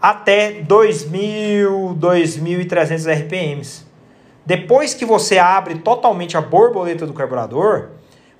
[0.03, 3.87] até 2.000, 2.300 RPMs.
[4.45, 7.91] Depois que você abre totalmente a borboleta do carburador,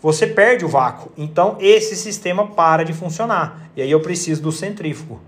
[0.03, 1.13] você perde o vácuo.
[1.17, 3.71] Então esse sistema para de funcionar.
[3.77, 5.21] E aí eu preciso do centrífugo.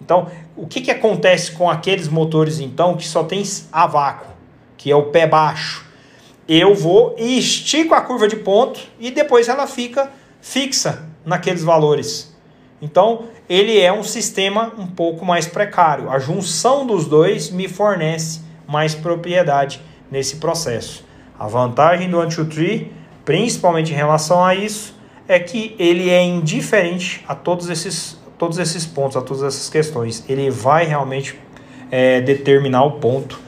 [0.00, 3.42] Então, o que, que acontece com aqueles motores então que só tem
[3.72, 4.28] a vácuo,
[4.76, 5.89] que é o pé baixo?
[6.52, 10.10] Eu vou e estico a curva de ponto e depois ela fica
[10.40, 12.36] fixa naqueles valores.
[12.82, 16.10] Então, ele é um sistema um pouco mais precário.
[16.10, 21.04] A junção dos dois me fornece mais propriedade nesse processo.
[21.38, 22.92] A vantagem do anti-tree,
[23.24, 24.98] principalmente em relação a isso,
[25.28, 30.24] é que ele é indiferente a todos esses todos esses pontos, a todas essas questões.
[30.28, 31.38] Ele vai realmente
[31.92, 33.38] é, determinar o ponto,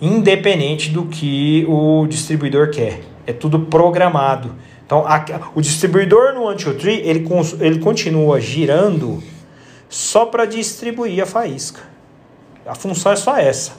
[0.00, 3.00] independente do que o distribuidor quer.
[3.26, 4.54] É tudo programado.
[4.84, 5.24] Então, a,
[5.54, 7.24] o distribuidor no Until Tree, ele,
[7.60, 9.22] ele continua girando
[9.88, 11.80] só para distribuir a faísca.
[12.66, 13.72] A função é só essa.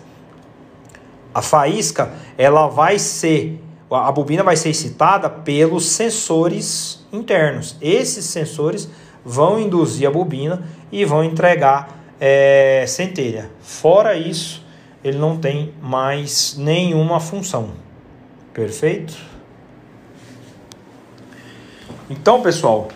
[1.34, 7.78] A faísca, ela vai ser, a bobina vai ser excitada pelos sensores internos.
[7.82, 8.90] Esses sensores
[9.24, 13.50] vão induzir a bobina e vão entregar é, centelha.
[13.62, 14.64] Fora isso,
[15.04, 17.72] ele não tem mais nenhuma função.
[18.54, 19.16] Perfeito?
[22.10, 22.90] Então, pessoal,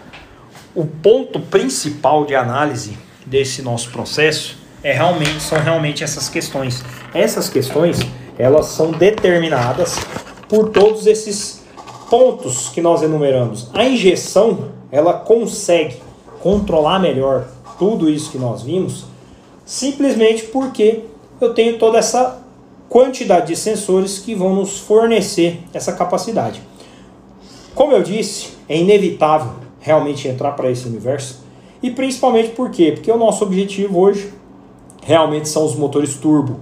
[0.75, 6.83] o ponto principal de análise desse nosso processo é realmente são realmente essas questões.
[7.13, 7.99] Essas questões,
[8.37, 9.97] elas são determinadas
[10.47, 11.63] por todos esses
[12.09, 13.69] pontos que nós enumeramos.
[13.73, 16.01] A injeção, ela consegue
[16.41, 17.47] controlar melhor
[17.79, 19.05] tudo isso que nós vimos,
[19.65, 21.05] simplesmente porque
[21.39, 22.41] eu tenho toda essa
[22.89, 26.61] quantidade de sensores que vão nos fornecer essa capacidade.
[27.73, 31.43] Como eu disse, é inevitável realmente entrar para esse universo,
[31.83, 32.93] e principalmente por quê?
[32.93, 34.33] Porque o nosso objetivo hoje
[35.03, 36.59] realmente são os motores turbo.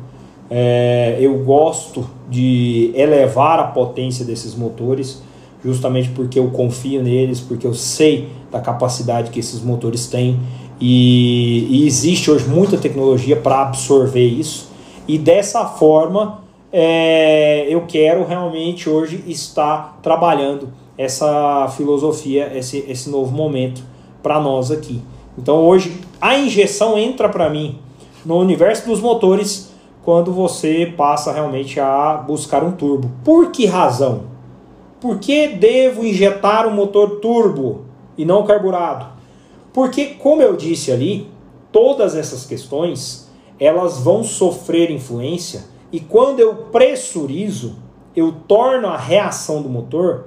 [0.49, 5.21] É, eu gosto de elevar a potência desses motores,
[5.63, 10.39] justamente porque eu confio neles, porque eu sei da capacidade que esses motores têm
[10.79, 14.71] e, e existe hoje muita tecnologia para absorver isso
[15.07, 16.41] e dessa forma
[16.71, 23.83] é, eu quero realmente hoje estar trabalhando essa filosofia, esse, esse novo momento
[24.21, 25.01] para nós aqui.
[25.37, 27.79] Então hoje a injeção entra para mim
[28.25, 29.71] no universo dos motores
[30.03, 33.11] quando você passa realmente a buscar um turbo.
[33.23, 34.23] Por que razão?
[34.99, 37.93] Por que devo injetar um motor turbo?
[38.17, 39.07] e não carburado.
[39.73, 41.27] Porque, como eu disse ali,
[41.71, 43.27] todas essas questões
[43.59, 47.75] elas vão sofrer influência e quando eu pressurizo,
[48.15, 50.25] eu torno a reação do motor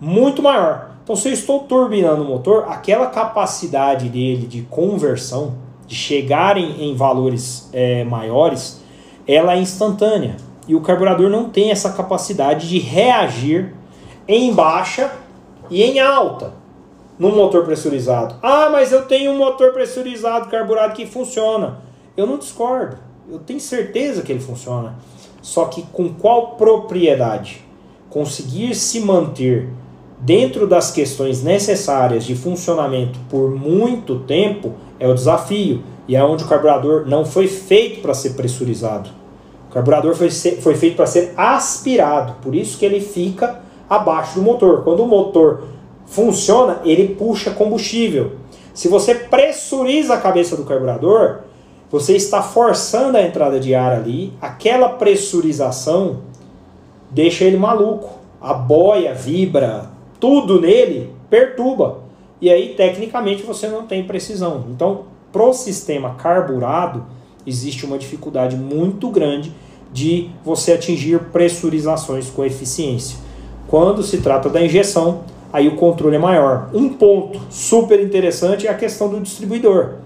[0.00, 0.92] muito maior.
[1.02, 5.56] Então, se eu estou turbinando o motor, aquela capacidade dele de conversão,
[5.86, 8.82] de chegar em, em valores é, maiores,
[9.26, 10.36] ela é instantânea.
[10.66, 13.74] E o carburador não tem essa capacidade de reagir
[14.26, 15.10] em baixa
[15.70, 16.57] e em alta
[17.18, 18.36] no motor pressurizado.
[18.42, 21.78] Ah, mas eu tenho um motor pressurizado, carburado que funciona.
[22.16, 22.96] Eu não discordo.
[23.30, 24.94] Eu tenho certeza que ele funciona.
[25.42, 27.64] Só que com qual propriedade?
[28.08, 29.68] Conseguir se manter
[30.20, 35.82] dentro das questões necessárias de funcionamento por muito tempo é o desafio.
[36.06, 39.10] E é onde o carburador não foi feito para ser pressurizado.
[39.68, 42.36] O carburador foi, ser, foi feito para ser aspirado.
[42.40, 44.82] Por isso que ele fica abaixo do motor.
[44.82, 45.64] Quando o motor
[46.08, 48.32] funciona, ele puxa combustível.
[48.74, 51.40] Se você pressuriza a cabeça do carburador,
[51.90, 56.18] você está forçando a entrada de ar ali, aquela pressurização
[57.10, 58.18] deixa ele maluco.
[58.40, 59.90] A boia vibra,
[60.20, 62.00] tudo nele perturba.
[62.40, 64.66] E aí, tecnicamente, você não tem precisão.
[64.70, 67.04] Então, para o sistema carburado,
[67.46, 69.52] existe uma dificuldade muito grande
[69.92, 73.18] de você atingir pressurizações com eficiência.
[73.66, 76.70] Quando se trata da injeção, aí o controle é maior.
[76.72, 79.96] Um ponto super interessante é a questão do distribuidor.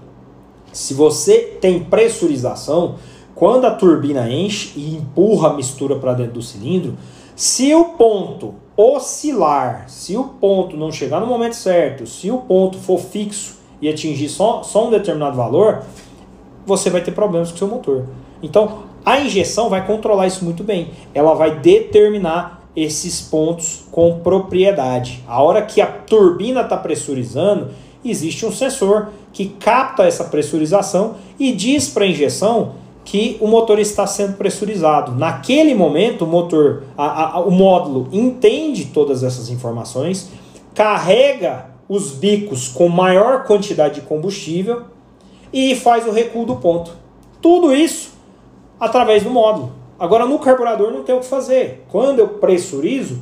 [0.71, 2.95] Se você tem pressurização,
[3.35, 6.95] quando a turbina enche e empurra a mistura para dentro do cilindro,
[7.35, 12.77] se o ponto oscilar, se o ponto não chegar no momento certo, se o ponto
[12.77, 15.83] for fixo e atingir só, só um determinado valor,
[16.65, 18.05] você vai ter problemas com o seu motor.
[18.41, 20.91] Então, a injeção vai controlar isso muito bem.
[21.13, 25.23] Ela vai determinar esses pontos com propriedade.
[25.27, 27.69] A hora que a turbina está pressurizando,
[28.03, 32.73] existe um sensor que capta essa pressurização e diz para a injeção
[33.05, 35.13] que o motor está sendo pressurizado.
[35.13, 40.29] Naquele momento, o motor, a, a, o módulo entende todas essas informações,
[40.73, 44.83] carrega os bicos com maior quantidade de combustível
[45.51, 46.91] e faz o recuo do ponto.
[47.41, 48.13] Tudo isso
[48.79, 49.82] através do módulo.
[49.99, 51.85] Agora no carburador não tem o que fazer.
[51.89, 53.21] Quando eu pressurizo,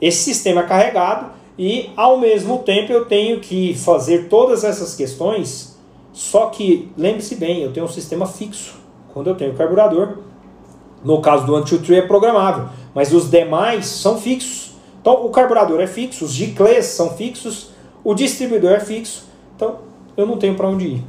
[0.00, 5.76] esse sistema é carregado e ao mesmo tempo eu tenho que fazer todas essas questões.
[6.12, 8.76] Só que lembre-se bem, eu tenho um sistema fixo.
[9.12, 10.18] Quando eu tenho carburador,
[11.04, 14.72] no caso do Anti-Tree é programável, mas os demais são fixos.
[15.00, 17.70] Então o carburador é fixo, os giclês são fixos,
[18.02, 19.24] o distribuidor é fixo.
[19.54, 19.76] Então
[20.16, 21.04] eu não tenho para onde ir.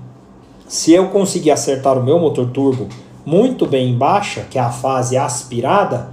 [0.67, 2.87] Se eu conseguir acertar o meu motor turbo
[3.27, 6.11] muito bem em baixa, que é a fase aspirada,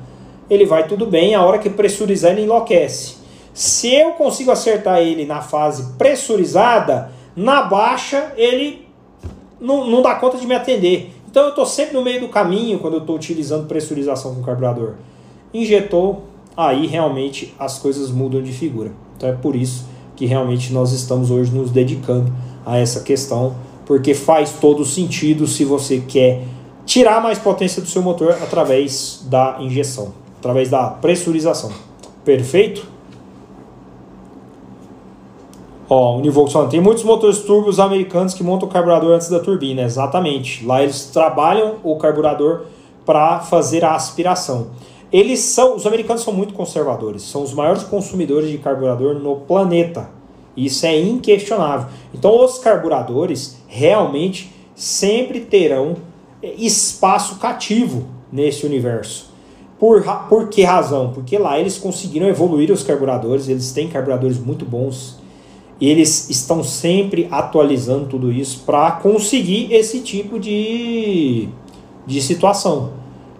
[0.50, 3.18] ele vai tudo bem, a hora que pressurizar ele enlouquece.
[3.52, 8.88] Se eu consigo acertar ele na fase pressurizada, na baixa ele
[9.60, 11.14] não, não dá conta de me atender.
[11.30, 14.94] Então eu estou sempre no meio do caminho quando eu estou utilizando pressurização com carburador.
[15.54, 16.24] Injetou,
[16.56, 18.90] aí realmente as coisas mudam de figura.
[19.16, 19.86] Então é por isso
[20.16, 22.32] que realmente nós estamos hoje nos dedicando
[22.66, 23.54] a essa questão,
[23.86, 26.42] porque faz todo sentido se você quer
[26.86, 31.72] tirar mais potência do seu motor através da injeção, através da pressurização.
[32.24, 32.86] Perfeito?
[35.88, 40.64] Ó, Univox tem muitos motores turbos americanos que montam o carburador antes da turbina, exatamente.
[40.64, 42.66] Lá eles trabalham o carburador
[43.04, 44.68] para fazer a aspiração.
[45.12, 50.08] Eles são, os americanos são muito conservadores, são os maiores consumidores de carburador no planeta.
[50.56, 51.88] Isso é inquestionável.
[52.12, 55.96] Então, os carburadores realmente sempre terão
[56.58, 59.32] espaço cativo nesse universo.
[59.78, 61.12] Por, por que razão?
[61.12, 65.18] Porque lá eles conseguiram evoluir os carburadores, eles têm carburadores muito bons.
[65.80, 71.48] Eles estão sempre atualizando tudo isso para conseguir esse tipo de,
[72.06, 72.92] de situação.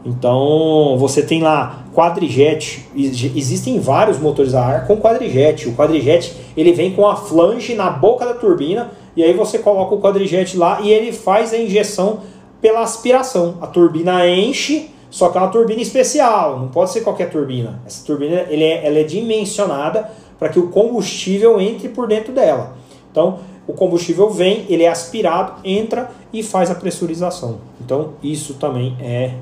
[0.05, 5.67] Então você tem lá quadrijet, existem vários motores a ar com quadrijet.
[5.69, 9.95] O quadrijet ele vem com a flange na boca da turbina e aí você coloca
[9.95, 12.21] o quadrijet lá e ele faz a injeção
[12.65, 13.59] pela aspiração.
[13.61, 17.79] A turbina enche, só que é uma turbina especial, não pode ser qualquer turbina.
[17.85, 22.75] Essa turbina ele é, ela é dimensionada para que o combustível entre por dentro dela.
[23.11, 27.59] Então, o combustível vem, ele é aspirado, entra e faz a pressurização.
[27.85, 29.35] Então, isso também é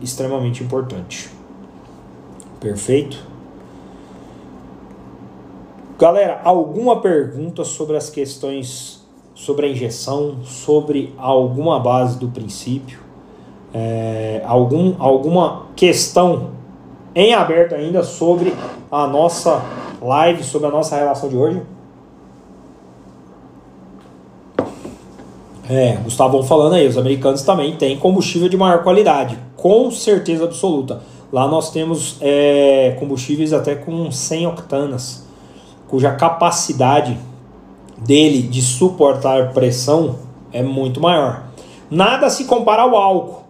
[0.00, 1.28] extremamente importante.
[2.60, 3.18] Perfeito?
[5.98, 8.99] Galera, alguma pergunta sobre as questões
[9.44, 12.98] sobre a injeção, sobre alguma base do princípio,
[13.72, 16.50] é, algum, alguma questão
[17.14, 18.52] em aberto ainda sobre
[18.92, 19.62] a nossa
[20.02, 21.62] live, sobre a nossa relação de hoje?
[25.70, 31.00] É, Gustavo falando aí, os americanos também têm combustível de maior qualidade, com certeza absoluta.
[31.32, 35.24] Lá nós temos é, combustíveis até com 100 octanas,
[35.88, 37.16] cuja capacidade
[38.04, 40.16] dele de suportar pressão
[40.52, 41.44] é muito maior.
[41.90, 43.44] Nada se compara ao álcool,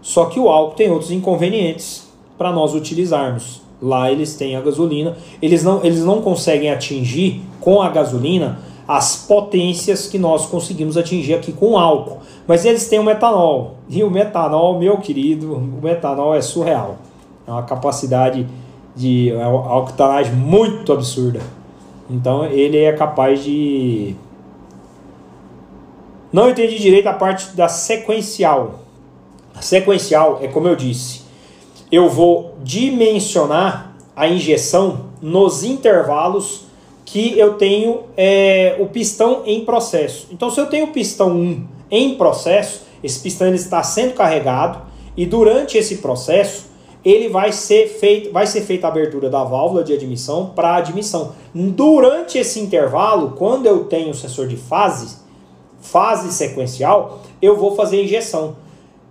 [0.00, 3.62] só que o álcool tem outros inconvenientes para nós utilizarmos.
[3.80, 9.16] Lá eles têm a gasolina, eles não, eles não conseguem atingir com a gasolina as
[9.16, 12.18] potências que nós conseguimos atingir aqui com álcool.
[12.46, 13.76] Mas eles têm o metanol.
[13.88, 16.96] E o metanol, meu querido, o metanol é surreal.
[17.46, 18.46] É uma capacidade
[18.94, 21.40] de é uma octanagem muito absurda.
[22.12, 24.14] Então ele é capaz de.
[26.30, 28.80] Não entendi direito a parte da sequencial.
[29.54, 31.22] A sequencial é como eu disse.
[31.90, 36.66] Eu vou dimensionar a injeção nos intervalos
[37.04, 40.28] que eu tenho é, o pistão em processo.
[40.30, 44.80] Então, se eu tenho o pistão 1 em processo, esse pistão ele está sendo carregado
[45.14, 46.71] e durante esse processo
[47.04, 51.32] ele vai ser feito, vai ser feita a abertura da válvula de admissão para admissão.
[51.54, 55.16] Durante esse intervalo, quando eu tenho o sensor de fase,
[55.80, 58.56] fase sequencial, eu vou fazer a injeção.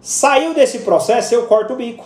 [0.01, 2.05] Saiu desse processo, eu corto o bico.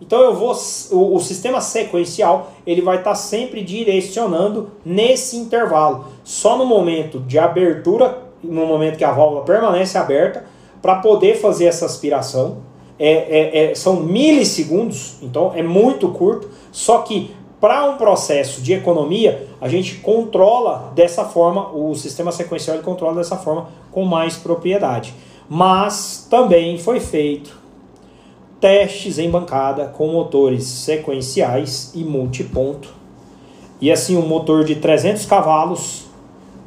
[0.00, 0.52] Então eu vou
[0.90, 6.06] o, o sistema sequencial, ele vai estar tá sempre direcionando nesse intervalo.
[6.24, 10.44] Só no momento de abertura, no momento que a válvula permanece aberta,
[10.82, 12.58] para poder fazer essa aspiração,
[13.04, 18.72] é, é, é, são milissegundos, então é muito curto, só que para um processo de
[18.72, 24.36] economia, a gente controla dessa forma, o sistema sequencial ele controla dessa forma com mais
[24.36, 25.14] propriedade.
[25.48, 27.56] Mas também foi feito
[28.60, 32.88] testes em bancada com motores sequenciais e multiponto.
[33.80, 36.04] E assim, um motor de 300 cavalos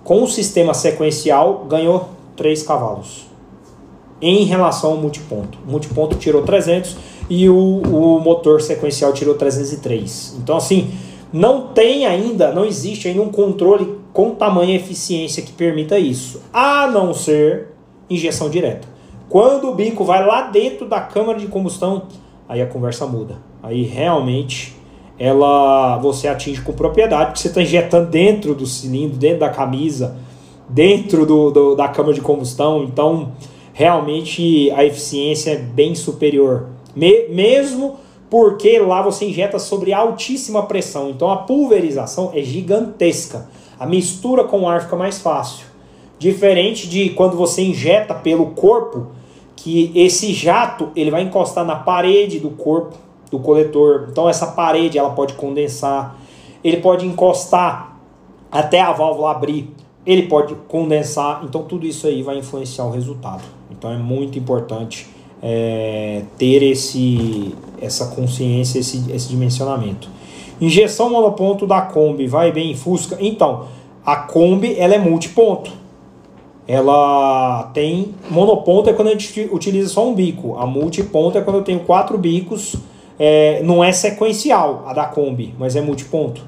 [0.03, 3.24] com o sistema sequencial ganhou 3 cavalos.
[4.21, 5.57] Em relação ao multiponto.
[5.67, 6.95] O multiponto tirou 300
[7.29, 10.37] e o, o motor sequencial tirou 303.
[10.41, 10.91] Então, assim,
[11.31, 16.87] não tem ainda, não existe ainda um controle com tamanha eficiência que permita isso, a
[16.87, 17.73] não ser
[18.09, 18.87] injeção direta.
[19.27, 22.03] Quando o bico vai lá dentro da câmara de combustão,
[22.47, 23.37] aí a conversa muda.
[23.61, 24.75] Aí realmente
[25.17, 30.15] ela você atinge com propriedade, porque você está injetando dentro do cilindro, dentro da camisa,
[30.69, 33.31] dentro do, do, da câmara de combustão, então
[33.77, 36.67] realmente a eficiência é bem superior.
[36.95, 37.97] Me, mesmo
[38.29, 43.49] porque lá você injeta sobre altíssima pressão, então a pulverização é gigantesca.
[43.77, 45.65] A mistura com o ar fica mais fácil.
[46.17, 49.07] Diferente de quando você injeta pelo corpo,
[49.57, 52.95] que esse jato ele vai encostar na parede do corpo
[53.29, 54.07] do coletor.
[54.09, 56.15] Então essa parede ela pode condensar,
[56.63, 57.99] ele pode encostar
[58.49, 59.69] até a válvula abrir,
[60.05, 61.43] ele pode condensar.
[61.43, 63.43] Então tudo isso aí vai influenciar o resultado.
[63.71, 65.07] Então é muito importante
[65.41, 70.09] é, ter esse, essa consciência, esse, esse dimensionamento.
[70.59, 73.17] Injeção monoponto da Kombi, vai bem em Fusca.
[73.19, 73.65] Então,
[74.05, 75.71] a Kombi ela é multiponto.
[76.67, 80.57] Ela tem monoponto é quando a gente utiliza só um bico.
[80.57, 82.75] A multiponto é quando eu tenho quatro bicos.
[83.19, 86.41] É, não é sequencial a da Kombi, mas é multiponto.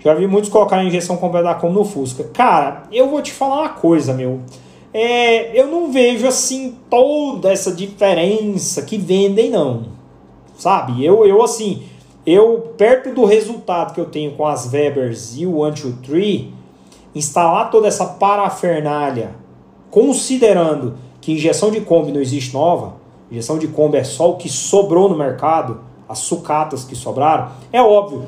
[0.00, 2.24] Já vi muitos colocar a injeção completa da Kombi no Fusca.
[2.24, 4.40] Cara, eu vou te falar uma coisa, meu.
[4.92, 9.86] É, eu não vejo assim toda essa diferença que vendem, não.
[10.56, 11.04] Sabe?
[11.04, 11.82] Eu, eu assim,
[12.24, 16.46] eu perto do resultado que eu tenho com as Webers e o 123,
[17.14, 19.34] instalar toda essa parafernália,
[19.90, 22.94] considerando que injeção de Kombi não existe nova,
[23.30, 27.82] injeção de Kombi é só o que sobrou no mercado, as sucatas que sobraram, é
[27.82, 28.24] óbvio.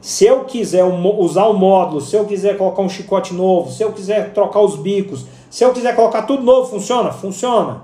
[0.00, 3.92] Se eu quiser usar o módulo, se eu quiser colocar um chicote novo, se eu
[3.92, 7.12] quiser trocar os bicos, se eu quiser colocar tudo novo, funciona?
[7.12, 7.82] Funciona.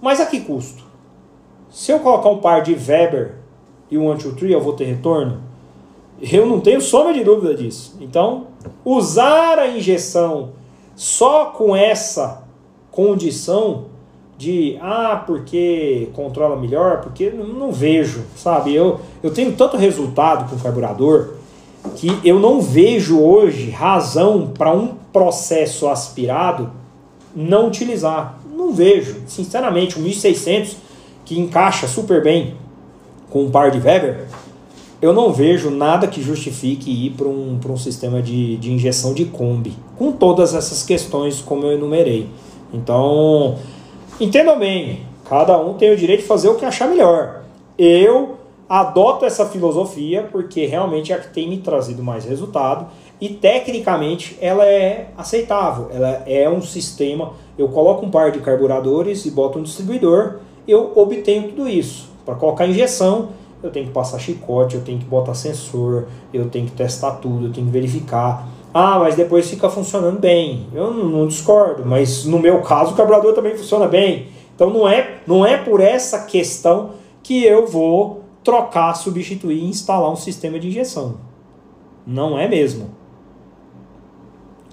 [0.00, 0.84] Mas a que custo?
[1.70, 3.36] Se eu colocar um par de Weber
[3.90, 5.40] e um 1, 2, 3, eu vou ter retorno?
[6.20, 7.96] Eu não tenho sombra de dúvida disso.
[8.00, 8.46] Então,
[8.84, 10.52] usar a injeção
[10.94, 12.44] só com essa
[12.90, 13.86] condição
[14.36, 18.74] de ah, porque controla melhor, porque não, não vejo, sabe?
[18.74, 21.34] Eu, eu tenho tanto resultado com o carburador
[21.96, 26.70] que eu não vejo hoje razão para um processo aspirado
[27.34, 28.38] não utilizar.
[28.54, 30.76] Não vejo, sinceramente, um 1600
[31.24, 32.54] que encaixa super bem
[33.30, 34.26] com um par de Weber,
[35.02, 39.26] eu não vejo nada que justifique ir para um, um sistema de, de injeção de
[39.26, 42.28] Kombi, com todas essas questões como eu enumerei.
[42.72, 43.58] Então,
[44.20, 47.42] entendam bem, cada um tem o direito de fazer o que achar melhor.
[47.78, 48.36] Eu
[48.68, 52.86] adoto essa filosofia porque realmente é a que tem me trazido mais resultado
[53.20, 55.88] e tecnicamente ela é aceitável.
[55.92, 57.32] Ela é um sistema.
[57.56, 62.08] Eu coloco um par de carburadores e boto um distribuidor, eu obtenho tudo isso.
[62.24, 63.28] Para colocar injeção,
[63.62, 67.46] eu tenho que passar chicote, eu tenho que botar sensor, eu tenho que testar tudo,
[67.46, 68.48] eu tenho que verificar.
[68.78, 70.66] Ah, mas depois fica funcionando bem.
[70.74, 74.26] Eu não, não discordo, mas no meu caso o carburador também funciona bem.
[74.54, 76.90] Então não é, não é por essa questão
[77.22, 81.14] que eu vou trocar, substituir e instalar um sistema de injeção.
[82.06, 82.90] Não é mesmo.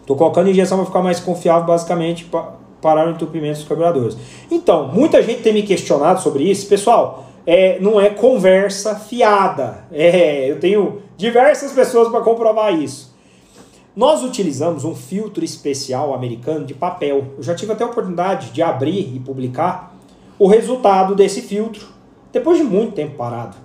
[0.02, 4.18] Estou colocando injeção para ficar mais confiável, basicamente, para parar o entupimento dos carburadores.
[4.52, 6.68] Então, muita gente tem me questionado sobre isso.
[6.68, 9.86] Pessoal, é, não é conversa fiada.
[9.94, 13.13] É, eu tenho diversas pessoas para comprovar isso.
[13.96, 17.28] Nós utilizamos um filtro especial americano de papel.
[17.38, 19.96] Eu já tive até a oportunidade de abrir e publicar
[20.40, 21.86] o resultado desse filtro,
[22.32, 23.56] depois de muito tempo parado.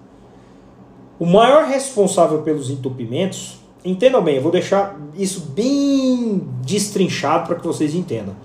[1.19, 7.67] O maior responsável pelos entupimentos, entendam bem, eu vou deixar isso bem destrinchado para que
[7.67, 8.37] vocês entendam.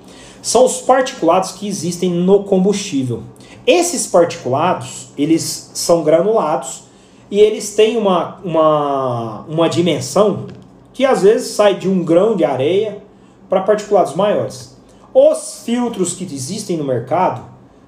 [0.41, 3.23] São os particulados que existem no combustível.
[3.68, 6.84] Esses particulados, eles são granulados
[7.30, 10.47] e eles têm uma, uma, uma dimensão
[10.94, 13.03] que às vezes sai de um grão de areia
[13.49, 14.78] para particulados maiores.
[15.14, 17.44] Os filtros que existem no mercado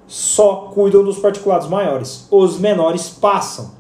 [0.07, 3.72] só cuidam dos particulados maiores, os menores passam.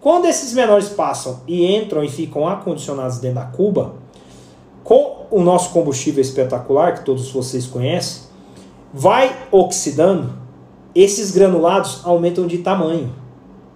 [0.00, 3.94] Quando esses menores passam e entram e ficam acondicionados dentro da cuba,
[4.82, 8.24] com o nosso combustível espetacular, que todos vocês conhecem,
[8.92, 10.32] vai oxidando,
[10.94, 13.14] esses granulados aumentam de tamanho.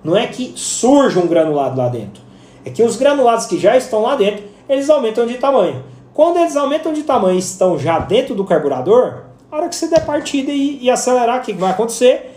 [0.02, 2.22] Não é que surja um granulado lá dentro,
[2.64, 5.84] é que os granulados que já estão lá dentro, eles aumentam de tamanho.
[6.14, 9.88] Quando eles aumentam de tamanho e estão já dentro do carburador, a hora que você
[9.88, 12.34] der partida e, e acelerar, o que vai acontecer?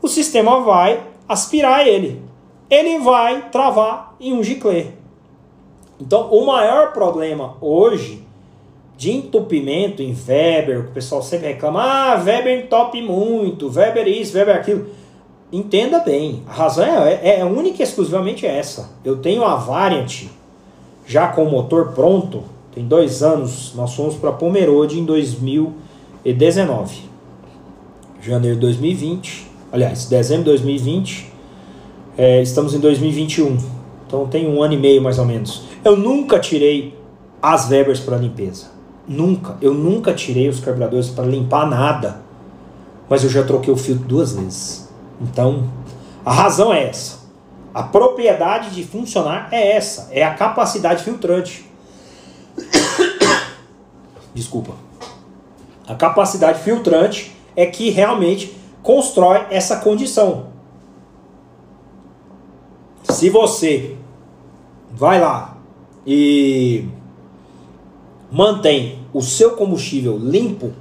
[0.00, 2.32] O sistema vai aspirar ele
[2.72, 4.86] ele vai travar em um giclê.
[6.00, 8.26] Então, o maior problema hoje
[8.96, 14.56] de entupimento em Weber, o pessoal sempre reclama, ah, Weber entope muito, Weber isso, Weber
[14.56, 14.86] aquilo.
[15.52, 18.88] Entenda bem, a razão é, é, é única e exclusivamente essa.
[19.04, 20.28] Eu tenho a Variant
[21.06, 22.42] já com o motor pronto,
[22.74, 27.02] tem dois anos, nós fomos para Pomerode em 2019.
[28.22, 31.32] Janeiro de 2020, aliás, dezembro de 2020,
[32.16, 33.58] é, estamos em 2021.
[34.06, 35.64] Então tem um ano e meio mais ou menos.
[35.84, 36.96] Eu nunca tirei
[37.40, 38.66] as Webers para limpeza.
[39.08, 39.56] Nunca.
[39.60, 42.22] Eu nunca tirei os carburadores para limpar nada.
[43.08, 44.88] Mas eu já troquei o filtro duas vezes.
[45.20, 45.64] Então,
[46.24, 47.21] a razão é essa.
[47.74, 50.08] A propriedade de funcionar é essa.
[50.10, 51.64] É a capacidade filtrante.
[54.34, 54.74] Desculpa.
[55.86, 60.46] A capacidade filtrante é que realmente constrói essa condição.
[63.04, 63.96] Se você
[64.90, 65.56] vai lá
[66.06, 66.84] e
[68.30, 70.72] mantém o seu combustível limpo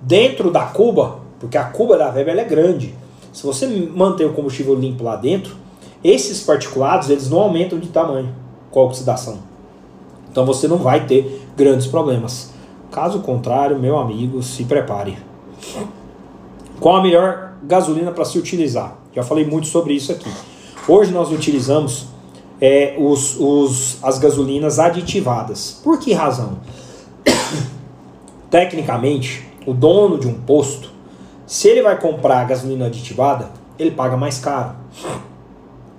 [0.00, 2.94] dentro da cuba, porque a cuba da Weber é grande.
[3.32, 5.56] Se você mantém o combustível limpo lá dentro,
[6.02, 8.34] esses particulados eles não aumentam de tamanho
[8.70, 9.38] com a oxidação.
[10.30, 12.52] Então você não vai ter grandes problemas.
[12.90, 15.18] Caso contrário, meu amigo, se prepare.
[16.78, 18.96] Qual a melhor gasolina para se utilizar?
[19.14, 20.30] Já falei muito sobre isso aqui.
[20.88, 22.06] Hoje nós utilizamos
[22.60, 25.80] é, os, os, as gasolinas aditivadas.
[25.82, 26.58] Por que razão?
[28.50, 30.90] Tecnicamente, o dono de um posto,
[31.46, 34.74] se ele vai comprar gasolina aditivada, ele paga mais caro.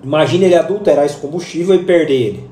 [0.03, 2.49] Imagina ele adulterar esse combustível e perder ele.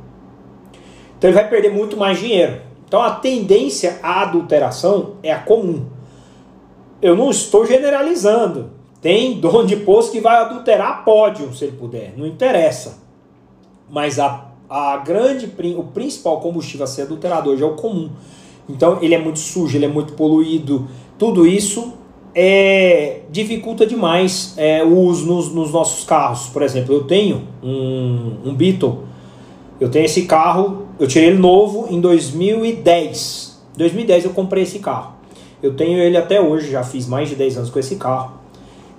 [1.17, 2.61] Então ele vai perder muito mais dinheiro.
[2.87, 5.85] Então a tendência à adulteração é a comum.
[7.01, 8.71] Eu não estou generalizando.
[9.01, 12.13] Tem dono de posto que vai adulterar pódio, se ele puder.
[12.17, 12.99] Não interessa.
[13.89, 18.09] Mas a, a grande, o principal combustível a ser adulterado hoje é o comum.
[18.67, 20.87] Então ele é muito sujo, ele é muito poluído.
[21.17, 21.93] Tudo isso
[22.33, 26.47] é, dificulta demais é, o uso nos, nos, nossos carros.
[26.47, 29.03] Por exemplo, eu tenho um, um Beetle,
[29.79, 33.59] eu tenho esse carro, eu tirei ele novo em 2010.
[33.77, 35.13] 2010 eu comprei esse carro.
[35.61, 38.33] Eu tenho ele até hoje, já fiz mais de 10 anos com esse carro.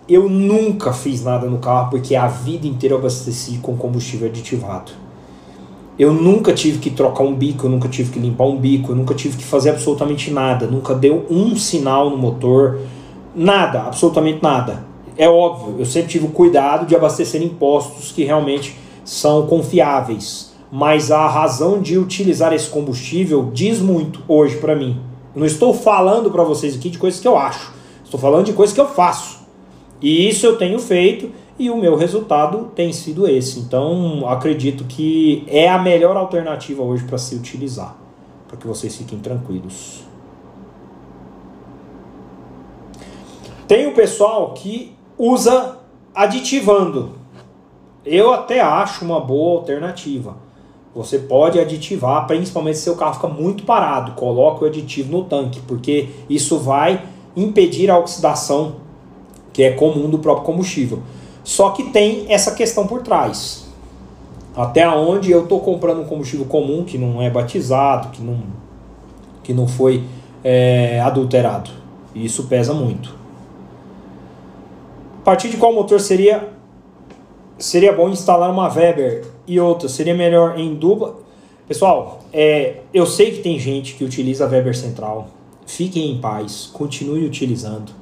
[0.08, 4.92] Eu nunca fiz nada no carro porque a vida inteira eu abasteci com combustível aditivado.
[5.98, 8.96] Eu nunca tive que trocar um bico, eu nunca tive que limpar um bico, eu
[8.96, 12.80] nunca tive que fazer absolutamente nada, nunca deu um sinal no motor
[13.34, 14.84] Nada, absolutamente nada.
[15.16, 20.50] É óbvio, eu sempre tive o cuidado de abastecer impostos que realmente são confiáveis.
[20.72, 25.00] Mas a razão de utilizar esse combustível diz muito hoje para mim.
[25.34, 27.72] Não estou falando para vocês aqui de coisas que eu acho.
[28.04, 29.40] Estou falando de coisas que eu faço.
[30.00, 33.60] E isso eu tenho feito e o meu resultado tem sido esse.
[33.60, 37.96] Então, acredito que é a melhor alternativa hoje para se utilizar,
[38.48, 40.09] para que vocês fiquem tranquilos.
[43.70, 45.76] Tem o pessoal que usa
[46.12, 47.10] aditivando.
[48.04, 50.38] Eu até acho uma boa alternativa.
[50.92, 54.16] Você pode aditivar, principalmente se seu carro fica muito parado.
[54.16, 57.04] Coloque o aditivo no tanque, porque isso vai
[57.36, 58.74] impedir a oxidação
[59.52, 60.98] que é comum do próprio combustível.
[61.44, 63.68] Só que tem essa questão por trás.
[64.56, 68.42] Até onde eu estou comprando um combustível comum que não é batizado, que não,
[69.44, 70.02] que não foi
[70.42, 71.70] é, adulterado.
[72.12, 73.19] Isso pesa muito.
[75.20, 76.48] A partir de qual motor seria
[77.58, 79.86] seria bom instalar uma Weber e outra?
[79.86, 81.18] Seria melhor em dupla?
[81.68, 85.28] Pessoal, é, eu sei que tem gente que utiliza a Weber central.
[85.66, 87.92] Fiquem em paz, continue utilizando.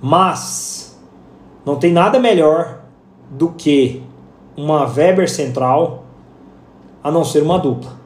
[0.00, 0.96] Mas
[1.66, 2.84] não tem nada melhor
[3.28, 4.00] do que
[4.56, 6.04] uma Weber central
[7.02, 7.98] a não ser uma dupla.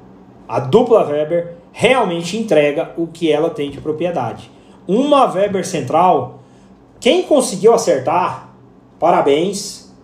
[0.49, 4.51] A dupla Weber realmente entrega o que ela tem de propriedade.
[4.87, 6.38] Uma Weber central
[7.01, 8.51] quem conseguiu acertar,
[8.99, 9.95] parabéns,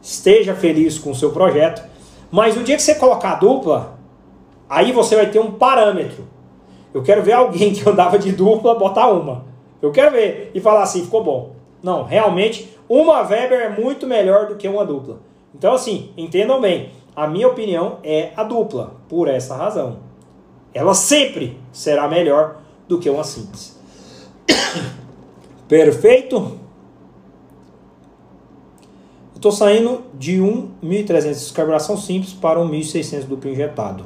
[0.00, 1.82] esteja feliz com o seu projeto.
[2.30, 3.98] Mas o dia que você colocar a dupla,
[4.68, 6.26] aí você vai ter um parâmetro.
[6.92, 9.44] Eu quero ver alguém que andava de dupla botar uma.
[9.80, 11.56] Eu quero ver e falar assim, ficou bom.
[11.82, 15.20] Não, realmente, uma Weber é muito melhor do que uma dupla.
[15.54, 16.90] Então, assim, entendam bem.
[17.14, 19.98] A minha opinião é a dupla, por essa razão.
[20.72, 22.56] Ela sempre será melhor
[22.88, 23.78] do que uma simples.
[25.72, 26.58] Perfeito?
[29.34, 34.04] Estou saindo de 1.300 de carburação simples para 1.600 duplo injetado.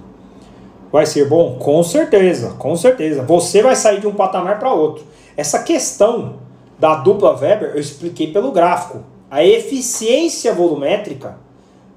[0.93, 1.57] Vai ser bom?
[1.59, 3.25] Com certeza, com certeza.
[3.25, 5.05] Você vai sair de um patamar para outro.
[5.37, 6.37] Essa questão
[6.79, 9.01] da dupla Weber eu expliquei pelo gráfico.
[9.29, 11.37] A eficiência volumétrica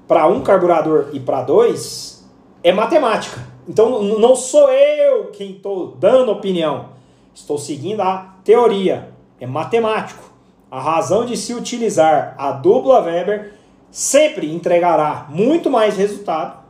[0.08, 2.28] para um carburador e para dois
[2.64, 3.40] é matemática.
[3.68, 6.86] Então não sou eu quem estou dando opinião
[7.34, 9.09] Estou seguindo a teoria.
[9.40, 10.30] É matemático.
[10.70, 13.54] A razão de se utilizar a dupla Weber
[13.90, 16.60] sempre entregará muito mais resultado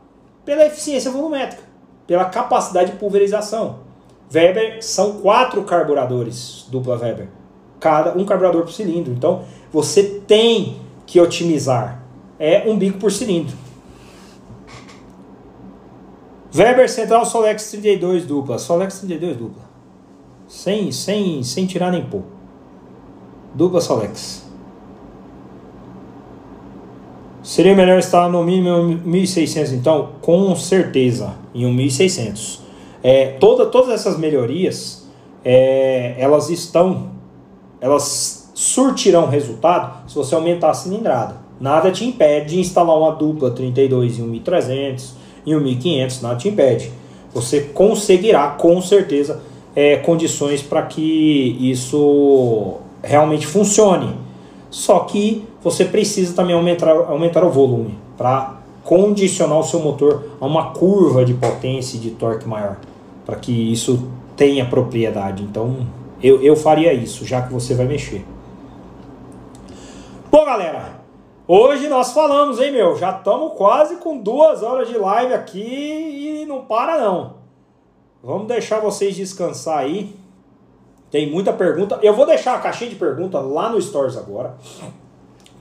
[0.43, 1.61] pela eficiência volumétrica,
[2.07, 3.79] pela capacidade de pulverização.
[4.33, 7.27] Weber são quatro carburadores dupla Weber,
[7.79, 9.13] cada um carburador por cilindro.
[9.13, 12.01] Então você tem que otimizar.
[12.39, 13.55] É um bico por cilindro.
[16.53, 19.61] Weber Central Solex 32 dupla, Solex 32 dupla.
[20.47, 22.23] Sem, sem, sem tirar nem pôr.
[23.53, 24.49] Dupla Solex.
[27.43, 30.09] Seria melhor estar no mínimo 1600 então?
[30.21, 32.61] Com certeza, em um 1600.
[33.03, 35.07] É, toda, todas essas melhorias,
[35.43, 37.09] é, elas estão,
[37.79, 41.37] elas surtirão resultado se você aumentar a cilindrada.
[41.59, 45.13] Nada te impede de instalar uma dupla 32 em um 1300,
[45.45, 46.91] em um 1500, nada te impede.
[47.33, 49.41] Você conseguirá com certeza
[49.75, 54.17] é, condições para que isso realmente funcione.
[54.69, 60.45] Só que você precisa também aumentar, aumentar o volume para condicionar o seu motor a
[60.45, 62.77] uma curva de potência e de torque maior,
[63.25, 65.43] para que isso tenha propriedade.
[65.43, 65.85] Então
[66.21, 68.25] eu, eu faria isso, já que você vai mexer.
[70.31, 71.01] Bom, galera,
[71.47, 72.95] hoje nós falamos, hein, meu?
[72.97, 77.41] Já estamos quase com duas horas de live aqui e não para não.
[78.23, 80.15] Vamos deixar vocês descansar aí.
[81.11, 81.99] Tem muita pergunta.
[82.01, 84.55] Eu vou deixar a caixinha de pergunta lá no Stories agora.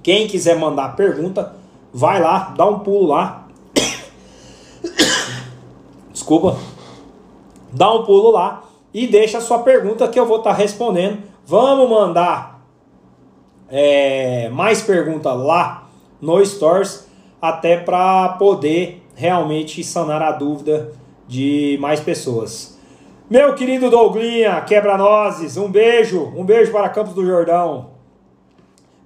[0.02, 1.54] Quem quiser mandar pergunta,
[1.92, 3.48] vai lá, dá um pulo lá.
[6.12, 6.56] Desculpa.
[7.72, 8.62] Dá um pulo lá
[8.94, 11.18] e deixa a sua pergunta que eu vou estar tá respondendo.
[11.44, 12.64] Vamos mandar
[13.68, 15.88] é, mais pergunta lá
[16.20, 17.08] no Stories,
[17.42, 20.92] até para poder realmente sanar a dúvida
[21.26, 22.69] de mais pessoas.
[23.30, 27.90] Meu querido Douglinha, quebra-nozes, um beijo, um beijo para Campos do Jordão.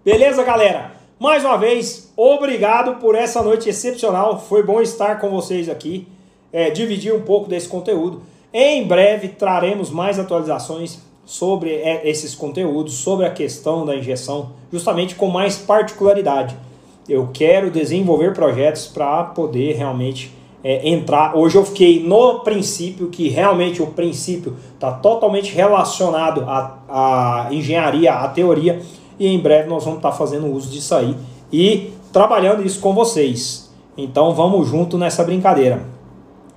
[0.03, 0.93] Beleza, galera?
[1.21, 4.41] Mais uma vez, obrigado por essa noite excepcional.
[4.41, 6.09] Foi bom estar com vocês aqui,
[6.51, 8.23] é, dividir um pouco desse conteúdo.
[8.51, 15.17] Em breve traremos mais atualizações sobre é, esses conteúdos, sobre a questão da injeção, justamente
[15.17, 16.57] com mais particularidade.
[17.07, 20.33] Eu quero desenvolver projetos para poder realmente
[20.65, 21.37] é, entrar.
[21.37, 28.15] Hoje eu fiquei no princípio, que realmente o princípio está totalmente relacionado à, à engenharia,
[28.15, 28.81] à teoria,
[29.19, 31.15] e em breve nós vamos estar tá fazendo uso disso aí
[31.53, 33.71] e trabalhando isso com vocês.
[33.97, 35.85] Então vamos junto nessa brincadeira.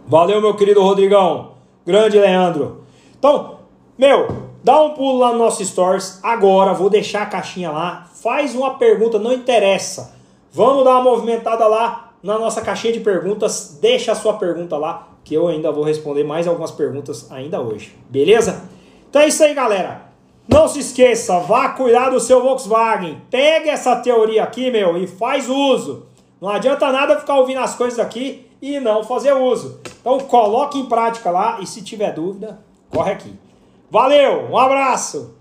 [0.08, 1.58] Valeu, meu querido Rodrigão.
[1.86, 2.84] Grande Leandro.
[3.20, 3.58] Então,
[3.98, 4.28] meu,
[4.64, 6.74] dá um pulo lá no nosso Stories agora.
[6.74, 8.08] Vou deixar a caixinha lá.
[8.14, 10.16] Faz uma pergunta, não interessa.
[10.52, 13.78] Vamos dar uma movimentada lá na nossa caixinha de perguntas.
[13.82, 17.96] Deixa a sua pergunta lá, que eu ainda vou responder mais algumas perguntas ainda hoje.
[18.10, 18.64] Beleza?
[19.10, 20.08] Então é isso aí, galera.
[20.46, 23.22] Não se esqueça, vá cuidar do seu Volkswagen.
[23.32, 26.06] Pegue essa teoria aqui, meu, e faz uso.
[26.42, 29.80] Não adianta nada ficar ouvindo as coisas aqui e não fazer uso.
[30.02, 32.60] Então coloque em prática lá e se tiver dúvida,
[32.90, 33.34] corre aqui.
[33.90, 35.37] Valeu, um abraço!